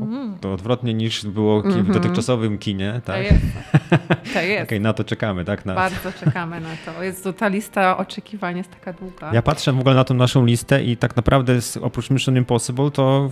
Mm. 0.03 0.39
To 0.41 0.53
odwrotnie 0.53 0.95
niż 0.95 1.27
było 1.27 1.63
w 1.63 1.67
Mhm. 1.67 1.93
dotychczasowym 1.93 2.59
kinie, 2.59 3.01
tak? 3.05 3.17
To 3.17 3.23
jest. 3.23 3.45
To 4.35 4.41
jest. 4.41 4.65
Okej, 4.65 4.81
na 4.81 4.93
to 4.93 5.05
czekamy, 5.05 5.45
tak? 5.45 5.67
Na... 5.67 5.75
Bardzo 5.75 6.13
czekamy 6.25 6.61
na 6.61 6.69
to. 6.87 7.03
Jest 7.03 7.25
to 7.25 7.33
ta 7.33 7.49
lista 7.49 7.97
oczekiwań 7.97 8.57
jest 8.57 8.71
taka 8.71 8.93
długa. 8.93 9.31
Ja 9.35 9.43
patrzę 9.43 9.73
w 9.73 9.81
ogóle 9.81 9.95
na 9.95 10.05
tą 10.05 10.15
naszą 10.15 10.45
listę 10.47 10.85
i 10.85 10.97
tak 10.97 11.17
naprawdę 11.17 11.59
oprócz 11.81 12.11
Mission 12.11 12.37
Impossible, 12.37 12.91
to 12.91 13.31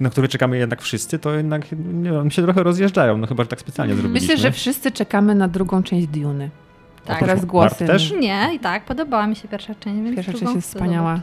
na 0.00 0.10
który 0.10 0.28
czekamy 0.28 0.58
jednak 0.58 0.82
wszyscy, 0.82 1.18
to 1.18 1.34
jednak 1.34 1.66
nie 1.92 2.30
się 2.30 2.42
trochę 2.42 2.62
rozjeżdżają, 2.62 3.18
no 3.18 3.26
chyba, 3.26 3.42
że 3.42 3.48
tak 3.48 3.60
specjalnie 3.60 3.94
zrobiliśmy. 3.94 4.28
Myślę, 4.28 4.42
że 4.42 4.52
wszyscy 4.52 4.90
czekamy 4.90 5.34
na 5.34 5.48
drugą 5.48 5.82
część 5.82 6.06
Duny. 6.06 6.50
Tak. 7.04 7.20
Teraz 7.20 7.44
głosy. 7.44 7.86
też? 7.86 8.12
Nie, 8.20 8.50
i 8.54 8.58
tak, 8.58 8.84
podobała 8.84 9.26
mi 9.26 9.36
się 9.36 9.48
pierwsza 9.48 9.74
część, 9.74 10.02
więc 10.02 10.16
Pierwsza 10.16 10.32
część 10.32 10.54
jest 10.54 10.68
wspaniała. 10.68 11.20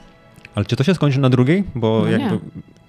Ale 0.56 0.66
czy 0.66 0.76
to 0.76 0.84
się 0.84 0.94
skończy 0.96 1.20
na 1.20 1.30
drugiej? 1.30 1.64
Bo 1.76 2.02
No 2.06 2.10
jakby... 2.12 2.40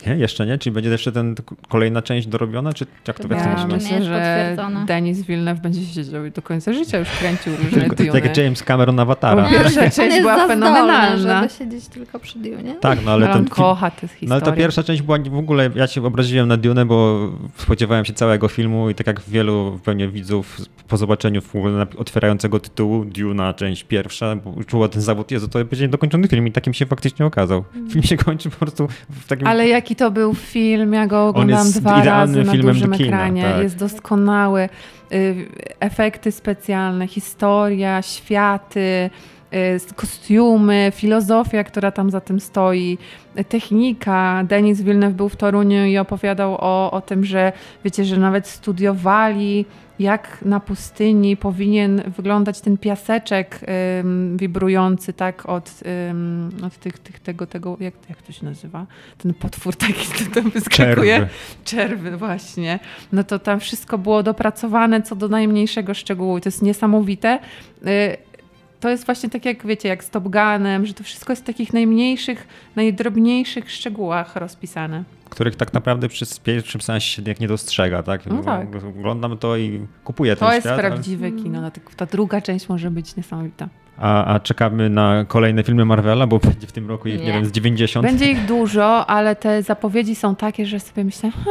nie. 0.06 0.14
Jeszcze 0.16 0.46
nie? 0.46 0.58
Czyli 0.58 0.74
będzie 0.74 0.90
jeszcze 0.90 1.12
ten 1.12 1.34
kolejna 1.68 2.02
część 2.02 2.26
dorobiona, 2.26 2.72
czy 2.72 2.86
jak 3.08 3.18
to 3.20 3.28
Ja 3.28 3.56
myślę, 3.68 3.90
jest 3.96 4.06
że 4.06 4.12
potwierdzone. 4.14 4.86
Denis 4.86 5.22
Villeneuve 5.22 5.60
będzie 5.60 5.86
siedział 5.86 6.24
i 6.26 6.30
do 6.30 6.42
końca 6.42 6.72
życia 6.72 6.98
już 6.98 7.08
kręcił 7.08 7.56
różne 7.56 7.80
Tak 7.80 7.94
Duny. 7.94 8.10
jak 8.14 8.36
James 8.36 8.62
Cameron 8.62 9.00
Awatara. 9.00 9.42
Bo 9.42 9.48
Pierwsza 9.50 9.80
On 9.80 9.90
część 9.90 9.98
jest 9.98 10.20
była 10.20 10.46
fenomenalna. 10.46 11.16
żeby 11.38 11.48
siedzieć 11.58 11.88
tylko 11.88 12.18
przy 12.18 12.38
Dune. 12.38 12.74
Tak, 12.80 12.98
no 13.04 13.10
ale 13.12 13.26
Ale 13.26 13.34
ten 13.34 13.48
kocha 13.48 13.90
te 13.90 14.00
historie. 14.08 14.28
No 14.28 14.34
ale 14.34 14.42
ta 14.42 14.52
pierwsza 14.52 14.82
część 14.82 15.02
była 15.02 15.18
w 15.30 15.38
ogóle, 15.38 15.70
ja 15.74 15.86
się 15.86 16.06
obraziłem 16.06 16.48
na 16.48 16.56
Dune, 16.56 16.86
bo 16.86 17.28
spodziewałem 17.56 18.04
się 18.04 18.12
całego 18.12 18.48
filmu 18.48 18.90
i 18.90 18.94
tak 18.94 19.06
jak 19.06 19.20
wielu 19.28 19.80
pewnie 19.84 20.08
widzów 20.08 20.60
po 20.88 20.96
zobaczeniu 20.96 21.42
w 21.42 21.56
ogóle 21.56 21.86
otwierającego 21.96 22.60
tytułu 22.60 23.04
Duna, 23.04 23.54
część 23.54 23.84
pierwsza, 23.84 24.36
bo 24.36 24.64
czuło 24.64 24.88
ten 24.88 25.02
zawód, 25.02 25.30
Jezu, 25.30 25.48
to 25.48 25.64
będzie 25.64 25.84
niedokończony 25.84 26.28
film 26.28 26.46
i 26.46 26.52
takim 26.52 26.74
się 26.74 26.86
faktycznie 26.86 27.26
okazał. 27.26 27.64
Film 27.90 28.02
się 28.02 28.16
kończy 28.16 28.50
po 28.50 28.56
prostu 28.56 28.88
w 29.10 29.26
takim... 29.28 29.46
Ale 29.46 29.68
jaki 29.68 29.93
to 29.96 30.10
był 30.10 30.34
film, 30.34 30.92
ja 30.92 31.06
go 31.06 31.28
oglądałam 31.28 31.70
dwa 31.70 32.04
razy 32.04 32.44
na 32.44 32.52
dużym 32.52 32.92
kina, 32.92 33.06
ekranie. 33.06 33.42
tak. 33.42 33.62
Jest 33.62 33.76
doskonały. 33.76 34.68
Y, 35.12 35.48
Efekty 35.80 36.32
specjalne, 36.32 37.06
historia, 37.06 38.02
światy, 38.02 39.10
kostiumy, 39.96 40.92
filozofia, 40.94 41.64
która 41.64 41.90
tam 41.90 42.10
za 42.10 42.20
tym 42.20 42.40
stoi, 42.40 42.98
y, 43.38 43.44
technika. 43.44 44.44
Denis 44.48 44.82
Villeneuve 44.82 45.16
był 45.16 45.28
w 45.28 45.36
Toruniu 45.36 45.84
i 45.84 45.98
opowiadał 45.98 46.56
o, 46.60 46.90
o 46.90 47.00
tym, 47.00 47.24
że 47.24 47.52
wiecie, 47.84 48.04
że 48.04 48.16
nawet 48.16 48.46
studiowali 48.46 49.64
jak 49.98 50.38
na 50.44 50.60
pustyni 50.60 51.36
powinien 51.36 52.02
wyglądać 52.16 52.60
ten 52.60 52.78
piaseczek 52.78 53.60
ym, 54.00 54.36
wibrujący 54.36 55.12
tak 55.12 55.48
od, 55.48 55.70
ym, 56.10 56.50
od 56.66 56.78
tych, 56.78 56.98
tych, 56.98 57.20
tego, 57.20 57.46
tego 57.46 57.76
jak, 57.80 57.94
jak 58.08 58.22
to 58.22 58.32
się 58.32 58.44
nazywa? 58.44 58.86
Ten 59.18 59.34
potwór 59.34 59.76
taki, 59.76 60.06
co 60.18 60.30
tam 60.30 60.50
wyskakuje. 60.50 61.16
Czerwy. 61.16 61.28
Czerwy, 61.64 62.16
właśnie. 62.16 62.78
No 63.12 63.24
to 63.24 63.38
tam 63.38 63.60
wszystko 63.60 63.98
było 63.98 64.22
dopracowane 64.22 65.02
co 65.02 65.16
do 65.16 65.28
najmniejszego 65.28 65.94
szczegółu 65.94 66.38
i 66.38 66.40
to 66.40 66.48
jest 66.48 66.62
niesamowite. 66.62 67.38
Y, 67.86 68.16
To 68.84 68.90
jest 68.90 69.06
właśnie 69.06 69.30
tak 69.30 69.44
jak, 69.44 69.66
wiecie, 69.66 69.88
jak 69.88 70.04
z 70.04 70.10
Top 70.10 70.24
Gunem, 70.24 70.86
że 70.86 70.94
to 70.94 71.04
wszystko 71.04 71.32
jest 71.32 71.42
w 71.42 71.46
takich 71.46 71.72
najmniejszych, 71.72 72.46
najdrobniejszych 72.76 73.70
szczegółach 73.70 74.36
rozpisane. 74.36 75.04
których 75.30 75.56
tak 75.56 75.72
naprawdę 75.72 76.08
przy 76.08 76.24
pierwszym 76.44 76.80
sensie 76.80 77.06
się 77.16 77.22
jak 77.26 77.40
nie 77.40 77.48
dostrzega, 77.48 78.02
tak? 78.02 78.26
No 78.26 78.42
tak. 78.42 78.66
Oglądam 78.98 79.38
to 79.38 79.56
i 79.56 79.86
kupuję 80.04 80.36
To 80.36 80.40
ten 80.46 80.54
jest 80.54 80.66
świat. 80.66 80.78
ale- 80.78 80.82
prawdziwe 80.88 81.32
kino, 81.32 81.60
dlatego 81.60 81.90
ta 81.96 82.06
druga 82.06 82.40
część 82.40 82.68
może 82.68 82.90
być 82.90 83.16
niesamowita. 83.16 83.68
A, 83.98 84.24
a 84.34 84.40
czekamy 84.40 84.90
na 84.90 85.24
kolejne 85.28 85.62
filmy 85.62 85.84
Marvela, 85.84 86.26
bo 86.26 86.38
będzie 86.38 86.66
w 86.66 86.72
tym 86.72 86.88
roku 86.88 87.08
ich, 87.08 87.18
nie, 87.18 87.24
Nie. 87.26 87.32
wiem, 87.32 87.44
z 87.46 87.52
90. 87.52 88.06
Będzie 88.06 88.30
ich 88.30 88.46
dużo, 88.46 89.06
ale 89.06 89.36
te 89.36 89.62
zapowiedzi 89.62 90.14
są 90.14 90.36
takie, 90.36 90.66
że 90.66 90.80
sobie 90.80 91.04
myślę, 91.04 91.30
ha, 91.30 91.50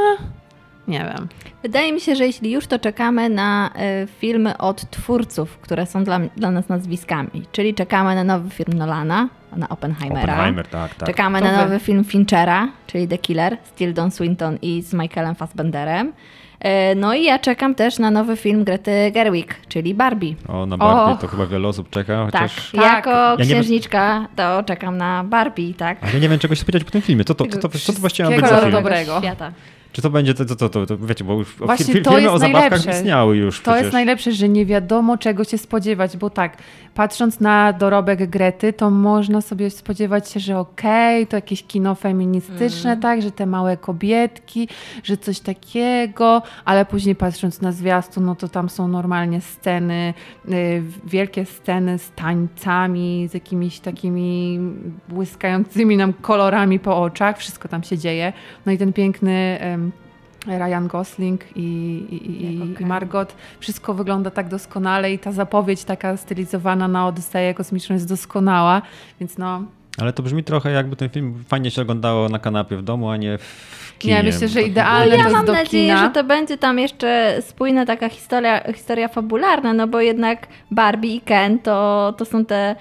nie 0.87 0.99
wiem. 0.99 1.27
Wydaje 1.63 1.93
mi 1.93 2.01
się, 2.01 2.15
że 2.15 2.25
jeśli 2.25 2.51
już, 2.51 2.67
to 2.67 2.79
czekamy 2.79 3.29
na 3.29 3.69
y, 4.03 4.07
filmy 4.07 4.57
od 4.57 4.89
twórców, 4.89 5.57
które 5.57 5.85
są 5.85 6.03
dla, 6.03 6.19
dla 6.37 6.51
nas 6.51 6.69
nazwiskami. 6.69 7.29
Czyli 7.51 7.73
czekamy 7.73 8.15
na 8.15 8.23
nowy 8.23 8.49
film 8.49 8.73
Nolana, 8.77 9.29
na 9.55 9.69
Oppenheimera. 9.69 10.21
Oppenheimer, 10.33 10.67
tak, 10.67 10.95
tak. 10.95 11.07
Czekamy 11.07 11.39
To 11.39 11.45
na 11.45 11.51
wy. 11.51 11.57
nowy 11.57 11.79
film 11.79 12.03
Finchera, 12.03 12.67
czyli 12.87 13.07
The 13.07 13.17
Killer, 13.17 13.57
z 13.63 13.71
Tildą 13.71 14.09
Swinton 14.09 14.57
i 14.61 14.81
z 14.81 14.93
Michaelem 14.93 15.35
Fassbenderem. 15.35 16.07
Y, 16.11 16.95
No 16.95 17.13
i 17.13 17.23
ja 17.23 17.39
czekam 17.39 17.75
też 17.75 17.99
na 17.99 18.11
nowy 18.11 18.37
film 18.37 18.63
Grety 18.63 19.11
Gerwig, 19.11 19.55
czyli 19.67 19.93
Barbie. 19.93 20.35
O, 20.47 20.65
na 20.65 20.77
Barbie 20.77 21.13
Och. 21.13 21.21
to 21.21 21.27
chyba 21.27 21.45
wiele 21.45 21.67
osób 21.67 21.89
czeka, 21.89 22.27
Tak, 22.31 22.41
chociaż... 22.41 22.71
Tak. 22.71 22.83
jako 22.83 23.09
Ja 23.09 23.31
nie 23.31 23.37
wiem- 23.37 23.47
księżniczka 23.47 24.27
to 24.35 24.63
czekam 24.63 24.97
na 24.97 25.23
Barbie, 25.23 25.73
tak? 25.73 25.97
Ale 26.03 26.13
ja 26.13 26.19
nie 26.19 26.29
wiem, 26.29 26.39
czego 26.39 26.55
się 26.55 26.61
spodziewać 26.61 26.83
po 26.85 26.91
tym 26.91 27.01
filmie. 27.01 27.23
Co 27.23 27.35
to, 27.35 27.45
co 27.45 27.59
to, 27.59 27.69
co 27.69 27.93
to 27.93 27.99
właściwie 27.99 28.29
ma 28.29 28.35
być 28.35 28.47
za 28.47 28.57
film? 28.59 28.71
dobrego. 28.71 29.19
Świata. 29.19 29.51
Czy 29.93 30.01
to 30.01 30.09
będzie, 30.09 30.33
to, 30.33 30.45
to, 30.45 30.55
to, 30.55 30.69
to, 30.69 30.85
to 30.85 30.97
wiecie, 30.97 31.23
bo 31.23 31.33
już 31.33 31.55
Właśnie 31.55 31.93
fil, 31.93 32.03
to 32.03 32.09
filmy 32.09 32.23
jest 32.23 32.35
o 32.35 32.39
zabawkach 32.39 32.71
najlepsze. 32.71 32.91
istniały 32.91 33.37
już 33.37 33.57
To 33.57 33.63
przecież. 33.63 33.81
jest 33.81 33.93
najlepsze, 33.93 34.31
że 34.31 34.49
nie 34.49 34.65
wiadomo 34.65 35.17
czego 35.17 35.43
się 35.43 35.57
spodziewać, 35.57 36.17
bo 36.17 36.29
tak, 36.29 36.57
patrząc 36.95 37.39
na 37.39 37.73
dorobek 37.73 38.29
Grety, 38.29 38.73
to 38.73 38.89
można 38.89 39.41
sobie 39.41 39.69
spodziewać 39.69 40.29
się, 40.31 40.39
że 40.39 40.59
okej, 40.59 41.27
to 41.27 41.35
jakieś 41.37 41.63
kino 41.63 41.95
feministyczne, 41.95 42.89
Mm. 42.89 43.01
tak, 43.01 43.21
że 43.21 43.31
te 43.31 43.45
małe 43.45 43.77
kobietki, 43.77 44.67
że 45.03 45.17
coś 45.17 45.39
takiego, 45.39 46.41
ale 46.65 46.85
później 46.85 47.15
patrząc 47.15 47.61
na 47.61 47.71
zwiastun, 47.71 48.25
no 48.25 48.35
to 48.35 48.47
tam 48.47 48.69
są 48.69 48.87
normalnie 48.87 49.41
sceny, 49.41 50.13
y, 50.49 50.83
wielkie 51.05 51.45
sceny 51.45 51.99
z 51.99 52.11
tańcami, 52.11 53.27
z 53.31 53.33
jakimiś 53.33 53.79
takimi 53.79 54.59
błyskającymi 55.09 55.97
nam 55.97 56.13
kolorami 56.13 56.79
po 56.79 57.01
oczach, 57.01 57.37
wszystko 57.37 57.67
tam 57.69 57.83
się 57.83 57.97
dzieje. 57.97 58.33
No 58.65 58.71
i 58.71 58.77
ten 58.77 58.93
piękny... 58.93 59.57
em, 59.59 59.82
Ryan 60.47 60.87
Gosling 60.87 61.43
i, 61.55 61.61
i, 62.11 62.45
i, 62.45 62.69
Jako 62.69 62.83
i. 62.83 62.85
Margot. 62.85 63.35
Wszystko 63.59 63.93
wygląda 63.93 64.31
tak 64.31 64.49
doskonale 64.49 65.13
i 65.13 65.19
ta 65.19 65.31
zapowiedź 65.31 65.83
taka 65.83 66.17
stylizowana 66.17 66.87
na 66.87 67.07
Odyseję 67.07 67.53
kosmiczną 67.53 67.93
jest 67.93 68.09
doskonała, 68.09 68.81
więc 69.19 69.37
no... 69.37 69.63
Ale 69.97 70.13
to 70.13 70.23
brzmi 70.23 70.43
trochę 70.43 70.71
jakby 70.71 70.95
ten 70.95 71.09
film 71.09 71.43
fajnie 71.47 71.71
się 71.71 71.81
oglądało 71.81 72.29
na 72.29 72.39
kanapie 72.39 72.77
w 72.77 72.81
domu, 72.81 73.09
a 73.09 73.17
nie 73.17 73.37
w 73.37 73.95
kinie. 73.99 74.13
Nie, 74.13 74.23
myślę, 74.23 74.47
że 74.47 74.61
idealne 74.61 75.17
ja 75.17 75.23
to 75.23 75.29
jest 75.29 75.35
mam 75.35 75.45
do 75.45 75.53
nadzieję, 75.53 75.93
kina. 75.93 76.05
że 76.05 76.11
to 76.11 76.23
będzie 76.23 76.57
tam 76.57 76.79
jeszcze 76.79 77.37
spójna 77.41 77.85
taka 77.85 78.09
historia, 78.09 78.73
historia 78.73 79.07
fabularna, 79.07 79.73
no 79.73 79.87
bo 79.87 80.01
jednak 80.01 80.47
Barbie 80.71 81.15
i 81.15 81.21
Ken 81.21 81.59
to, 81.59 82.13
to 82.17 82.25
są 82.25 82.45
te 82.45 82.75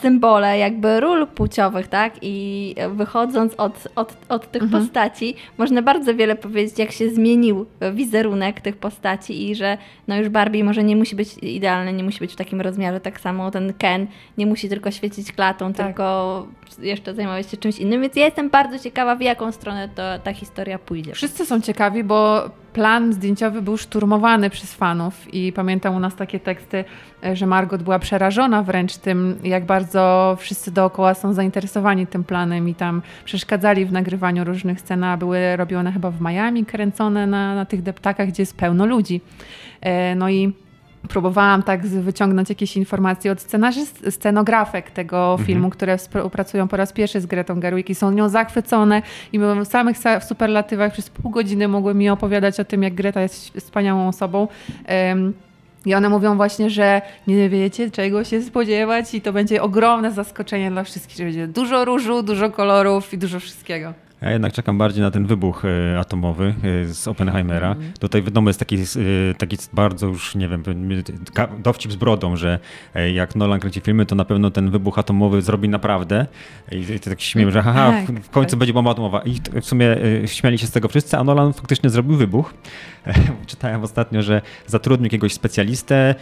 symbole 0.00 0.58
jakby 0.58 1.00
ról 1.00 1.26
płciowych, 1.26 1.88
tak? 1.88 2.12
I 2.22 2.74
wychodząc 2.90 3.54
od, 3.54 3.88
od, 3.96 4.16
od 4.28 4.50
tych 4.50 4.62
Mhm. 4.62 4.82
postaci, 4.82 5.34
można 5.58 5.82
bardzo 5.82 6.14
wiele 6.14 6.36
powiedzieć, 6.36 6.78
jak 6.78 6.92
się 6.92 7.10
zmienił 7.10 7.66
wizerunek 7.92 8.60
tych 8.60 8.76
postaci 8.76 9.50
i 9.50 9.54
że 9.54 9.78
no 10.08 10.16
już 10.16 10.28
Barbie 10.28 10.64
może 10.64 10.84
nie 10.84 10.96
musi 10.96 11.16
być 11.16 11.38
idealny, 11.38 11.92
nie 11.92 12.04
musi 12.04 12.18
być 12.18 12.32
w 12.32 12.36
takim 12.36 12.60
rozmiarze, 12.60 13.00
tak 13.00 13.20
samo 13.20 13.50
ten 13.50 13.72
Ken 13.78 14.06
nie 14.38 14.46
musi 14.46 14.68
tylko 14.68 14.90
świecić 14.90 15.32
klatą, 15.32 15.72
Tak. 15.72 15.86
tylko 15.86 16.46
jeszcze 16.78 17.14
zajmować 17.14 17.50
się 17.50 17.56
czymś 17.56 17.78
innym, 17.78 18.02
więc 18.02 18.16
ja 18.16 18.24
jestem 18.24 18.50
bardzo 18.50 18.78
ciekawa, 18.78 19.16
w 19.16 19.20
jaką 19.20 19.52
stronę 19.52 19.88
to, 19.94 20.02
ta 20.24 20.32
historia 20.32 20.78
pójdzie. 20.78 21.12
Wszyscy 21.14 21.46
są 21.46 21.60
ciekawi, 21.60 22.04
bo 22.04 22.50
plan 22.72 23.12
zdjęciowy 23.12 23.62
był 23.62 23.76
szturmowany 23.76 24.50
przez 24.50 24.74
fanów 24.74 25.34
i 25.34 25.52
pamiętam 25.52 25.94
u 25.94 26.00
nas 26.00 26.16
takie 26.16 26.40
teksty, 26.40 26.84
e, 27.24 27.36
że 27.36 27.46
Margot 27.46 27.82
była 27.82 27.98
przerażona 27.98 28.62
wręcz 28.62 28.96
tym, 28.96 29.38
jak 29.42 29.66
bardzo 29.66 30.36
wszyscy 30.40 30.70
dookoła 30.70 31.14
są 31.14 31.32
zainteresowani 31.32 32.06
tym 32.06 32.24
planem 32.24 32.68
i 32.68 32.74
tam 32.74 33.02
przeszkadzali 33.24 33.84
w 33.84 33.92
nagrywaniu 33.92 34.44
różnych 34.44 34.80
scen, 34.80 35.04
a 35.04 35.16
były 35.16 35.56
robione 35.56 35.92
chyba 35.92 36.10
w 36.10 36.20
Miami, 36.20 36.64
kręcone 36.64 37.26
na, 37.26 37.54
na 37.54 37.64
tych 37.64 37.82
deptakach, 37.82 38.28
gdzie 38.28 38.42
jest 38.42 38.56
pełno 38.56 38.86
ludzi. 38.86 39.20
E, 39.80 40.14
No 40.14 40.30
i 40.30 40.52
próbowałam 41.08 41.62
tak 41.62 41.86
wyciągnąć 41.86 42.48
jakieś 42.48 42.76
informacje 42.76 43.32
od 43.32 43.38
scenografek 44.10 44.90
tego 44.90 45.38
filmu, 45.46 45.70
które 45.70 45.98
współpracują 45.98 46.68
po 46.68 46.76
raz 46.76 46.92
pierwszy 46.92 47.20
z 47.20 47.26
Gretą 47.26 47.60
Gerwig 47.60 47.90
i 47.90 47.94
są 47.94 48.10
nią 48.10 48.28
zachwycone 48.28 49.02
i 49.32 49.38
mówią 49.38 49.64
w 49.64 49.68
samych 49.68 49.96
sa- 49.98 50.20
superlatywach 50.20 50.92
przez 50.92 51.10
pół 51.10 51.30
godziny 51.30 51.68
mogły 51.68 51.94
mi 51.94 52.10
opowiadać 52.10 52.60
o 52.60 52.64
tym, 52.64 52.82
jak 52.82 52.94
Greta 52.94 53.20
jest 53.20 53.50
wspaniałą 53.58 54.08
osobą. 54.08 54.48
Em, 54.86 55.32
I 55.86 55.94
one 55.94 56.08
mówią 56.08 56.36
właśnie, 56.36 56.70
że 56.70 57.02
nie 57.26 57.48
wiecie 57.48 57.90
czego 57.90 58.24
się 58.24 58.42
spodziewać 58.42 59.14
i 59.14 59.20
to 59.20 59.32
będzie 59.32 59.62
ogromne 59.62 60.12
zaskoczenie 60.12 60.70
dla 60.70 60.84
wszystkich, 60.84 61.16
że 61.16 61.24
będzie 61.24 61.46
dużo 61.48 61.84
różu, 61.84 62.22
dużo 62.22 62.50
kolorów 62.50 63.14
i 63.14 63.18
dużo 63.18 63.40
wszystkiego. 63.40 63.92
Ja 64.22 64.30
jednak 64.30 64.52
czekam 64.52 64.78
bardziej 64.78 65.02
na 65.02 65.10
ten 65.10 65.26
wybuch 65.26 65.64
e, 65.64 65.98
atomowy 65.98 66.54
e, 66.84 66.94
z 66.94 67.08
Oppenheimera. 67.08 67.72
Mm. 67.72 67.92
Tutaj 68.00 68.22
wiadomo 68.22 68.50
jest 68.50 68.58
taki, 68.58 68.76
e, 68.76 69.34
taki 69.38 69.56
bardzo 69.72 70.06
już, 70.06 70.34
nie 70.34 70.48
wiem, 70.48 70.62
dowcip 71.58 71.92
z 71.92 71.96
brodą, 71.96 72.36
że 72.36 72.58
jak 73.14 73.36
Nolan 73.36 73.60
kręci 73.60 73.80
filmy, 73.80 74.06
to 74.06 74.14
na 74.14 74.24
pewno 74.24 74.50
ten 74.50 74.70
wybuch 74.70 74.98
atomowy 74.98 75.42
zrobi 75.42 75.68
naprawdę. 75.68 76.26
I, 76.72 76.76
i 76.76 77.00
tak 77.00 77.20
śmieją, 77.20 77.50
że 77.50 77.62
haha, 77.62 77.92
w, 77.92 78.06
tak, 78.06 78.30
końcu 78.30 78.50
tak. 78.50 78.58
będzie 78.58 78.72
bomba 78.72 78.90
atomowa. 78.90 79.22
I 79.22 79.40
w 79.60 79.64
sumie 79.64 79.96
śmiali 80.26 80.58
się 80.58 80.66
z 80.66 80.70
tego 80.70 80.88
wszyscy, 80.88 81.18
a 81.18 81.24
Nolan 81.24 81.52
faktycznie 81.52 81.90
zrobił 81.90 82.16
wybuch. 82.16 82.54
Czytałem 83.46 83.82
ostatnio, 83.82 84.22
że 84.22 84.42
zatrudnił 84.66 85.06
jakiegoś 85.06 85.32
specjalistę, 85.32 86.14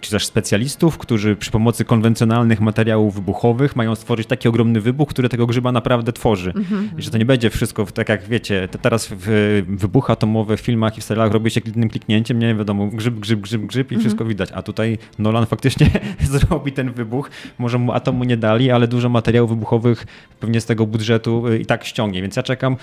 czy 0.00 0.10
też 0.10 0.26
specjalistów, 0.26 0.98
którzy 0.98 1.36
przy 1.36 1.50
pomocy 1.50 1.84
konwencjonalnych 1.84 2.60
materiałów 2.60 3.14
wybuchowych 3.14 3.76
mają 3.76 3.94
stworzyć 3.94 4.26
taki 4.26 4.48
ogromny 4.48 4.80
wybuch, 4.80 5.08
który 5.08 5.28
tego 5.28 5.46
grzyba 5.46 5.72
naprawdę 5.72 6.12
tworzy. 6.12 6.52
Mm 6.56 6.64
-hmm. 6.64 6.98
I 6.98 7.02
że 7.02 7.10
to 7.10 7.18
nie 7.18 7.24
będzie 7.24 7.33
wszystko 7.50 7.86
tak 7.86 8.08
jak 8.08 8.22
wiecie, 8.22 8.68
teraz 8.82 9.08
w 9.10 9.62
wybuchy 9.68 10.12
atomowe 10.12 10.56
w 10.56 10.60
filmach 10.60 10.98
i 10.98 11.00
w 11.00 11.04
serialach 11.04 11.32
robi 11.32 11.50
się 11.50 11.60
jednym 11.66 11.90
kliknięciem, 11.90 12.38
nie 12.38 12.54
wiadomo, 12.54 12.86
grzyb, 12.86 13.14
grzyb, 13.14 13.40
grzyb, 13.40 13.62
grzyb 13.62 13.92
i 13.92 13.96
-hmm. 13.96 14.00
wszystko 14.00 14.24
widać. 14.24 14.50
A 14.54 14.62
tutaj 14.62 14.98
Nolan 15.18 15.46
faktycznie 15.46 15.90
zrobi 16.32 16.72
ten 16.72 16.92
wybuch. 16.92 17.30
Może 17.58 17.78
mu 17.78 17.92
atomu 17.92 18.24
nie 18.24 18.36
dali, 18.36 18.70
ale 18.70 18.88
dużo 18.88 19.08
materiałów 19.08 19.50
wybuchowych 19.50 20.06
pewnie 20.40 20.60
z 20.60 20.66
tego 20.66 20.86
budżetu 20.86 21.48
y, 21.48 21.58
i 21.58 21.66
tak 21.66 21.84
ściągnie. 21.84 22.22
Więc 22.22 22.36
ja 22.36 22.42
czekam. 22.42 22.76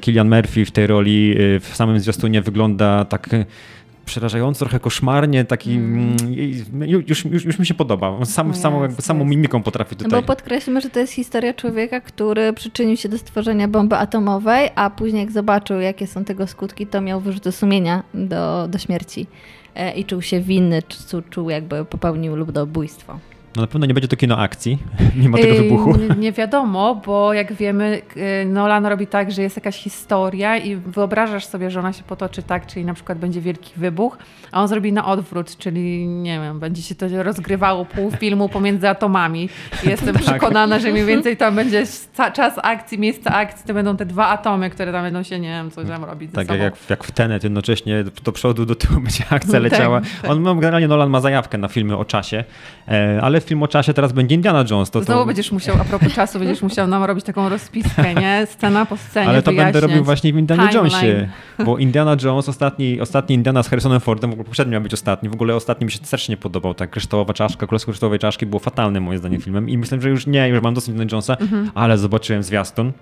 Kilian 0.00 0.32
e, 0.32 0.36
Murphy 0.36 0.64
w 0.64 0.70
tej 0.70 0.86
roli 0.86 1.34
y, 1.40 1.60
w 1.60 1.76
samym 1.76 2.00
zwiastunie 2.00 2.42
wygląda 2.42 3.04
tak 3.04 3.28
przerażająco, 4.08 4.58
trochę 4.58 4.80
koszmarnie, 4.80 5.44
taki 5.44 5.72
mm. 5.72 6.16
mm 6.22 6.88
już, 7.06 7.24
już, 7.24 7.44
już 7.44 7.58
mi 7.58 7.66
się 7.66 7.74
podoba. 7.74 8.24
Sam, 8.24 8.50
yes, 8.50 8.60
samą, 8.60 8.82
jakby, 8.82 9.02
samą 9.02 9.24
mimiką 9.24 9.62
potrafi 9.62 9.96
tutaj. 9.96 10.10
No 10.10 10.20
bo 10.20 10.26
podkreślmy, 10.26 10.80
że 10.80 10.90
to 10.90 11.00
jest 11.00 11.12
historia 11.12 11.54
człowieka, 11.54 12.00
który 12.00 12.52
przyczynił 12.52 12.96
się 12.96 13.08
do 13.08 13.18
stworzenia 13.18 13.68
bomby 13.68 13.96
atomowej, 13.96 14.70
a 14.74 14.90
później 14.90 15.20
jak 15.20 15.32
zobaczył, 15.32 15.80
jakie 15.80 16.06
są 16.06 16.24
tego 16.24 16.46
skutki, 16.46 16.86
to 16.86 17.00
miał 17.00 17.20
wyrzuty 17.20 17.52
sumienia 17.52 18.02
do, 18.14 18.68
do 18.68 18.78
śmierci 18.78 19.26
e, 19.74 19.92
i 19.92 20.04
czuł 20.04 20.22
się 20.22 20.40
winny, 20.40 20.82
czuł, 20.82 21.22
czuł 21.30 21.50
jakby 21.50 21.84
popełnił 21.84 22.36
ludobójstwo. 22.36 23.18
No 23.56 23.62
na 23.62 23.68
pewno 23.68 23.86
nie 23.86 23.94
będzie 23.94 24.08
to 24.08 24.16
kino 24.16 24.38
akcji, 24.38 24.78
mimo 25.16 25.38
tego 25.38 25.54
wybuchu. 25.54 25.96
Nie, 25.96 26.08
nie, 26.24 26.32
wiadomo, 26.32 27.02
bo 27.06 27.32
jak 27.32 27.52
wiemy, 27.52 28.02
y, 28.42 28.46
Nolan 28.46 28.86
robi 28.86 29.06
tak, 29.06 29.32
że 29.32 29.42
jest 29.42 29.56
jakaś 29.56 29.76
historia 29.76 30.56
i 30.56 30.76
wyobrażasz 30.76 31.46
sobie, 31.46 31.70
że 31.70 31.80
ona 31.80 31.92
się 31.92 32.02
potoczy 32.02 32.42
tak, 32.42 32.66
czyli 32.66 32.84
na 32.84 32.94
przykład 32.94 33.18
będzie 33.18 33.40
wielki 33.40 33.72
wybuch, 33.76 34.18
a 34.52 34.62
on 34.62 34.68
zrobi 34.68 34.92
na 34.92 35.06
odwrót, 35.06 35.56
czyli 35.56 36.06
nie 36.06 36.40
wiem, 36.40 36.60
będzie 36.60 36.82
się 36.82 36.94
to 36.94 37.22
rozgrywało 37.22 37.84
pół 37.84 38.10
filmu 38.10 38.48
pomiędzy 38.48 38.88
atomami. 38.88 39.48
Jestem 39.84 40.14
tak. 40.14 40.22
przekonana, 40.22 40.78
że 40.78 40.92
mniej 40.92 41.04
więcej 41.04 41.36
tam 41.36 41.54
będzie 41.54 41.84
czas 42.34 42.54
akcji, 42.62 42.98
miejsce 42.98 43.30
akcji, 43.30 43.66
to 43.66 43.74
będą 43.74 43.96
te 43.96 44.06
dwa 44.06 44.28
atomy, 44.28 44.70
które 44.70 44.92
tam 44.92 45.02
będą 45.02 45.22
się, 45.22 45.40
nie 45.40 45.48
wiem, 45.48 45.70
coś 45.70 45.88
tam 45.88 46.04
robić 46.04 46.32
Tak 46.32 46.50
jak, 46.50 46.74
jak 46.90 47.04
w 47.04 47.10
Tenet 47.10 47.44
jednocześnie 47.44 48.04
do 48.24 48.32
przodu, 48.32 48.66
do 48.66 48.74
tyłu 48.74 49.00
będzie 49.00 49.24
akcja 49.30 49.52
tak, 49.60 49.62
leciała. 49.62 50.00
Tak, 50.00 50.30
On, 50.30 50.44
generalnie 50.44 50.88
Nolan 50.88 51.10
ma 51.10 51.20
zajawkę 51.20 51.58
na 51.58 51.68
filmy 51.68 51.96
o 51.96 52.04
czasie, 52.04 52.44
e, 52.88 53.18
ale 53.22 53.40
film 53.48 53.62
o 53.62 53.68
czasie 53.68 53.94
teraz 53.94 54.12
będzie 54.12 54.34
Indiana 54.34 54.64
Jones. 54.70 54.90
To, 54.90 55.02
Znowu 55.02 55.20
to... 55.20 55.26
będziesz 55.26 55.52
musiał, 55.52 55.76
a 55.80 55.84
propos 55.84 56.12
czasu, 56.12 56.38
będziesz 56.38 56.62
musiał 56.62 56.86
nam 56.86 57.04
robić 57.04 57.24
taką 57.24 57.48
rozpiskę, 57.48 58.14
nie? 58.14 58.46
Scena 58.50 58.86
po 58.86 58.96
scenie 58.96 59.28
Ale 59.28 59.42
to 59.42 59.50
wyjaśniać. 59.50 59.72
będę 59.72 59.88
robił 59.88 60.04
właśnie 60.04 60.32
w 60.32 60.38
Indiana 60.38 60.72
Jonesie, 60.72 61.28
bo 61.64 61.78
Indiana 61.78 62.16
Jones, 62.24 62.48
ostatni, 62.48 63.00
ostatni 63.00 63.34
Indiana 63.34 63.62
z 63.62 63.68
Harrisonem 63.68 64.00
Fordem, 64.00 64.30
w 64.30 64.32
ogóle 64.32 64.44
poprzedni 64.44 64.72
miał 64.72 64.80
być 64.80 64.94
ostatni, 64.94 65.28
w 65.28 65.32
ogóle 65.32 65.54
ostatni 65.54 65.84
mi 65.84 65.92
się 65.92 65.98
strasznie 66.02 66.36
podobał, 66.36 66.74
ta 66.74 66.86
kryształowa 66.86 67.34
czaszka, 67.34 67.66
Królestwo 67.66 67.92
Kryształowej 67.92 68.18
Czaszki 68.18 68.46
było 68.46 68.60
fatalnym 68.60 69.02
moim 69.02 69.18
zdaniem 69.18 69.40
filmem 69.40 69.68
i 69.68 69.78
myślę, 69.78 70.00
że 70.00 70.08
już 70.08 70.26
nie, 70.26 70.48
już 70.48 70.62
mam 70.62 70.74
dosyć 70.74 70.88
Indiana 70.88 71.10
Jonesa, 71.12 71.36
mhm. 71.36 71.70
ale 71.74 71.98
zobaczyłem 71.98 72.42
zwiastun, 72.42 72.92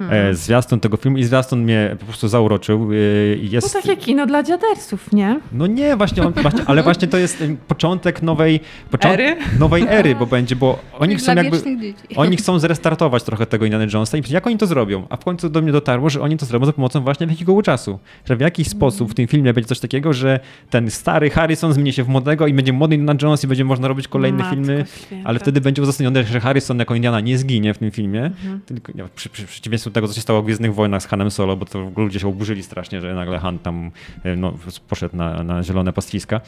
mhm. 0.00 0.30
e, 0.30 0.34
zwiastun 0.34 0.80
tego 0.80 0.96
filmu 0.96 1.18
i 1.18 1.24
zwiastun 1.24 1.62
mnie 1.62 1.96
po 2.00 2.06
prostu 2.06 2.28
zauroczył. 2.28 2.90
E, 2.92 2.96
jest... 3.36 3.74
No 3.74 3.80
takie 3.80 3.96
kino 3.96 4.26
dla 4.26 4.42
dziadersów, 4.42 5.12
nie? 5.12 5.40
No 5.52 5.66
nie, 5.66 5.96
właśnie, 5.96 6.22
on, 6.22 6.32
właśnie 6.32 6.60
ale 6.66 6.82
właśnie 6.82 7.08
to 7.08 7.18
jest 7.18 7.44
początek 7.68 8.22
nowej, 8.22 8.60
początek, 8.90 9.20
ery? 9.20 9.36
Nowej 9.80 9.98
ery, 9.98 10.14
bo 10.14 10.26
będzie, 10.26 10.56
bo 10.56 10.78
oni 10.98 11.16
chcą 11.16 11.34
jakby, 11.34 11.62
oni 12.16 12.36
chcą 12.36 12.58
zrestartować 12.58 13.22
trochę 13.22 13.46
tego 13.46 13.64
Indiana 13.64 13.86
Jonesa 13.92 14.18
i 14.18 14.22
jak 14.30 14.46
oni 14.46 14.58
to 14.58 14.66
zrobią? 14.66 15.06
A 15.10 15.16
w 15.16 15.24
końcu 15.24 15.48
do 15.48 15.62
mnie 15.62 15.72
dotarło, 15.72 16.10
że 16.10 16.20
oni 16.20 16.36
to 16.36 16.46
zrobią 16.46 16.66
za 16.66 16.72
pomocą 16.72 17.00
właśnie 17.00 17.26
wielkiego 17.26 17.62
czasu. 17.62 17.98
Że 18.24 18.36
w 18.36 18.40
jakiś 18.40 18.66
mm. 18.66 18.76
sposób 18.76 19.10
w 19.10 19.14
tym 19.14 19.26
filmie 19.26 19.52
będzie 19.52 19.68
coś 19.68 19.80
takiego, 19.80 20.12
że 20.12 20.40
ten 20.70 20.90
stary 20.90 21.30
Harrison 21.30 21.72
zmieni 21.72 21.92
się 21.92 22.04
w 22.04 22.08
młodego 22.08 22.46
i 22.46 22.54
będzie 22.54 22.72
młody 22.72 22.94
Indiana 22.94 23.18
Jones 23.22 23.44
i 23.44 23.46
będzie 23.46 23.64
można 23.64 23.88
robić 23.88 24.08
kolejne 24.08 24.38
Matko 24.38 24.54
filmy, 24.54 24.84
święta. 25.06 25.28
ale 25.28 25.38
wtedy 25.38 25.60
będzie 25.60 25.82
uzasadnione, 25.82 26.24
że 26.24 26.40
Harrison 26.40 26.78
jako 26.78 26.94
Indiana 26.94 27.20
nie 27.20 27.38
zginie 27.38 27.74
w 27.74 27.78
tym 27.78 27.90
filmie, 27.90 28.24
mhm. 28.24 28.60
tylko 28.66 28.92
przy, 29.14 29.28
przy, 29.28 29.46
przeciwieństwie 29.46 29.90
tego, 29.90 30.08
co 30.08 30.14
się 30.14 30.20
stało 30.20 30.42
w 30.42 30.44
Gwiezdnych 30.44 30.74
Wojnach 30.74 31.02
z 31.02 31.06
Hanem 31.06 31.30
Solo, 31.30 31.56
bo 31.56 31.66
to 31.66 31.90
ludzie 31.96 32.20
się 32.20 32.28
oburzyli 32.28 32.62
strasznie, 32.62 33.00
że 33.00 33.14
nagle 33.14 33.38
Han 33.38 33.58
tam 33.58 33.90
e, 34.24 34.36
no, 34.36 34.54
poszedł 34.88 35.16
na, 35.16 35.42
na 35.42 35.62
zielone 35.62 35.92
pastwiska. 35.92 36.40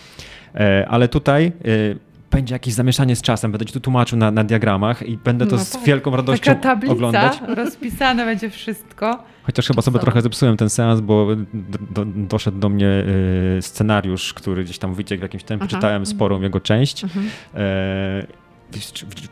E, 0.54 0.86
ale 0.88 1.08
tutaj 1.08 1.46
e, 1.46 2.15
będzie 2.30 2.54
jakieś 2.54 2.74
zamieszanie 2.74 3.16
z 3.16 3.22
czasem, 3.22 3.52
będę 3.52 3.66
ci 3.66 3.72
tu 3.72 3.80
tłumaczył 3.80 4.18
na, 4.18 4.30
na 4.30 4.44
diagramach 4.44 5.02
i 5.02 5.16
będę 5.16 5.46
to 5.46 5.56
no, 5.56 5.64
z 5.64 5.70
tak. 5.70 5.84
wielką 5.84 6.16
radością 6.16 6.44
Taka 6.44 6.60
tablica, 6.60 6.92
oglądać. 6.92 7.40
rozpisane 7.48 8.24
będzie 8.24 8.50
wszystko. 8.50 9.24
Chociaż 9.42 9.66
chyba 9.66 9.82
sobie 9.82 9.98
trochę 9.98 10.22
zepsułem 10.22 10.56
ten 10.56 10.70
seans, 10.70 11.00
bo 11.00 11.28
do, 11.90 12.04
doszedł 12.04 12.58
do 12.58 12.68
mnie 12.68 13.04
y, 13.58 13.62
scenariusz, 13.62 14.34
który 14.34 14.64
gdzieś 14.64 14.78
tam 14.78 14.94
wyciekł 14.94 15.20
w 15.20 15.22
jakimś 15.22 15.44
tempie, 15.44 15.66
Aha. 15.68 15.76
czytałem 15.76 16.06
sporą 16.06 16.40
jego 16.40 16.60
część. 16.60 17.04
Mhm. 17.04 17.28
E, 17.54 18.26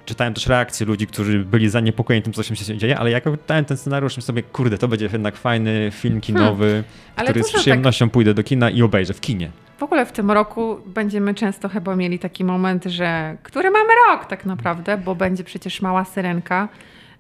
czytałem 0.06 0.34
też 0.34 0.46
reakcje 0.46 0.86
ludzi, 0.86 1.06
którzy 1.06 1.38
byli 1.38 1.68
zaniepokojeni 1.68 2.22
tym, 2.22 2.32
co 2.32 2.42
się 2.42 2.78
dzieje, 2.78 2.98
ale 2.98 3.10
jak 3.10 3.24
czytałem 3.24 3.64
ten 3.64 3.76
scenariusz, 3.76 4.14
sobie, 4.14 4.42
kurde, 4.42 4.78
to 4.78 4.88
będzie 4.88 5.08
jednak 5.12 5.36
fajny 5.36 5.90
film 5.92 6.20
kinowy, 6.20 6.66
hmm. 6.66 6.84
który 7.16 7.44
z 7.44 7.52
tak 7.52 7.60
przyjemnością 7.60 8.06
tak... 8.06 8.12
pójdę 8.12 8.34
do 8.34 8.42
kina 8.42 8.70
i 8.70 8.82
obejrzę 8.82 9.14
w 9.14 9.20
kinie. 9.20 9.50
W 9.78 9.82
ogóle 9.82 10.06
w 10.06 10.12
tym 10.12 10.30
roku 10.30 10.76
będziemy 10.86 11.34
często 11.34 11.68
chyba 11.68 11.96
mieli 11.96 12.18
taki 12.18 12.44
moment, 12.44 12.84
że 12.84 13.36
który 13.42 13.70
mamy 13.70 13.88
rok 14.08 14.26
tak 14.26 14.46
naprawdę, 14.46 14.98
bo 14.98 15.14
będzie 15.14 15.44
przecież 15.44 15.82
Mała 15.82 16.04
Syrenka, 16.04 16.68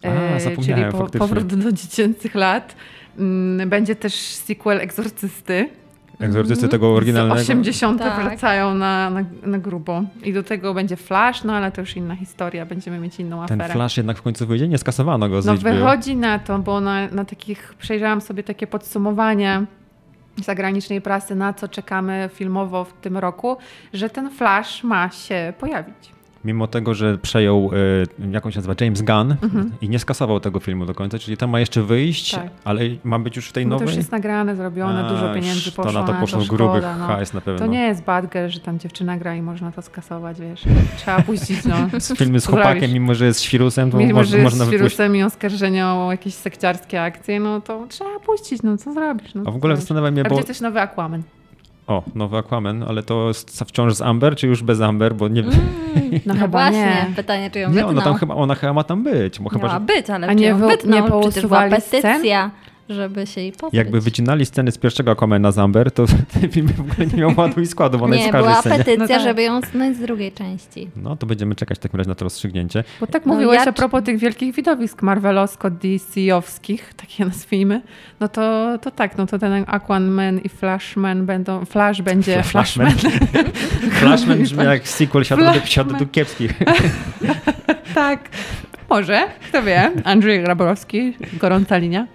A, 0.02 0.06
e, 0.06 0.56
czyli 0.56 0.84
po, 0.92 1.18
powrót 1.18 1.54
do 1.54 1.72
dziecięcych 1.72 2.34
lat. 2.34 2.76
Mm, 3.18 3.68
będzie 3.68 3.96
też 3.96 4.14
sequel 4.14 4.80
Egzorcysty. 4.80 5.68
Egzorcysty 6.20 6.68
tego 6.68 6.94
oryginalnego. 6.94 7.40
Z 7.40 7.42
80. 7.42 7.98
Tak. 7.98 8.24
wracają 8.24 8.74
na, 8.74 9.10
na, 9.10 9.24
na, 9.42 9.58
grubo. 9.58 10.02
I 10.22 10.32
do 10.32 10.42
tego 10.42 10.74
będzie 10.74 10.96
Flash, 10.96 11.44
no 11.44 11.52
ale 11.52 11.72
to 11.72 11.80
już 11.80 11.96
inna 11.96 12.16
historia, 12.16 12.66
będziemy 12.66 12.98
mieć 12.98 13.20
inną 13.20 13.42
aferę. 13.42 13.64
Ten 13.64 13.72
Flash 13.72 13.96
jednak 13.96 14.18
w 14.18 14.22
końcu 14.22 14.46
wyjdzie? 14.46 14.68
Nie 14.68 14.78
skasowano 14.78 15.28
go 15.28 15.42
z 15.42 15.46
No 15.46 15.56
wychodzi 15.56 16.16
na 16.16 16.38
to, 16.38 16.58
bo 16.58 16.80
na, 16.80 17.08
na 17.08 17.24
takich, 17.24 17.74
przejrzałam 17.78 18.20
sobie 18.20 18.42
takie 18.42 18.66
podsumowania 18.66 19.66
zagranicznej 20.42 21.00
prasy, 21.00 21.34
na 21.34 21.52
co 21.52 21.68
czekamy 21.68 22.30
filmowo 22.32 22.84
w 22.84 22.92
tym 22.92 23.16
roku, 23.16 23.56
że 23.92 24.10
ten 24.10 24.30
Flash 24.30 24.84
ma 24.84 25.10
się 25.10 25.52
pojawić 25.58 26.14
mimo 26.44 26.66
tego, 26.66 26.94
że 26.94 27.18
przejął 27.18 27.70
y, 28.28 28.32
jakąś 28.32 28.56
nazwę 28.56 28.74
James 28.80 29.02
Gunn 29.02 29.36
mhm. 29.42 29.70
i 29.80 29.88
nie 29.88 29.98
skasował 29.98 30.40
tego 30.40 30.60
filmu 30.60 30.86
do 30.86 30.94
końca, 30.94 31.18
czyli 31.18 31.36
tam 31.36 31.50
ma 31.50 31.60
jeszcze 31.60 31.82
wyjść, 31.82 32.34
tak. 32.34 32.50
ale 32.64 32.80
ma 33.04 33.18
być 33.18 33.36
już 33.36 33.48
w 33.48 33.52
tej 33.52 33.66
no 33.66 33.70
nowej. 33.70 33.86
To 33.86 33.90
już 33.90 33.96
jest 33.96 34.12
nagrane, 34.12 34.56
zrobione, 34.56 35.04
A, 35.04 35.08
dużo 35.08 35.34
pieniędzy 35.34 35.72
poszło 35.72 35.92
to 35.92 36.00
na 36.00 36.06
to 36.06 36.14
poszło 36.14 36.38
na 36.38 36.44
to 36.44 36.50
gruby 36.56 36.80
no. 36.98 37.06
hajs 37.06 37.32
na 37.32 37.40
pewno. 37.40 37.58
To 37.58 37.72
nie 37.72 37.80
jest 37.80 38.02
bad 38.02 38.32
girl, 38.32 38.48
że 38.48 38.60
tam 38.60 38.78
dziewczyna 38.78 39.18
gra 39.18 39.34
i 39.34 39.42
można 39.42 39.72
to 39.72 39.82
skasować, 39.82 40.40
wiesz. 40.40 40.62
Trzeba 40.96 41.22
puścić, 41.22 41.64
no. 41.64 41.76
Filmy 42.18 42.40
z 42.40 42.46
chłopakiem, 42.46 42.92
mimo 42.92 43.14
że 43.14 43.26
jest 43.26 43.42
świrusem, 43.42 43.90
to 43.90 43.96
mimo, 43.96 44.24
że 44.24 44.38
jest 44.38 44.64
świrusem 44.66 45.16
i 45.16 45.22
oskarżenia 45.22 45.94
o 45.94 46.10
jakieś 46.10 46.34
sekciarskie 46.34 47.02
akcje, 47.02 47.40
no 47.40 47.60
to 47.60 47.86
trzeba 47.88 48.20
puścić, 48.20 48.62
no 48.62 48.76
co 48.76 48.92
zrobisz? 48.92 49.34
No, 49.34 49.42
A 49.46 49.50
w 49.50 49.56
ogóle 49.56 49.76
zastanawiam 49.76 50.16
się, 50.16 50.22
bo... 50.22 50.34
A 50.34 50.38
gdzie 50.38 50.46
też 50.46 50.60
nowy 50.60 50.80
Aquaman? 50.80 51.22
O, 51.86 52.02
nowy 52.14 52.36
Aquaman, 52.36 52.82
ale 52.82 53.02
to 53.02 53.30
wciąż 53.66 53.94
z 53.94 54.02
Amber, 54.02 54.36
czy 54.36 54.46
już 54.46 54.62
bez 54.62 54.80
Amber, 54.80 55.14
bo 55.14 55.28
nie 55.28 55.42
wiem. 55.42 55.52
Mm, 55.52 56.20
no, 56.26 56.34
chyba 56.34 56.48
właśnie, 56.48 57.06
nie. 57.08 57.14
pytanie, 57.16 57.50
czy 57.50 57.58
ją 57.58 57.70
nie, 57.70 57.86
ona, 57.86 58.02
tam 58.02 58.14
chyba, 58.14 58.34
ona 58.34 58.54
chyba 58.54 58.72
ma 58.72 58.84
tam 58.84 59.02
być. 59.02 59.38
Bo 59.38 59.44
Miała 59.44 59.52
chyba, 59.52 59.68
że... 59.68 59.80
być, 59.80 60.10
ale 60.10 60.26
A 60.26 60.32
nie, 60.32 60.46
ją 60.46 60.58
wytnął, 60.58 61.20
nie 61.20 61.20
przecież 61.22 61.46
była 61.46 61.68
petycja 61.68 62.50
żeby 62.88 63.26
się 63.26 63.40
jej 63.40 63.52
pozbyć. 63.52 63.78
Jakby 63.78 64.00
wycinali 64.00 64.46
sceny 64.46 64.72
z 64.72 64.78
pierwszego 64.78 65.10
Aquamana 65.10 65.52
z 65.52 65.58
Amber, 65.58 65.92
to 65.92 66.06
ten 66.40 66.50
film 66.50 66.68
w 66.68 66.80
ogóle 66.80 67.06
nie 67.06 67.16
miał 67.16 67.32
ładu 67.36 67.60
i 67.60 67.66
składu, 67.66 67.98
bo 67.98 68.04
ona 68.04 68.16
nie, 68.16 68.22
jest 68.22 68.34
w 68.34 68.36
była 68.36 68.60
scenie. 68.60 68.78
petycja, 68.78 68.98
no 68.98 69.08
tak. 69.08 69.22
żeby 69.22 69.42
ją 69.42 69.60
znać 69.60 69.96
z 69.96 70.00
drugiej 70.00 70.32
części. 70.32 70.90
No 70.96 71.16
to 71.16 71.26
będziemy 71.26 71.54
czekać 71.54 71.78
w 71.78 71.80
takim 71.80 71.98
razie 71.98 72.08
na 72.08 72.14
to 72.14 72.24
rozstrzygnięcie. 72.24 72.84
Bo 73.00 73.06
tak 73.06 73.26
no, 73.26 73.34
mówiłeś 73.34 73.56
ja... 73.56 73.70
a 73.70 73.72
propos 73.72 74.04
tych 74.04 74.18
wielkich 74.18 74.54
widowisk 74.54 75.02
Marvelowsko-DC-owskich, 75.02 76.94
takie 76.96 77.24
nazwijmy, 77.24 77.80
no 78.20 78.28
to, 78.28 78.78
to 78.78 78.90
tak, 78.90 79.18
no 79.18 79.26
to 79.26 79.38
ten 79.38 79.64
Aquaman 79.66 80.38
i 80.38 80.48
Flashman 80.48 81.26
będą, 81.26 81.64
Flash 81.64 82.02
będzie 82.02 82.42
Flashman. 82.42 82.90
Flashman, 82.90 83.44
Flashman 83.90 84.42
brzmi 84.42 84.64
jak 84.64 84.88
sequel 84.88 85.24
Siadł 85.24 85.96
do 85.98 86.06
Kiepskich. 86.06 86.52
tak. 87.94 88.28
Może, 88.94 89.26
kto 89.48 89.62
wie. 89.62 89.90
Andrzej 90.04 90.42
Graborowski, 90.42 91.12
gorąca 91.32 91.76
linia. 91.76 92.06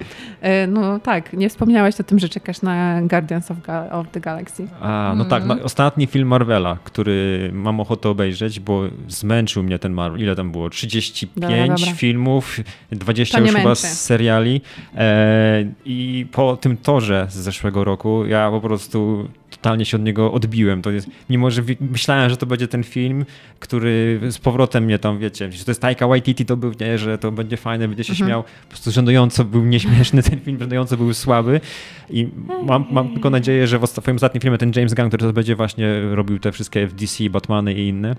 E, 0.42 0.68
no 0.68 1.00
tak, 1.00 1.34
nie 1.34 1.50
wspomniałeś 1.50 2.00
o 2.00 2.04
tym, 2.04 2.20
że 2.20 2.30
czekasz 2.30 2.62
na 2.62 3.02
Guardians 3.02 3.52
of, 3.52 3.62
Ga 3.62 3.90
of 3.92 4.08
the 4.12 4.20
Galaxy. 4.20 4.68
A, 4.82 5.14
no 5.18 5.26
tak, 5.26 5.46
no, 5.46 5.56
ostatni 5.64 6.08
film 6.08 6.28
Marvela, 6.28 6.78
który 6.84 7.50
mam 7.54 7.80
ochotę 7.80 8.10
obejrzeć, 8.10 8.60
bo 8.60 8.82
zmęczył 9.08 9.64
mnie 9.64 9.80
ten 9.80 9.94
Marvel. 9.94 10.22
Ile 10.22 10.36
tam 10.36 10.52
było? 10.52 10.70
35 10.70 11.36
Dobra, 11.36 11.68
dobra. 11.78 11.94
filmów, 11.94 12.60
20 12.92 13.38
To 13.38 13.44
nie 13.44 13.48
już 13.48 13.56
chyba 13.58 13.70
męczy. 13.70 13.82
seriali. 13.82 14.62
E, 14.96 15.66
I 15.86 16.26
po 16.32 16.58
tym 16.58 16.78
torze 16.78 17.28
z 17.30 17.36
zeszłego 17.36 17.84
roku 17.84 18.26
ja 18.26 18.50
po 18.52 18.62
prostu 18.62 19.30
totalnie 19.62 19.86
się 19.86 19.98
od 19.98 20.04
niego 20.04 20.32
odbiłem. 20.32 20.82
To 20.82 20.92
jest, 20.92 21.08
mimo, 21.30 21.52
że 21.52 21.62
myślałem, 21.82 22.30
że 22.30 22.38
to 22.38 22.46
będzie 22.46 22.68
ten 22.68 22.84
film, 22.84 23.26
który 23.60 24.20
z 24.32 24.38
powrotem 24.38 24.84
mnie 24.84 25.00
tam, 25.00 25.20
wiecie, 25.20 25.52
że 25.52 25.66
to 25.66 25.72
jest 25.72 25.82
Taika 25.82 26.08
Waititi, 26.08 26.46
to 26.46 26.58
był, 26.58 26.72
nie, 26.82 26.98
że 26.98 27.18
to 27.18 27.32
będzie 27.32 27.58
fajne, 27.58 27.88
będzie 27.88 28.04
się 28.04 28.14
Mhm. 28.14 28.28
śmiał. 28.30 28.44
Po 28.44 28.70
prostu 28.70 28.92
żenująco 28.92 29.46
był 29.46 29.66
nieśmieszny 29.66 30.24
ten 30.24 30.40
film, 30.40 30.60
żenująco 30.60 30.98
był 30.98 31.14
słaby 31.14 31.62
i 32.10 32.28
mam, 32.66 32.86
mam 32.92 33.14
tylko 33.14 33.30
nadzieję, 33.30 33.68
że 33.68 33.80
w 33.80 33.88
swoim 33.88 34.16
ostatnim 34.16 34.42
filmie 34.42 34.58
ten 34.58 34.72
James 34.76 34.94
Gunn, 34.94 35.08
który 35.08 35.26
to 35.26 35.34
będzie 35.34 35.56
właśnie 35.56 36.02
robił 36.12 36.40
te 36.40 36.52
wszystkie 36.52 36.88
w 36.88 36.94
DC, 36.94 37.30
Batmany 37.30 37.74
i 37.74 37.88
inne, 37.88 38.16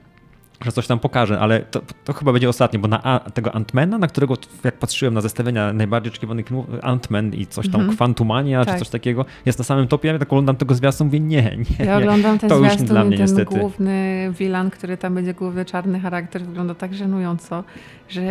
że 0.65 0.73
coś 0.73 0.87
tam 0.87 0.99
pokaże, 0.99 1.41
ale 1.41 1.61
to, 1.61 1.81
to 2.05 2.13
chyba 2.13 2.33
będzie 2.33 2.49
ostatnie, 2.49 2.79
bo 2.79 2.89
na 2.89 3.03
A, 3.03 3.31
tego 3.31 3.55
Antmana, 3.55 3.99
na 3.99 4.07
którego 4.07 4.35
jak 4.65 4.79
patrzyłem 4.79 5.15
na 5.15 5.21
zestawienia 5.21 5.73
najbardziej 5.73 6.11
oczekiwanych 6.13 6.47
filmów, 6.47 6.67
Antman 6.83 7.35
i 7.35 7.47
coś 7.47 7.69
tam, 7.71 7.81
Mhm. 7.81 7.97
Quantumania 7.99 8.65
Tak. 8.65 8.75
czy 8.75 8.79
coś 8.79 8.89
takiego, 8.89 9.25
jest 9.47 9.59
na 9.59 9.65
samym 9.65 9.89
topie, 9.89 10.09
ja 10.09 10.19
tak 10.19 10.29
oglądam 10.29 10.57
tego 10.57 10.75
zwiastu, 10.75 11.05
mówię 11.05 11.21
nie, 11.21 11.43
nie, 11.43 11.65
Ja 11.79 11.85
nie. 11.85 11.97
oglądam 11.97 12.39
ten 12.39 12.51
to 12.51 12.57
już 12.57 12.67
zwiastun 12.67 12.87
dla 12.87 13.05
mnie 13.05 13.17
ten 13.17 13.27
niestety. 13.27 13.59
główny 13.59 14.29
wilan, 14.39 14.71
który 14.71 14.97
tam 14.97 15.15
będzie 15.15 15.35
główny 15.35 15.65
czarny 15.65 16.01
charakter, 16.01 16.43
wygląda 16.43 16.75
tak 16.75 16.95
żenująco, 16.95 17.65
że 18.09 18.23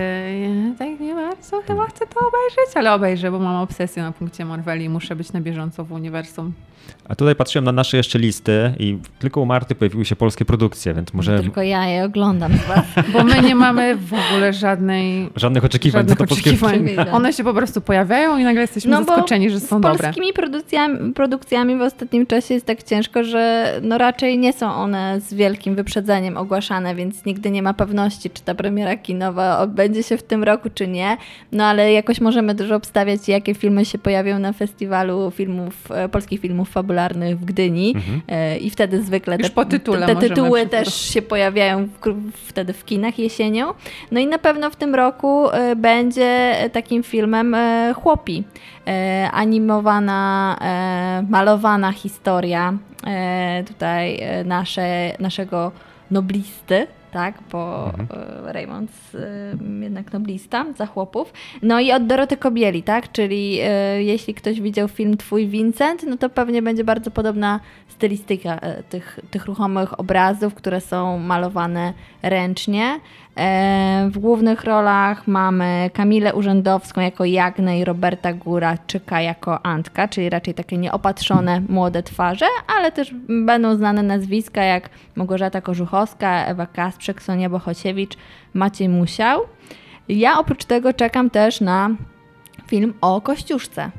ja 0.41 0.75
tak 0.79 0.99
nie 0.99 1.15
bardzo 1.15 1.61
chyba 1.67 1.85
chcę 1.87 2.05
to 2.07 2.19
obejrzeć, 2.27 2.75
ale 2.75 2.93
obejrzę, 2.93 3.31
bo 3.31 3.39
mam 3.39 3.55
obsesję 3.61 4.03
na 4.03 4.11
punkcie 4.11 4.45
Marveli 4.45 4.85
i 4.85 4.89
muszę 4.89 5.15
być 5.15 5.33
na 5.33 5.41
bieżąco 5.41 5.83
w 5.85 5.91
uniwersum. 5.91 6.53
A 7.09 7.15
tutaj 7.15 7.35
patrzyłem 7.35 7.65
na 7.65 7.71
nasze 7.71 7.97
jeszcze 7.97 8.19
listy 8.19 8.73
i 8.79 8.97
tylko 9.19 9.41
u 9.41 9.45
Marty 9.45 9.75
pojawiły 9.75 10.05
się 10.05 10.15
polskie 10.15 10.45
produkcje, 10.45 10.93
więc 10.93 11.13
może 11.13 11.39
Tylko 11.39 11.61
ja 11.61 11.87
je 11.87 12.03
oglądam 12.03 12.18
z 12.63 12.67
was. 12.67 12.85
Bo 13.13 13.23
my 13.23 13.41
nie 13.41 13.55
mamy 13.55 13.95
w 13.95 14.13
ogóle 14.13 14.53
żadnej... 14.53 15.29
żadnych 15.35 15.65
oczekiwań 15.65 15.99
Żadnych 16.01 16.21
oczekiwań. 16.21 16.73
filmy. 16.73 17.11
One 17.11 17.33
się 17.33 17.43
po 17.43 17.53
prostu 17.53 17.81
pojawiają 17.81 18.37
i 18.37 18.43
nagle 18.43 18.61
jesteśmy 18.61 18.91
No 18.91 19.03
zaskoczeni, 19.03 19.49
że 19.49 19.59
są 19.59 19.79
z 19.79 19.81
dobre. 19.81 19.97
polskimi 19.97 20.33
produkcjami, 20.33 21.13
produkcjami 21.13 21.77
w 21.77 21.81
ostatnim 21.81 22.25
czasie 22.25 22.53
jest 22.53 22.65
tak 22.65 22.83
ciężko, 22.83 23.23
że 23.23 23.73
no 23.81 23.97
raczej 23.97 24.37
nie 24.37 24.53
są 24.53 24.73
one 24.73 25.21
z 25.21 25.33
wielkim 25.33 25.75
wyprzedzeniem 25.75 26.37
ogłaszane, 26.37 26.95
więc 26.95 27.25
nigdy 27.25 27.51
nie 27.51 27.63
ma 27.63 27.73
pewności, 27.73 28.29
czy 28.29 28.43
ta 28.43 28.55
premiera 28.55 28.97
kinowa 28.97 29.59
odbędzie 29.59 30.03
się 30.03 30.17
w 30.17 30.23
tym 30.23 30.43
roku, 30.43 30.69
czy 30.73 30.87
nie. 30.87 31.17
No 31.51 31.65
ale 31.65 31.93
jakoś 31.93 32.21
możemy 32.21 32.55
też 32.55 32.71
obstawiać, 32.71 33.27
jakie 33.27 33.53
filmy 33.55 33.85
się 33.85 33.97
pojawią 33.97 34.39
na 34.39 34.53
festiwalu 34.53 35.31
filmów, 35.31 35.91
e, 35.91 36.09
polskich 36.09 36.41
filmów 36.41 36.69
fabularnych 36.69 37.39
w 37.39 37.45
Gdyni. 37.45 37.93
Mhm. 37.95 38.21
E, 38.27 38.57
I 38.57 38.69
wtedy 38.69 39.01
zwykle 39.03 39.35
Już 39.37 39.47
te, 39.47 39.53
po 39.53 39.65
tytule 39.65 40.07
te, 40.07 40.15
te 40.15 40.29
tytuły 40.29 40.65
też 40.65 40.93
się 41.01 41.21
pojawiają 41.21 41.85
w, 41.85 41.99
wtedy 42.33 42.73
w 42.73 42.85
kinach 42.85 43.19
jesienią. 43.19 43.73
No 44.11 44.19
i 44.19 44.27
na 44.27 44.37
pewno 44.37 44.69
w 44.69 44.75
tym 44.75 44.95
roku 44.95 45.49
e, 45.49 45.75
będzie 45.75 46.55
takim 46.73 47.03
filmem 47.03 47.55
e, 47.55 47.93
Chłopi. 47.93 48.43
E, 48.87 49.29
Animowana, 49.31 50.57
malowana 51.29 51.91
historia 51.91 52.73
tutaj 53.67 54.19
nasze, 54.45 55.13
naszego 55.19 55.71
noblisty. 56.11 56.87
Tak, 57.11 57.39
bo 57.51 57.85
Mhm. 57.85 58.07
e, 58.47 58.53
Raymond 58.53 58.91
jednak 59.81 60.13
noblista 60.13 60.65
za 60.77 60.85
chłopów. 60.85 61.33
No 61.61 61.79
i 61.79 61.91
od 61.91 62.07
Doroty 62.07 62.37
Kobieli, 62.37 62.83
tak? 62.83 63.11
Czyli 63.11 63.59
e, 63.61 64.03
jeśli 64.03 64.33
ktoś 64.33 64.61
widział 64.61 64.87
film 64.87 65.17
Twój 65.17 65.47
Vincent, 65.47 66.03
no 66.07 66.17
to 66.17 66.29
pewnie 66.29 66.61
będzie 66.61 66.83
bardzo 66.83 67.11
podobna 67.11 67.59
stylistyka 67.87 68.55
e, 68.55 68.83
tych, 68.83 69.19
tych 69.31 69.45
ruchomych 69.45 69.99
obrazów, 69.99 70.53
które 70.53 70.81
są 70.81 71.17
malowane 71.19 71.93
ręcznie. 72.23 72.99
E, 73.37 74.09
w 74.11 74.19
głównych 74.19 74.63
rolach 74.63 75.27
mamy 75.27 75.89
Kamilę 75.93 76.33
Urzędowską 76.33 77.01
jako 77.01 77.25
Jagnę 77.25 77.79
i 77.79 77.85
Roberta 77.85 78.33
Góraczyka 78.33 79.21
jako 79.21 79.65
Antka, 79.65 80.07
czyli 80.07 80.29
raczej 80.29 80.53
takie 80.53 80.77
nieopatrzone 80.77 81.61
młode 81.69 82.03
twarze, 82.03 82.45
ale 82.77 82.91
też 82.91 83.13
będą 83.29 83.75
znane 83.75 84.03
nazwiska 84.03 84.63
jak 84.63 84.89
Małgorzata 85.15 85.61
Korzuchowska, 85.61 86.45
Ewa 86.45 86.65
Kasprzek, 86.65 87.21
Sonia 87.21 87.49
Bohosiewicz, 87.49 88.17
Maciej 88.53 88.89
Musiał. 88.89 89.41
Ja 90.09 90.39
oprócz 90.39 90.65
tego 90.65 90.93
czekam 90.93 91.29
też 91.29 91.61
na 91.61 91.89
film 92.67 92.93
o 93.01 93.21
Kościuszce, 93.21 93.91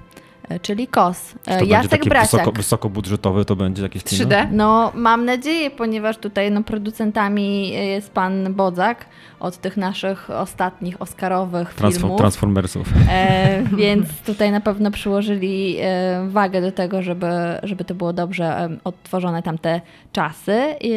czyli 0.63 0.87
KOS. 0.87 1.35
To 1.45 1.51
E, 1.51 1.59
będzie 1.59 1.73
Jacek 1.73 1.91
taki 1.91 2.09
Brasiak. 2.09 2.31
wysoko, 2.41 2.53
wysokobudżetowy, 2.57 3.45
to 3.45 3.57
będzie 3.57 3.83
jakieś 3.83 4.05
kino? 4.05 4.25
3D? 4.29 4.47
No, 4.53 4.93
mam 4.95 5.25
nadzieję, 5.25 5.71
ponieważ 5.71 6.17
tutaj 6.19 6.51
no, 6.51 6.63
producentami 6.63 7.69
jest 7.69 8.11
pan 8.13 8.55
Bodzak 8.55 9.07
od 9.41 9.57
tych 9.57 9.77
naszych 9.77 10.31
ostatnich 10.31 11.03
Oscarowych 11.03 11.75
Transfo- 11.75 11.93
filmów. 11.99 12.19
Transformersów. 12.19 12.89
E, 13.11 13.63
więc 13.77 14.09
tutaj 14.27 14.51
na 14.53 14.61
pewno 14.61 14.91
przyłożyli 14.91 15.77
e, 15.81 16.27
wagę 16.29 16.61
do 16.61 16.73
tego, 16.73 17.03
żeby, 17.03 17.27
żeby 17.63 17.85
to 17.85 17.95
było 17.95 18.13
dobrze 18.13 18.45
e, 18.45 18.69
odtworzone 18.85 19.43
tamte 19.43 19.81
czasy. 20.13 20.61
I, 20.81 20.93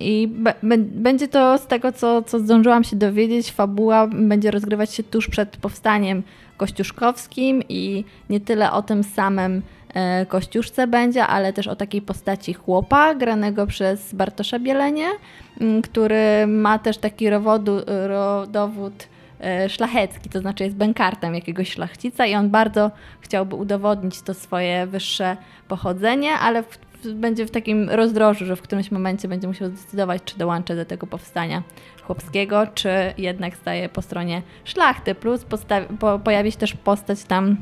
i 0.00 0.28
będzie 0.82 1.28
to 1.28 1.58
z 1.58 1.66
tego, 1.66 1.92
co, 1.92 2.22
co 2.22 2.38
zdążyłam 2.38 2.84
się 2.84 2.96
dowiedzieć, 2.96 3.52
fabuła 3.52 4.06
będzie 4.06 4.50
rozgrywać 4.50 4.94
się 4.94 5.02
tuż 5.02 5.28
przed 5.28 5.56
powstaniem 5.56 6.22
kościuszkowskim 6.56 7.62
i 7.68 8.04
nie 8.30 8.40
tyle 8.40 8.72
o 8.72 8.82
tym 8.82 9.04
samym 9.04 9.62
e, 9.94 10.26
Kościuszce 10.26 10.86
będzie, 10.86 11.26
ale 11.26 11.52
też 11.52 11.66
o 11.66 11.76
takiej 11.76 12.02
postaci 12.02 12.54
chłopa, 12.54 13.14
granego 13.14 13.66
przez 13.66 14.14
Bartosza 14.14 14.58
Bielenie, 14.58 15.08
który 15.82 16.46
ma 16.46 16.78
też 16.78 16.98
taki 16.98 17.30
rowodu, 17.30 17.80
e, 19.40 19.68
szlachecki, 19.68 20.28
to 20.28 20.40
znaczy 20.40 20.64
jest 20.64 20.76
bękartem 20.76 21.34
jakiegoś 21.34 21.70
szlachcica 21.70 22.26
i 22.26 22.34
on 22.34 22.50
bardzo 22.50 22.90
chciałby 23.20 23.56
udowodnić 23.56 24.22
to 24.22 24.34
swoje 24.34 24.86
wyższe 24.86 25.36
pochodzenie, 25.68 26.32
ale 26.32 26.62
w, 26.62 26.78
będzie 27.14 27.46
w 27.46 27.50
takim 27.50 27.90
rozdrożu, 27.90 28.46
że 28.46 28.56
w 28.56 28.62
którymś 28.62 28.90
momencie 28.90 29.28
będzie 29.28 29.48
musiał 29.48 29.68
zdecydować, 29.68 30.22
czy 30.24 30.38
dołączy 30.38 30.76
do 30.76 30.84
tego 30.84 31.06
powstania 31.06 31.62
chłopskiego, 32.06 32.66
czy 32.74 32.88
jednak 33.18 33.56
staje 33.56 33.88
po 33.88 34.02
stronie 34.02 34.42
szlachty. 34.64 35.14
Plus 35.14 35.44
postawi, 35.44 35.86
po, 35.98 36.18
pojawi 36.18 36.52
się 36.52 36.58
też 36.58 36.72
postać 36.74 37.24
tam 37.24 37.56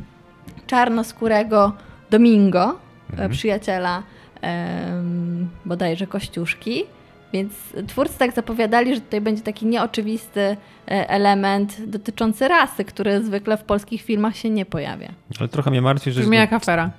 czarnoskórego 0.67 1.73
Domingo, 2.11 2.79
Mhm. 3.11 3.31
e, 3.31 3.35
przyjaciela 3.35 4.03
em, 4.41 5.49
bodajże 5.65 6.07
Kościuszki. 6.07 6.85
Więc 7.33 7.53
twórcy 7.87 8.19
tak 8.19 8.33
zapowiadali, 8.33 8.95
że 8.95 9.01
tutaj 9.01 9.21
będzie 9.21 9.43
taki 9.43 9.67
nieoczywisty 9.67 10.57
element 10.87 11.77
dotyczący 11.87 12.49
rasy, 12.49 12.85
który 12.85 13.25
zwykle 13.25 13.57
w 13.57 13.65
polskich 13.65 14.03
filmach 14.03 14.37
się 14.37 14.51
nie 14.51 14.67
pojawia. 14.67 15.09
Ale 15.41 15.49
trochę 15.49 15.71
mnie 15.71 15.83
martwi, 15.83 16.13
że... 16.13 16.21
Brzmi 16.21 16.37
jak 16.37 16.53
afera. 16.53 16.91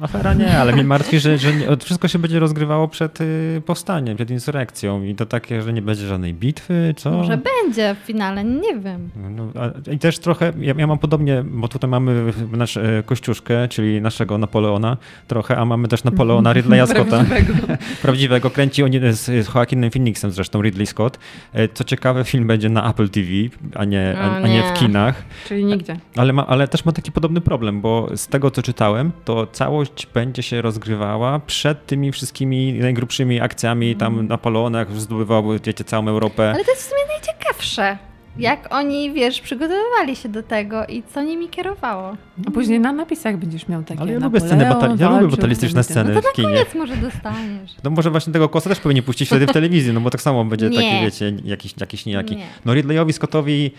Afera 0.00 0.34
nie, 0.34 0.58
ale 0.58 0.72
mnie 0.72 0.84
martwi, 0.84 1.20
że, 1.20 1.38
że 1.38 1.54
nie, 1.54 1.66
wszystko 1.76 2.08
się 2.08 2.18
będzie 2.18 2.40
rozgrywało 2.40 2.88
przed 2.88 3.20
y, 3.20 3.62
powstaniem, 3.66 4.16
przed 4.16 4.30
insurrekcją 4.30 5.02
i 5.02 5.14
to 5.14 5.26
takie, 5.26 5.62
że 5.62 5.72
nie 5.72 5.82
będzie 5.82 6.06
żadnej 6.06 6.34
bitwy, 6.34 6.94
co? 6.96 7.10
Może 7.10 7.38
będzie 7.38 7.94
w 7.94 8.06
finale, 8.06 8.44
nie 8.44 8.76
wiem. 8.80 9.10
No, 9.30 9.48
a, 9.54 9.90
I 9.90 9.98
też 9.98 10.18
trochę, 10.18 10.52
ja, 10.60 10.74
ja 10.78 10.86
mam 10.86 10.98
podobnie, 10.98 11.44
bo 11.46 11.68
tutaj 11.68 11.90
mamy 11.90 12.32
nasz 12.52 12.76
e, 12.76 13.02
Kościuszkę, 13.06 13.68
czyli 13.68 14.00
naszego 14.00 14.38
Napoleona 14.38 14.96
trochę, 15.28 15.56
a 15.56 15.64
mamy 15.64 15.88
też 15.88 16.04
Napoleona 16.04 16.52
Ridleya 16.52 16.86
Scotta. 16.90 17.24
Prawdziwego. 17.24 17.76
Prawdziwego. 18.02 18.50
Kręci 18.50 18.82
on 18.82 18.90
z, 19.10 19.20
z 19.20 19.54
Joaquinem 19.54 19.90
Phoenixem 19.90 20.30
zresztą, 20.30 20.62
Ridley 20.62 20.86
Scott. 20.86 21.18
E, 21.52 21.68
Co 21.68 21.84
ciekawe, 21.84 22.24
film 22.24 22.46
będzie 22.46 22.68
na 22.68 22.90
Apple 22.90 23.05
TV, 23.08 23.28
a 23.74 23.84
nie, 23.84 24.14
a, 24.18 24.30
O 24.30 24.44
a 24.44 24.48
nie 24.48 24.62
w 24.62 24.78
kinach. 24.78 25.24
Czyli 25.48 25.64
nigdzie. 25.64 25.96
Ale, 26.16 26.32
ma, 26.32 26.46
ale 26.46 26.68
też 26.68 26.84
ma 26.84 26.92
taki 26.92 27.12
podobny 27.12 27.40
problem, 27.40 27.80
bo 27.80 28.08
z 28.16 28.26
tego 28.26 28.50
co 28.50 28.62
czytałem, 28.62 29.12
to 29.24 29.46
całość 29.46 30.06
będzie 30.14 30.42
się 30.42 30.62
rozgrywała 30.62 31.38
przed 31.38 31.86
tymi 31.86 32.12
wszystkimi 32.12 32.72
najgrubszymi 32.72 33.40
akcjami 33.40 33.96
tam 33.96 34.26
Napoleona, 34.26 34.78
jak 34.78 34.90
już 34.90 35.00
zdobywały, 35.00 35.60
wiecie, 35.64 35.84
całą 35.84 36.08
Europę. 36.08 36.50
Ale 36.54 36.64
to 36.64 36.70
jest 36.70 36.82
w 36.82 36.88
sumie 36.88 37.02
najciekawsze. 37.08 37.98
Jak 38.38 38.74
oni, 38.74 39.12
wiesz, 39.12 39.40
przygotowywali 39.40 40.16
się 40.16 40.28
do 40.28 40.42
tego 40.42 40.86
i 40.86 41.02
co 41.14 41.22
nimi 41.22 41.48
kierowało. 41.48 42.16
A 42.46 42.50
później 42.50 42.80
na 42.80 42.92
napisach 42.92 43.36
będziesz 43.36 43.68
miał 43.68 43.82
takie 43.82 44.00
Ale 44.00 44.12
ja 44.12 44.18
lubię 44.18 44.40
sceny, 44.40 44.64
Napoleon 44.64 44.96
bata- 44.98 45.04
ja 45.04 45.20
lubię 45.20 45.36
batalistyczne 45.36 45.84
sceny 45.84 46.14
No 46.14 46.22
to 46.22 46.28
w 46.28 46.32
kinie. 46.32 46.48
Koniec 46.48 46.74
może 46.74 46.96
dostaniesz. 46.96 47.70
No 47.84 47.90
może 47.90 48.10
właśnie 48.10 48.32
tego 48.32 48.48
kosa 48.48 48.68
też 48.70 48.80
powinien 48.80 49.04
puścić 49.04 49.28
wtedy 49.28 49.46
w 49.46 49.52
telewizji, 49.52 49.92
no 49.92 50.00
bo 50.00 50.10
tak 50.10 50.20
samo 50.22 50.44
będzie 50.44 50.68
Nie. 50.70 50.76
taki, 50.76 51.04
wiecie, 51.04 51.32
jakiś, 51.44 51.74
jakiś 51.80 52.06
niejaki. 52.06 52.36
Nie. 52.36 52.46
No 52.64 52.74
Ridleyowi 52.74 53.12
Scottowi 53.12 53.70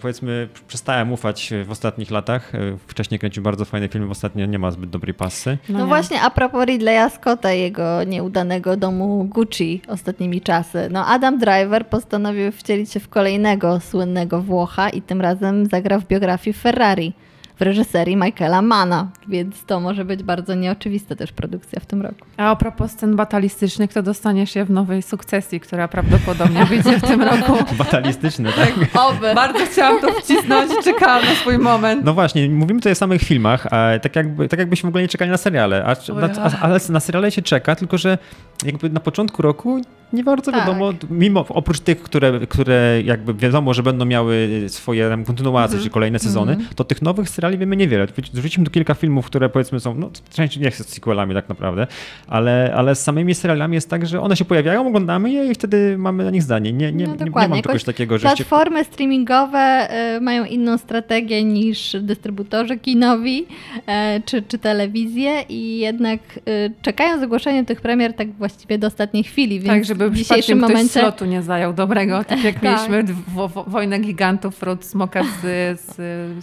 powiedzmy 0.00 0.48
przestałem 0.68 1.12
ufać 1.12 1.52
w 1.64 1.70
ostatnich 1.70 2.10
latach. 2.10 2.54
E, 2.54 2.58
Wcześniej 2.86 3.20
kręcił 3.20 3.42
bardzo 3.42 3.64
fajne 3.64 3.88
filmy, 3.88 4.10
ostatnio 4.10 4.46
nie 4.46 4.58
ma 4.58 4.70
zbyt 4.70 4.90
dobrej 4.90 5.14
pasy. 5.14 5.58
No, 5.68 5.78
nie. 5.78 5.84
właśnie, 5.84 6.20
a 6.22 6.30
propos 6.30 6.66
Ridleya 6.66 7.10
Scotta 7.10 7.52
jego 7.52 8.04
nieudanego 8.04 8.76
domu 8.76 9.24
Gucci 9.24 9.82
ostatnimi 9.88 10.40
czasy. 10.40 10.88
No 10.90 11.06
Adam 11.06 11.38
Driver 11.38 11.86
postanowił 11.86 12.52
wcielić 12.52 12.92
się 12.92 13.00
w 13.00 13.08
kolejnego 13.08 13.80
słynnego 13.80 14.42
Włocha 14.42 14.88
i 14.88 15.02
tym 15.02 15.20
razem 15.20 15.66
zagra 15.66 15.98
w 15.98 16.06
biografii 16.06 16.54
Ferrari 16.54 17.12
w 17.56 17.62
reżyserii 17.62 18.16
Michaela 18.16 18.62
Mana, 18.62 19.08
więc 19.28 19.64
to 19.64 19.80
może 19.80 20.04
być 20.04 20.22
bardzo 20.22 20.54
nieoczywista 20.54 21.16
też 21.16 21.32
produkcja 21.32 21.80
w 21.80 21.86
tym 21.86 22.02
roku. 22.02 22.26
A 22.36 22.54
a 22.54 22.56
propos 22.56 22.90
scen 22.90 23.16
batalistycznych, 23.16 23.92
to 23.92 24.02
dostaniesz 24.02 24.56
je 24.56 24.64
w 24.64 24.70
nowej 24.70 25.02
sukcesji, 25.02 25.60
która 25.60 25.88
prawdopodobnie 25.88 26.64
wyjdzie 26.64 26.98
w 26.98 27.02
tym 27.02 27.22
roku. 27.22 27.52
Batalistyczne, 27.78 28.52
tak? 28.52 28.72
Oby. 28.94 29.34
Bardzo 29.34 29.66
chciałam 29.66 30.00
to 30.00 30.12
wcisnąć 30.12 30.72
i 30.80 30.84
czekałam 30.84 31.24
na 31.24 31.34
swój 31.34 31.58
moment. 31.58 32.04
No 32.04 32.14
właśnie, 32.14 32.48
mówimy 32.48 32.80
tutaj 32.80 32.92
o 32.92 32.96
samych 32.96 33.22
filmach, 33.22 33.66
a 33.70 33.98
tak, 34.02 34.16
jakby, 34.16 34.48
tak 34.48 34.58
jakbyśmy 34.58 34.86
w 34.86 34.90
ogóle 34.90 35.02
nie 35.02 35.08
czekali 35.08 35.30
na 35.30 35.36
seriale. 35.36 35.84
A, 35.84 36.12
na, 36.12 36.28
a, 36.42 36.60
ale 36.60 36.80
na 36.88 37.00
seriale 37.00 37.30
się 37.30 37.42
czeka, 37.42 37.76
tylko 37.76 37.98
że 37.98 38.18
jakby 38.64 38.90
na 38.90 39.00
początku 39.00 39.42
roku 39.42 39.80
nie 40.14 40.24
bardzo 40.24 40.52
Tak. 40.52 40.60
wiadomo, 40.60 40.92
mimo 41.10 41.44
oprócz 41.48 41.80
tych, 41.80 42.02
które, 42.02 42.40
które 42.46 43.02
jakby 43.04 43.34
wiadomo, 43.34 43.74
że 43.74 43.82
będą 43.82 44.04
miały 44.04 44.48
swoje 44.68 45.08
tam 45.08 45.24
kontynuacje, 45.24 45.78
czy 45.80 45.90
kolejne 45.90 46.18
sezony, 46.18 46.56
to 46.76 46.84
tych 46.84 47.02
nowych 47.02 47.28
seriali 47.28 47.58
wiemy 47.58 47.76
niewiele. 47.76 48.06
Wrzucimy 48.32 48.66
tu 48.66 48.72
kilka 48.72 48.94
filmów, 48.94 49.26
które 49.26 49.48
powiedzmy 49.48 49.80
są, 49.80 49.94
no 49.94 50.10
część 50.32 50.56
nie 50.56 50.64
jest 50.64 50.94
sequelami 50.94 51.34
tak 51.34 51.48
naprawdę, 51.48 51.86
ale, 52.26 52.74
ale 52.76 52.94
z 52.94 53.02
samymi 53.02 53.34
serialami 53.34 53.74
jest 53.74 53.90
tak, 53.90 54.06
że 54.06 54.20
one 54.20 54.36
się 54.36 54.44
pojawiają, 54.44 54.88
oglądamy 54.88 55.30
je 55.30 55.50
i 55.50 55.54
wtedy 55.54 55.98
mamy 55.98 56.24
na 56.24 56.30
nich 56.30 56.42
zdanie. 56.42 56.72
Nie, 56.72 56.92
nie, 56.92 57.06
No 57.06 57.14
nie, 57.24 57.30
mam 57.30 57.50
Jakoś 57.50 57.62
czegoś 57.62 57.84
takiego, 57.84 58.18
że 58.18 58.28
się 58.28 58.36
Platformy 58.36 58.84
streamingowe 58.84 59.88
y, 60.16 60.20
mają 60.20 60.44
inną 60.44 60.78
strategię 60.78 61.44
niż 61.44 61.96
dystrybutorzy 62.00 62.78
kinowi 62.78 63.46
e, 63.86 64.20
czy, 64.24 64.42
czy 64.42 64.58
telewizje 64.58 65.42
i 65.48 65.78
jednak 65.78 66.20
y, 66.48 66.72
czekają 66.82 67.20
z 67.20 67.22
ogłoszeniem 67.22 67.64
tych 67.64 67.80
premier 67.80 68.14
tak 68.14 68.32
właściwie 68.32 68.78
do 68.78 68.86
ostatniej 68.86 69.24
chwili, 69.24 69.60
więc 69.60 69.66
Tak, 69.66 69.84
żeby 69.84 70.03
w 70.10 70.14
dzisiejszym 70.14 70.42
przypadkiem 70.42 70.58
ktoś 70.58 70.70
momencie 70.70 71.00
slotu 71.00 71.24
nie 71.24 71.42
zajął 71.42 71.72
dobrego, 71.72 72.24
tak 72.24 72.44
jak 72.44 72.54
Tak. 72.54 72.62
mieliśmy 72.62 73.14
wo- 73.34 73.48
wo- 73.48 73.64
Wojnę 73.64 73.98
Gigantów, 73.98 74.62
Ród 74.62 74.84
Smoka 74.84 75.22
z, 75.24 75.40
z, 75.80 75.94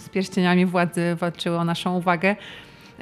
z 0.02 0.08
pierścieniami 0.08 0.66
władzy 0.66 1.16
walczyło 1.20 1.58
o 1.58 1.64
naszą 1.64 1.96
uwagę. 1.96 2.36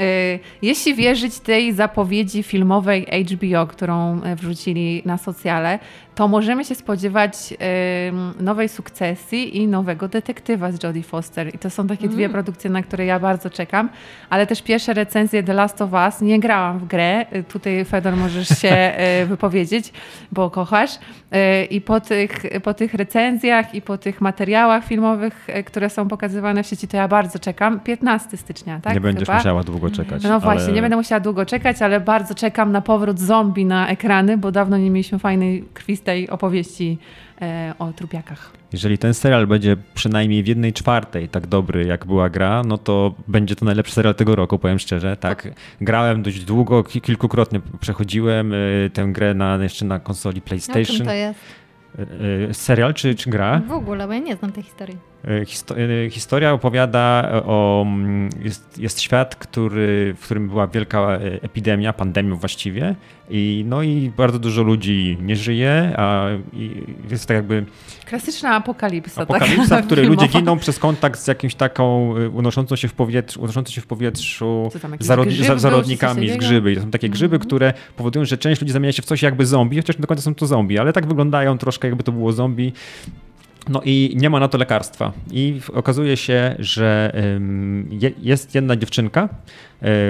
Y, 0.01 0.39
Jeśli 0.63 0.95
wierzyć 0.95 1.41
tej 1.41 1.73
zapowiedzi 1.73 2.43
filmowej 2.43 3.07
HBO, 3.31 3.67
którą 3.67 4.23
e, 4.23 4.37
wrzucili 4.37 5.03
na 5.05 5.19
socjale, 5.19 5.79
to 6.15 6.29
możemy 6.29 6.65
się 6.65 6.75
spodziewać 6.75 7.53
y, 7.53 8.43
nowej 8.43 8.69
sukcesji 8.69 9.57
i 9.57 9.67
nowego 9.69 10.09
detektywa 10.09 10.73
z 10.73 10.83
Jodie 10.83 11.03
Foster. 11.03 11.55
I 11.55 11.59
to 11.59 11.71
są 11.71 11.87
takie 11.87 12.09
dwie 12.09 12.29
produkcje, 12.29 12.71
na 12.71 12.83
które 12.83 13.05
ja 13.05 13.19
bardzo 13.19 13.51
czekam. 13.51 13.89
Ale 14.31 14.47
też 14.47 14.63
pierwsze 14.63 14.95
recenzje 14.95 15.43
The 15.43 15.55
Last 15.55 15.83
of 15.83 15.93
Us. 15.93 16.21
Nie 16.21 16.41
grałam 16.41 16.79
w 16.79 16.87
grę. 16.87 17.27
Y, 17.37 17.45
Tutaj, 17.45 17.85
Fedor, 17.85 18.17
możesz 18.17 18.49
się 18.49 18.93
y, 19.23 19.27
wypowiedzieć, 19.27 19.93
bo 20.33 20.51
kochasz. 20.51 20.91
Y, 20.95 21.65
I 21.65 21.81
po 21.81 22.01
tych, 22.01 22.43
po 22.63 22.75
tych 22.75 22.95
recenzjach 22.95 23.75
i 23.75 23.83
po 23.83 23.99
tych 23.99 24.21
materiałach 24.21 24.85
filmowych, 24.85 25.49
y, 25.49 25.65
które 25.65 25.91
są 25.91 26.09
pokazywane 26.09 26.63
w 26.63 26.67
sieci, 26.67 26.89
to 26.89 26.97
ja 26.97 27.09
bardzo 27.09 27.39
czekam. 27.39 27.81
15 27.81 28.37
stycznia, 28.37 28.81
tak? 28.83 28.95
nie 28.95 29.01
będziesz 29.01 29.29
Chyba? 29.29 29.39
musiała 29.39 29.63
długo 29.63 29.90
czekać. 29.91 30.23
No 30.23 30.41
właśnie, 30.41 30.65
ale- 30.65 30.73
nie 30.73 30.81
będę 30.83 30.97
musiała 30.97 31.21
długo 31.21 31.47
czekać, 31.47 31.83
ale 31.83 32.01
bardzo 32.01 32.35
czekam 32.35 32.73
na 32.73 32.81
powrót 32.81 33.19
zombie 33.19 33.65
na 33.67 33.89
ekrany, 33.89 34.39
bo 34.39 34.53
dawno 34.53 34.77
nie 34.79 34.91
mieliśmy 34.91 35.19
fajnej, 35.19 35.65
krwistej 35.75 36.31
opowieści 36.31 36.99
e, 37.43 37.75
o 37.79 37.93
trupiakach. 37.93 38.53
Jeżeli 38.73 38.99
ten 38.99 39.15
serial 39.15 39.47
będzie 39.47 39.77
przynajmniej 39.95 40.43
w 40.43 40.47
jednej 40.47 40.73
czwartej 40.73 41.29
tak 41.29 41.47
dobry, 41.47 41.85
jak 41.85 42.07
była 42.07 42.29
gra, 42.31 42.63
no 42.67 42.79
to 42.79 43.15
będzie 43.29 43.57
to 43.57 43.65
najlepszy 43.65 43.93
serial 43.95 44.15
tego 44.15 44.37
roku, 44.37 44.59
powiem 44.59 44.79
szczerze. 44.79 45.17
Tak, 45.17 45.49
grałem 45.81 46.23
dość 46.23 46.45
długo, 46.45 46.85
ki- 46.85 47.01
kilkukrotnie 47.01 47.61
przechodziłem 47.81 48.53
y, 48.53 48.91
tę 48.95 49.05
grę 49.07 49.35
na, 49.35 49.57
jeszcze 49.63 49.85
na 49.85 49.99
konsoli 50.01 50.39
o 50.39 50.41
czym 50.41 50.47
PlayStation. 50.49 51.07
to 51.07 51.13
jest? 51.13 51.41
Y, 51.99 52.03
y, 52.51 52.55
Serial 52.55 52.95
czy, 52.95 53.15
czy 53.15 53.31
gra? 53.31 53.61
W 53.69 53.73
ogóle, 53.73 54.07
bo 54.07 54.13
ja 54.13 54.19
nie 54.19 54.37
znam 54.37 54.53
tej 54.53 54.63
historii. 54.63 55.10
Y, 55.25 55.45
Histo- 55.45 55.79
y, 56.07 56.11
historia 56.11 56.53
opowiada 56.53 57.31
o. 57.47 57.83
mm, 57.87 58.31
Jest, 58.43 58.79
jest 58.79 59.01
świat, 59.01 59.37
który, 59.37 60.15
w 60.19 60.25
którym 60.25 60.49
była 60.49 60.67
wielka 60.67 61.19
y, 61.21 61.41
epidemia, 61.43 61.93
pandemia 61.93 62.35
właściwie. 62.35 62.95
I, 63.31 63.65
no 63.69 63.83
i 63.83 64.13
bardzo 64.17 64.39
dużo 64.39 64.63
ludzi 64.63 65.19
nie 65.23 65.37
żyje, 65.37 65.93
a 65.97 66.27
i 66.53 66.83
jest 67.11 67.27
tak 67.27 67.35
jakby 67.35 67.65
Klasyczna 68.07 68.51
apokalipsa. 68.51 69.23
apokalipsa, 69.23 69.69
tak? 69.69 69.83
w 69.85 69.87
której 69.87 70.07
ludzie 70.13 70.27
giną 70.27 70.59
przez 70.59 70.79
kontakt 70.79 71.21
z 71.21 71.27
jakimś 71.27 71.55
taką 71.55 72.17
y, 72.17 72.31
unoszącą 72.31 72.77
się 72.77 72.89
w 72.89 72.93
powietrzu, 72.93 73.41
unoszącą 73.43 73.73
się 73.73 73.81
w 73.81 73.87
powietrzu 73.87 74.71
tam, 74.83 74.93
zarod- 74.93 75.59
zarodnikami 75.59 76.29
z 76.29 76.37
grzyby. 76.37 76.73
I 76.73 76.77
to 76.77 76.83
są 76.83 76.91
takie 76.91 77.09
grzyby, 77.09 77.39
które 77.39 77.75
powodują, 77.97 78.25
że 78.25 78.39
część 78.39 78.61
ludzi 78.61 78.73
zamienia 78.73 78.93
się 78.93 79.03
w 79.03 79.07
coś 79.07 79.23
jakby 79.23 79.47
zombie, 79.47 79.77
chociaż 79.77 79.97
nie 79.97 80.01
do 80.03 80.07
końca 80.09 80.23
są 80.23 80.35
to 80.35 80.47
zombie, 80.47 80.79
ale 80.79 80.93
tak 80.93 81.07
wyglądają 81.07 81.59
troszkę 81.59 81.89
jakby 81.89 82.03
to 82.05 82.13
było 82.13 82.33
zombie. 82.33 82.73
No 83.69 83.81
i 83.85 84.13
nie 84.17 84.31
ma 84.31 84.41
na 84.41 84.49
to 84.49 84.59
lekarstwa. 84.59 85.13
I 85.31 85.61
okazuje 85.75 86.17
się, 86.17 86.55
że 86.59 87.13
jest 88.23 88.55
jedna 88.55 88.77
dziewczynka, 88.77 89.25
y, 89.25 89.29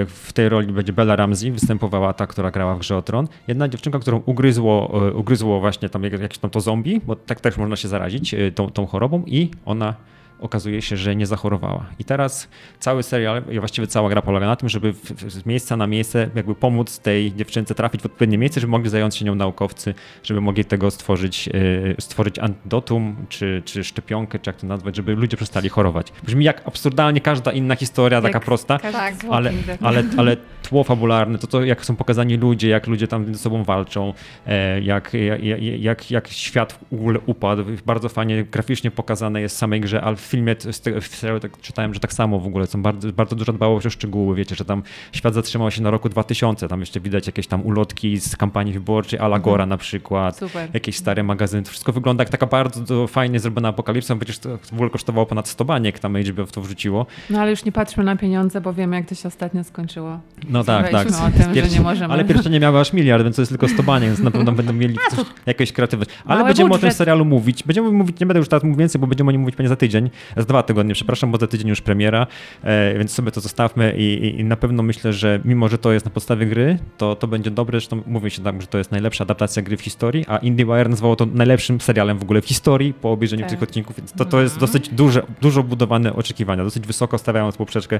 w 0.05 0.29
tej 0.33 0.49
roli 0.49 0.73
będzie 0.73 0.93
Bella 0.93 1.15
Ramsey, 1.15 1.51
występowała 1.51 2.13
ta, 2.13 2.27
która 2.27 2.51
grała 2.51 2.75
w 2.75 2.79
Grze 2.79 2.97
o 2.97 3.01
Tron. 3.01 3.27
Jedna 3.47 3.67
dziewczynka, 3.67 3.99
którą 3.99 4.21
ugryzło, 4.25 5.01
y, 5.07 5.13
ugryzło 5.13 5.59
właśnie 5.59 5.89
tam 5.89 6.03
jak- 6.03 6.21
jakieś 6.21 6.37
tam 6.37 6.51
to 6.51 6.61
zombie, 6.61 7.01
bo 7.07 7.15
tak 7.15 7.41
też 7.41 7.57
można 7.57 7.75
się 7.75 7.87
zarazić 7.87 8.33
y, 8.33 8.51
tą, 8.55 8.69
tą 8.69 8.85
chorobą 8.85 9.23
i 9.27 9.51
ona 9.65 9.95
okazuje 10.41 10.81
się, 10.81 10.97
że 10.97 11.15
nie 11.15 11.25
zachorowała. 11.25 11.85
I 11.99 12.03
teraz 12.03 12.47
cały 12.79 13.03
serial, 13.03 13.43
i 13.51 13.59
właściwie 13.59 13.87
cała 13.87 14.09
gra 14.09 14.21
polega 14.21 14.45
na 14.45 14.55
tym, 14.55 14.69
żeby 14.69 14.93
z 15.27 15.45
miejsca 15.45 15.77
na 15.77 15.87
miejsce 15.87 16.29
jakby 16.35 16.55
pomóc 16.55 16.99
tej 16.99 17.33
dziewczynce 17.35 17.75
trafić 17.75 18.01
w 18.01 18.05
odpowiednie 18.05 18.37
miejsce, 18.37 18.59
żeby 18.59 18.71
mogli 18.71 18.89
zająć 18.89 19.15
się 19.15 19.25
nią 19.25 19.35
naukowcy, 19.35 19.93
żeby 20.23 20.41
mogli 20.41 20.65
tego 20.65 20.91
stworzyć, 20.91 21.47
yy, 21.47 21.95
stworzyć 21.99 22.39
antidotum, 22.39 23.15
czy, 23.29 23.61
czy 23.65 23.83
szczepionkę, 23.83 24.39
czy 24.39 24.49
jak 24.49 24.57
to 24.57 24.67
nazwać, 24.67 24.95
żeby 24.95 25.15
ludzie 25.15 25.37
przestali 25.37 25.69
chorować. 25.69 26.07
Brzmi 26.23 26.45
jak 26.45 26.67
absurdalnie 26.67 27.21
każda 27.21 27.51
inna 27.51 27.75
historia, 27.75 28.21
taka 28.21 28.37
Jak 28.37 28.45
prosta, 28.45 28.79
każdy 28.79 28.99
Tak, 28.99 29.15
ale, 29.29 29.53
ale, 29.81 30.03
ale 30.17 30.37
tło 30.69 30.83
fabularne, 30.83 31.37
to, 31.37 31.47
to 31.47 31.63
jak 31.63 31.85
są 31.85 31.95
pokazani 31.95 32.37
ludzie, 32.37 32.69
jak 32.69 32.87
ludzie 32.87 33.07
tam 33.07 33.33
ze 33.33 33.39
sobą 33.39 33.63
walczą, 33.63 34.13
e, 34.45 34.81
jak, 34.81 35.11
jak, 35.43 35.61
jak, 35.79 36.11
jak 36.11 36.27
świat 36.27 36.73
w 36.73 36.93
ogóle 36.93 37.19
upadł. 37.25 37.63
Bardzo 37.85 38.09
fajnie 38.09 38.43
graficznie 38.43 38.91
pokazane 38.91 39.41
jest 39.41 39.55
w 39.55 39.57
samej 39.57 39.81
grze, 39.81 40.01
ale 40.01 40.15
w 40.15 40.21
filmie, 40.31 40.55
w 41.01 41.07
serialu 41.15 41.39
tak 41.39 41.61
czytałem, 41.61 41.93
że 41.93 41.99
tak 41.99 42.13
samo 42.13 42.39
w 42.39 42.47
ogóle 42.47 42.67
są 42.67 42.81
bardzo, 42.81 43.13
bardzo 43.13 43.35
dużo 43.35 43.53
dbałość 43.53 43.85
o 43.85 43.89
szczegóły. 43.89 44.35
Wiecie, 44.35 44.55
że 44.55 44.65
tam 44.65 44.83
świat 45.11 45.33
zatrzymał 45.33 45.71
się 45.71 45.81
na 45.81 45.91
roku 45.91 46.09
2000, 46.09 46.67
tam 46.67 46.79
jeszcze 46.79 46.99
widać 46.99 47.27
jakieś 47.27 47.47
tam 47.47 47.65
ulotki 47.65 48.17
z 48.19 48.35
kampanii 48.37 48.73
wyborczej, 48.73 49.19
Alagora 49.19 49.65
na 49.65 49.77
przykład 49.77 50.37
Super. 50.37 50.69
jakiś 50.73 50.97
stary 50.97 51.23
magazyn. 51.23 51.63
To 51.63 51.69
wszystko 51.69 51.91
wygląda 51.93 52.21
jak 52.21 52.29
taka 52.29 52.45
bardzo 52.45 53.07
fajnie 53.07 53.39
zrobiona 53.39 53.67
apokalipsa. 53.67 54.15
Przecież 54.15 54.39
to 54.39 54.57
w 54.57 54.73
ogóle 54.73 54.89
kosztowało 54.89 55.25
ponad 55.25 55.47
100 55.47 55.65
baniek, 55.65 55.99
tam 55.99 56.17
HBO 56.17 56.45
w 56.45 56.51
to 56.51 56.61
wrzuciło. 56.61 57.05
No 57.29 57.39
ale 57.39 57.51
już 57.51 57.65
nie 57.65 57.71
patrzmy 57.71 58.03
na 58.03 58.15
pieniądze, 58.15 58.61
bo 58.61 58.73
wiemy, 58.73 58.95
jak 58.95 59.05
to 59.05 59.15
się 59.15 59.27
ostatnio 59.27 59.63
skończyło. 59.63 60.19
No 60.49 60.63
tak, 60.63 60.91
tak. 60.91 61.07
O 61.07 61.11
tym, 61.43 61.55
że 61.55 61.69
nie 61.69 61.81
możemy. 61.81 62.13
Ale 62.13 62.25
pierścienie 62.25 62.59
miały 62.59 62.79
aż 62.79 62.93
miliard, 62.93 63.23
więc 63.23 63.35
to 63.35 63.41
jest 63.41 63.51
tylko 63.51 63.67
100 63.67 63.83
baniek, 63.83 64.09
więc 64.09 64.19
na 64.19 64.31
pewno 64.31 64.51
będą 64.51 64.73
mieli 64.73 64.95
coś, 65.11 65.25
jakieś 65.45 65.71
kreatywność. 65.71 66.11
Ale 66.25 66.35
Mały 66.39 66.49
będziemy 66.49 66.69
o 66.69 66.73
tym 66.73 66.81
budżet. 66.81 66.97
serialu 66.97 67.25
mówić. 67.25 67.63
Będziemy 67.63 67.91
mówić, 67.91 68.19
nie 68.19 68.25
będę 68.25 68.39
już 68.39 68.49
teraz 68.49 68.63
mówił 68.63 68.77
więcej, 68.77 69.01
bo 69.01 69.07
będziemy 69.07 69.29
o 69.29 69.31
nim 69.31 69.41
mówić 69.41 69.55
pewnie 69.55 69.69
za 69.69 69.75
tydzień, 69.75 70.09
za 70.37 70.43
dwa 70.43 70.63
tygodnie, 70.63 70.93
przepraszam, 70.93 71.31
bo 71.31 71.37
za 71.37 71.47
tydzień 71.47 71.67
już 71.67 71.81
premiera, 71.81 72.27
e, 72.63 72.97
więc 72.97 73.11
sobie 73.13 73.31
to 73.31 73.41
zostawmy 73.41 73.93
i, 73.97 74.03
i, 74.13 74.39
i 74.39 74.43
na 74.43 74.55
pewno 74.55 74.83
myślę, 74.83 75.13
że 75.13 75.39
mimo, 75.45 75.69
że 75.69 75.77
to 75.77 75.91
jest 75.91 76.05
na 76.05 76.11
podstawie 76.11 76.45
gry, 76.45 76.79
to, 76.97 77.15
to 77.15 77.27
będzie 77.27 77.51
dobre. 77.51 77.79
Zresztą 77.79 78.01
mówi 78.07 78.31
się 78.31 78.43
tam, 78.43 78.61
że 78.61 78.67
to 78.67 78.77
jest 78.77 78.91
najlepsza 78.91 79.23
adaptacja 79.23 79.61
gry 79.61 79.77
w 79.77 79.81
historii, 79.81 80.25
a 80.27 80.37
IndieWire 80.37 80.89
nazywało 80.89 81.15
to 81.15 81.25
najlepszym 81.25 81.81
serialem 81.81 82.19
w 82.19 82.23
ogóle 82.23 82.41
w 82.41 82.45
historii 82.45 82.93
po 82.93 83.11
obejrzeniu 83.11 83.41
Tak. 83.41 83.49
tych 83.49 83.63
odcinków, 83.63 83.97
więc 83.97 84.11
to, 84.11 84.25
to 84.25 84.41
jest 84.41 84.59
dosyć 84.59 84.89
duże, 84.89 85.21
dużo 85.41 85.63
budowane 85.63 86.13
oczekiwania, 86.13 86.63
dosyć 86.63 86.87
wysoko 86.87 87.17
stawiając 87.17 87.57
poprzeczkę 87.57 87.99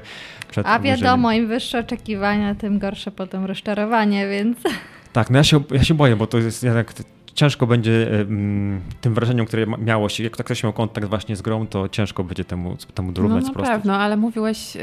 przed 0.50 0.66
A 0.66 0.76
obejrzeniem. 0.76 1.00
wiadomo, 1.04 1.32
im 1.32 1.48
wyższe 1.48 1.78
oczekiwania, 1.78 2.54
tym 2.54 2.78
gorsze 2.78 3.10
potem 3.10 3.44
rozczarowanie, 3.44 4.28
więc 4.28 4.58
Tak, 5.12 5.30
no 5.30 5.38
ja 5.38 5.44
się, 5.44 5.60
ja 5.70 5.84
się 5.84 5.94
boję, 5.94 6.16
bo 6.16 6.26
to 6.26 6.38
jest 6.38 6.62
jednak 6.62 6.92
ciężko 7.34 7.66
będzie 7.66 8.20
em, 8.20 8.80
tym 9.00 9.14
wrażeniem, 9.14 9.46
które 9.46 9.66
miało 9.66 10.08
się, 10.08 10.24
jak 10.24 10.32
ktoś 10.32 10.62
miał 10.64 10.72
kontakt 10.72 11.06
właśnie 11.06 11.36
z 11.36 11.42
grą, 11.42 11.66
to 11.66 11.88
ciężko 11.88 12.24
będzie 12.24 12.44
temu, 12.44 12.76
temu 12.94 13.08
No 13.08 13.14
dorównać 13.14 13.44
na 13.44 13.50
sprostać. 13.50 13.76
pewno, 13.76 13.96
ale 13.96 14.16
mówiłeś 14.16 14.76
y, 14.76 14.80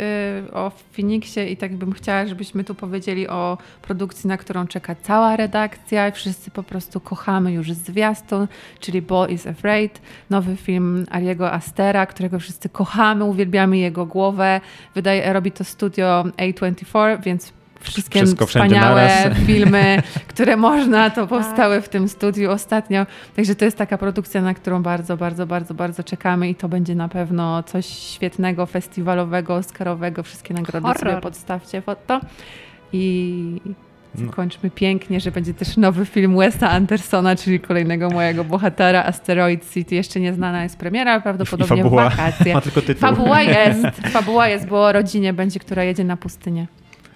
o 0.53 0.71
Phoenixie 0.95 1.49
i 1.49 1.57
tak 1.57 1.75
bym 1.75 1.93
chciała, 1.93 2.25
żebyśmy 2.27 2.63
tu 2.63 2.75
powiedzieli 2.75 3.27
o 3.27 3.57
produkcji, 3.81 4.27
na 4.27 4.37
którą 4.37 4.67
czeka 4.67 4.95
cała 4.95 5.35
redakcja 5.35 6.07
i 6.07 6.11
wszyscy 6.11 6.51
po 6.51 6.63
prostu 6.63 6.99
kochamy 6.99 7.51
już 7.51 7.71
zwiastun, 7.71 8.47
czyli 8.79 9.01
Boy 9.01 9.29
is 9.31 9.47
Afraid, 9.47 10.01
nowy 10.29 10.55
film 10.55 11.05
Ariego 11.11 11.51
Astera, 11.53 12.05
którego 12.05 12.39
wszyscy 12.39 12.69
kochamy, 12.69 13.23
uwielbiamy 13.25 13.77
jego 13.77 14.05
głowę. 14.05 14.61
Wydaje, 14.95 15.33
robi 15.33 15.51
to 15.51 15.63
studio 15.63 16.23
A24, 16.37 17.21
więc 17.23 17.53
wszystkie 17.79 18.19
Wszystko 18.19 18.45
wspaniałe 18.45 19.01
naraz. 19.01 19.37
filmy, 19.47 20.01
które 20.27 20.57
można, 20.57 21.09
to 21.09 21.27
powstały 21.27 21.81
w 21.81 21.89
tym 21.89 22.09
studiu 22.09 22.51
ostatnio. 22.51 23.05
Także 23.35 23.55
to 23.55 23.65
jest 23.65 23.77
taka 23.77 23.97
produkcja, 23.97 24.41
na 24.41 24.53
którą 24.53 24.83
bardzo, 24.83 25.17
bardzo, 25.17 25.45
bardzo, 25.45 25.73
bardzo 25.73 26.03
czekamy 26.03 26.49
i 26.49 26.55
to 26.55 26.69
będzie 26.69 26.95
na 26.95 27.09
pewno 27.09 27.63
coś 27.63 27.85
świetnego, 27.85 28.65
festiwalowego, 28.65 29.55
oscarowego. 29.55 30.23
Wszystkie 30.23 30.53
nagrody 30.53 30.87
Horror. 30.87 31.11
sobie 31.11 31.21
podstawcie 31.21 31.81
pod 31.81 32.05
to. 32.07 32.21
I 32.93 33.61
No. 34.15 34.25
Zakończmy 34.25 34.69
pięknie, 34.69 35.19
że 35.19 35.31
będzie 35.31 35.53
też 35.53 35.77
nowy 35.77 36.05
film 36.05 36.37
Wesa 36.37 36.69
Andersona, 36.69 37.35
czyli 37.35 37.59
kolejnego 37.59 38.09
mojego 38.09 38.43
bohatera, 38.43 39.03
Asteroid 39.03 39.73
City. 39.73 39.95
Jeszcze 39.95 40.19
nie 40.19 40.33
znana 40.33 40.63
jest 40.63 40.77
premiera, 40.77 41.21
prawdopodobnie 41.21 41.83
fabuła 41.83 42.09
w 42.09 42.17
wakacje. 42.17 42.53
ma 42.55 42.61
tylko 42.61 42.81
tytuł. 42.81 43.01
Fabuła 43.01 43.41
jest, 43.41 43.85
fabuła 44.17 44.47
jest, 44.47 44.67
bo 44.67 44.85
o 44.85 44.91
rodzinie 44.91 45.33
będzie, 45.33 45.59
która 45.59 45.83
jedzie 45.83 46.03
na 46.03 46.17
pustynię. 46.17 46.67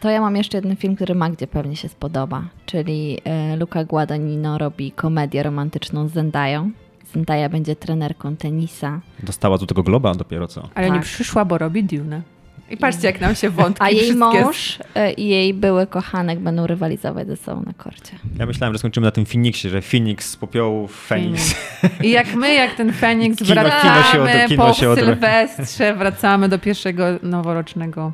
To 0.03 0.09
ja 0.09 0.21
mam 0.21 0.35
jeszcze 0.35 0.57
jeden 0.57 0.75
film, 0.75 0.95
który 0.95 1.15
Magdzie 1.15 1.47
pewnie 1.47 1.75
się 1.75 1.89
spodoba, 1.89 2.43
czyli 2.65 3.17
e, 3.23 3.55
Luca 3.55 3.83
Guadagnino 3.83 4.57
robi 4.57 4.91
komedię 4.91 5.43
romantyczną 5.43 6.07
z 6.07 6.11
Zendają. 6.13 6.71
Zendaya 7.13 7.49
będzie 7.49 7.75
trenerką 7.75 8.35
tenisa, 8.35 8.99
Dostała 9.19 9.57
tu 9.57 9.65
tego 9.65 9.83
globa 9.83 10.15
dopiero 10.15 10.47
co. 10.47 10.69
Ale 10.75 10.87
Tak. 10.87 10.95
nie 10.95 11.01
przyszła, 11.01 11.45
bo 11.45 11.57
robi 11.57 11.83
Dune. 11.83 12.21
I 12.69 12.77
patrzcie, 12.77 13.07
jak 13.07 13.21
nam 13.21 13.35
się 13.35 13.49
wątki 13.49 13.83
a 13.83 13.89
jej 13.89 14.15
mąż 14.15 14.79
e, 14.95 15.11
i 15.13 15.27
jej 15.27 15.53
były 15.53 15.87
kochanek 15.87 16.39
będą 16.39 16.67
rywalizować 16.67 17.27
ze 17.27 17.37
sobą 17.37 17.61
na 17.65 17.73
korcie. 17.73 18.11
Ja 18.39 18.45
myślałem, 18.45 18.73
że 18.73 18.79
skończymy 18.79 19.05
na 19.05 19.11
tym 19.11 19.25
Finiksie, 19.25 19.69
że 19.69 19.81
Phoenix 19.81 20.29
z 20.29 20.37
popiołu 20.37 20.87
Feniks. 20.87 21.55
I 22.03 22.09
jak 22.11 22.35
my, 22.35 22.53
jak 22.53 22.75
ten 22.75 22.93
Feniks 22.93 23.37
Kino- 23.39 23.45
wracamy 23.63 23.81
kino 23.81 24.03
się 24.03 24.21
od- 24.43 24.47
kino 24.49 24.65
po 24.67 24.73
się 24.73 24.95
Sylwestrze, 24.95 25.93
wracamy 25.95 26.49
do 26.49 26.59
pierwszego 26.59 27.03
noworocznego 27.23 28.11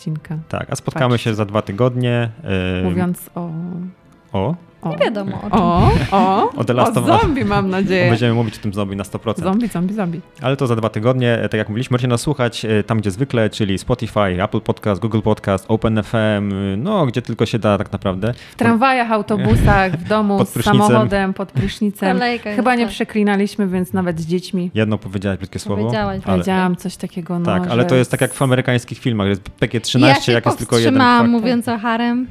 odcinka. 0.00 0.38
Tak, 0.48 0.70
a 0.70 0.76
spotkamy 0.76 1.14
Patrzcie. 1.14 1.30
się 1.30 1.34
za 1.34 1.44
dwa 1.44 1.62
tygodnie. 1.62 2.30
Yy, 2.82 2.90
Mówiąc 2.90 3.30
o... 3.34 3.50
o, 4.32 4.54
o 4.82 4.90
Nie 4.90 4.98
wiadomo 4.98 5.36
o 5.42 5.50
czym. 5.50 5.60
O, 5.60 5.90
o, 6.10 6.50
O 6.56 6.64
The 6.64 6.72
Last 6.72 6.96
o 6.96 7.00
of 7.00 7.06
zombie 7.20 7.44
mam 7.44 7.70
nadzieję. 7.70 8.10
będziemy 8.10 8.34
mówić 8.34 8.58
o 8.58 8.60
tym 8.62 8.72
zombie 8.74 8.96
na 8.96 9.04
100%. 9.04 9.42
Zombie, 9.42 9.68
zombie, 9.68 9.94
zombie. 9.94 10.20
Ale 10.42 10.56
to 10.56 10.66
za 10.66 10.76
dwa 10.76 10.88
tygodnie, 10.88 11.32
e, 11.42 11.48
tak 11.48 11.58
jak 11.58 11.68
mówiliśmy, 11.68 11.94
możecie 11.94 12.08
nas 12.08 12.20
słuchać 12.20 12.64
e, 12.64 12.82
tam, 12.82 12.98
gdzie 12.98 13.10
zwykle, 13.10 13.50
czyli 13.50 13.78
Spotify, 13.78 14.42
Apple 14.44 14.60
Podcast, 14.60 15.00
Google 15.00 15.20
Podcast, 15.20 15.64
OpenFM, 15.68 16.52
y, 16.52 16.76
no 16.76 17.06
gdzie 17.06 17.22
tylko 17.22 17.46
się 17.46 17.58
da 17.58 17.78
tak 17.78 17.92
naprawdę. 17.92 18.34
W 18.52 18.56
tramwajach, 18.56 19.12
autobusach, 19.12 19.92
w 19.92 20.08
domu, 20.08 20.38
Pod 20.38 20.48
z 20.48 20.64
samochodem, 20.64 21.34
pod 21.34 21.52
prysznicem. 21.52 22.16
Kolejka 22.18 22.50
Chyba 22.54 22.74
nie 22.74 22.84
tak. 22.84 22.92
przeklinaliśmy, 22.94 23.68
więc 23.68 23.92
nawet 23.92 24.20
z 24.20 24.26
dziećmi. 24.26 24.70
Jedno 24.74 24.98
powiedziałeś 24.98 25.38
brzydkie 25.38 25.58
słowo. 25.58 25.82
Powiedziałaś, 25.82 26.20
ale, 26.24 26.36
Powiedziałam 26.36 26.76
coś 26.76 26.96
takiego, 26.96 27.38
no, 27.38 27.44
Tak, 27.44 27.66
ale 27.70 27.84
to 27.84 27.94
jest 27.94 28.10
tak 28.10 28.20
jak 28.20 28.34
w 28.34 28.42
amerykańskich 28.42 28.98
filmach, 28.98 29.28
jest 29.28 29.42
PG-13, 29.60 30.00
ja 30.28 30.34
jak 30.34 30.46
jest 30.46 30.58
tylko 30.58 30.78
jeden 30.78 30.94
powstrzymałam 30.94 31.20
fakt. 31.20 31.30
mówiąc 31.32 31.68
o 31.68 31.78
harem. 31.78 32.26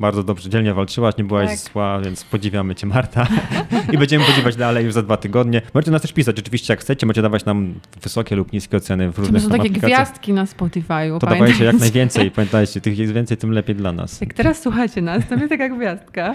Bardzo 0.00 0.22
dobrze, 0.22 0.50
dzielnie 0.50 0.74
walczyłaś, 0.74 1.14
nie 1.18 1.24
byłaś 1.24 1.48
Tak. 1.48 1.58
zła, 1.58 2.00
więc 2.00 2.24
podziwiamy 2.24 2.74
cię 2.74 2.86
Marta. 2.86 3.26
I 3.92 3.98
będziemy 3.98 4.24
podziwiać 4.24 4.56
dalej 4.56 4.84
już 4.84 4.94
za 4.94 5.02
dwa 5.02 5.16
tygodnie. 5.16 5.62
Możecie 5.74 5.90
nas 5.90 6.02
też 6.02 6.12
pisać, 6.12 6.38
oczywiście 6.38 6.72
jak 6.72 6.80
chcecie, 6.80 7.06
możecie 7.06 7.22
dawać 7.22 7.44
nam 7.44 7.74
wysokie 8.02 8.36
lub 8.36 8.52
niskie 8.52 8.76
oceny 8.76 9.12
w 9.12 9.14
To 9.14 9.20
różnych 9.22 9.42
są 9.42 9.48
tam 9.48 9.58
takie 9.58 9.70
gwiazdki 9.70 10.32
na 10.32 10.44
Spotify'u. 10.44 11.18
To 11.18 11.26
dawajcie 11.26 11.64
jak 11.64 11.78
najwięcej, 11.78 12.30
pamiętajcie, 12.36 12.80
tych 12.80 12.98
jest 12.98 13.12
więcej, 13.12 13.36
tym 13.36 13.52
lepiej 13.52 13.76
dla 13.76 13.92
nas. 13.92 14.20
Jak 14.20 14.34
teraz 14.34 14.62
słuchacie 14.62 15.02
nas, 15.02 15.26
to 15.28 15.36
mnie 15.36 15.48
taka 15.48 15.68
gwiazdka. 15.68 16.34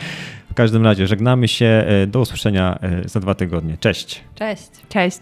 W 0.52 0.54
każdym 0.54 0.84
razie 0.84 1.08
żegnamy 1.08 1.48
się, 1.48 1.66
e, 1.88 2.08
do 2.08 2.20
usłyszenia 2.20 2.80
e, 2.82 3.10
za 3.10 3.20
dwa 3.20 3.36
tygodnie. 3.36 3.78
Cześć! 3.80 4.24
Cześć. 4.36 4.70
Cześć. 4.90 5.20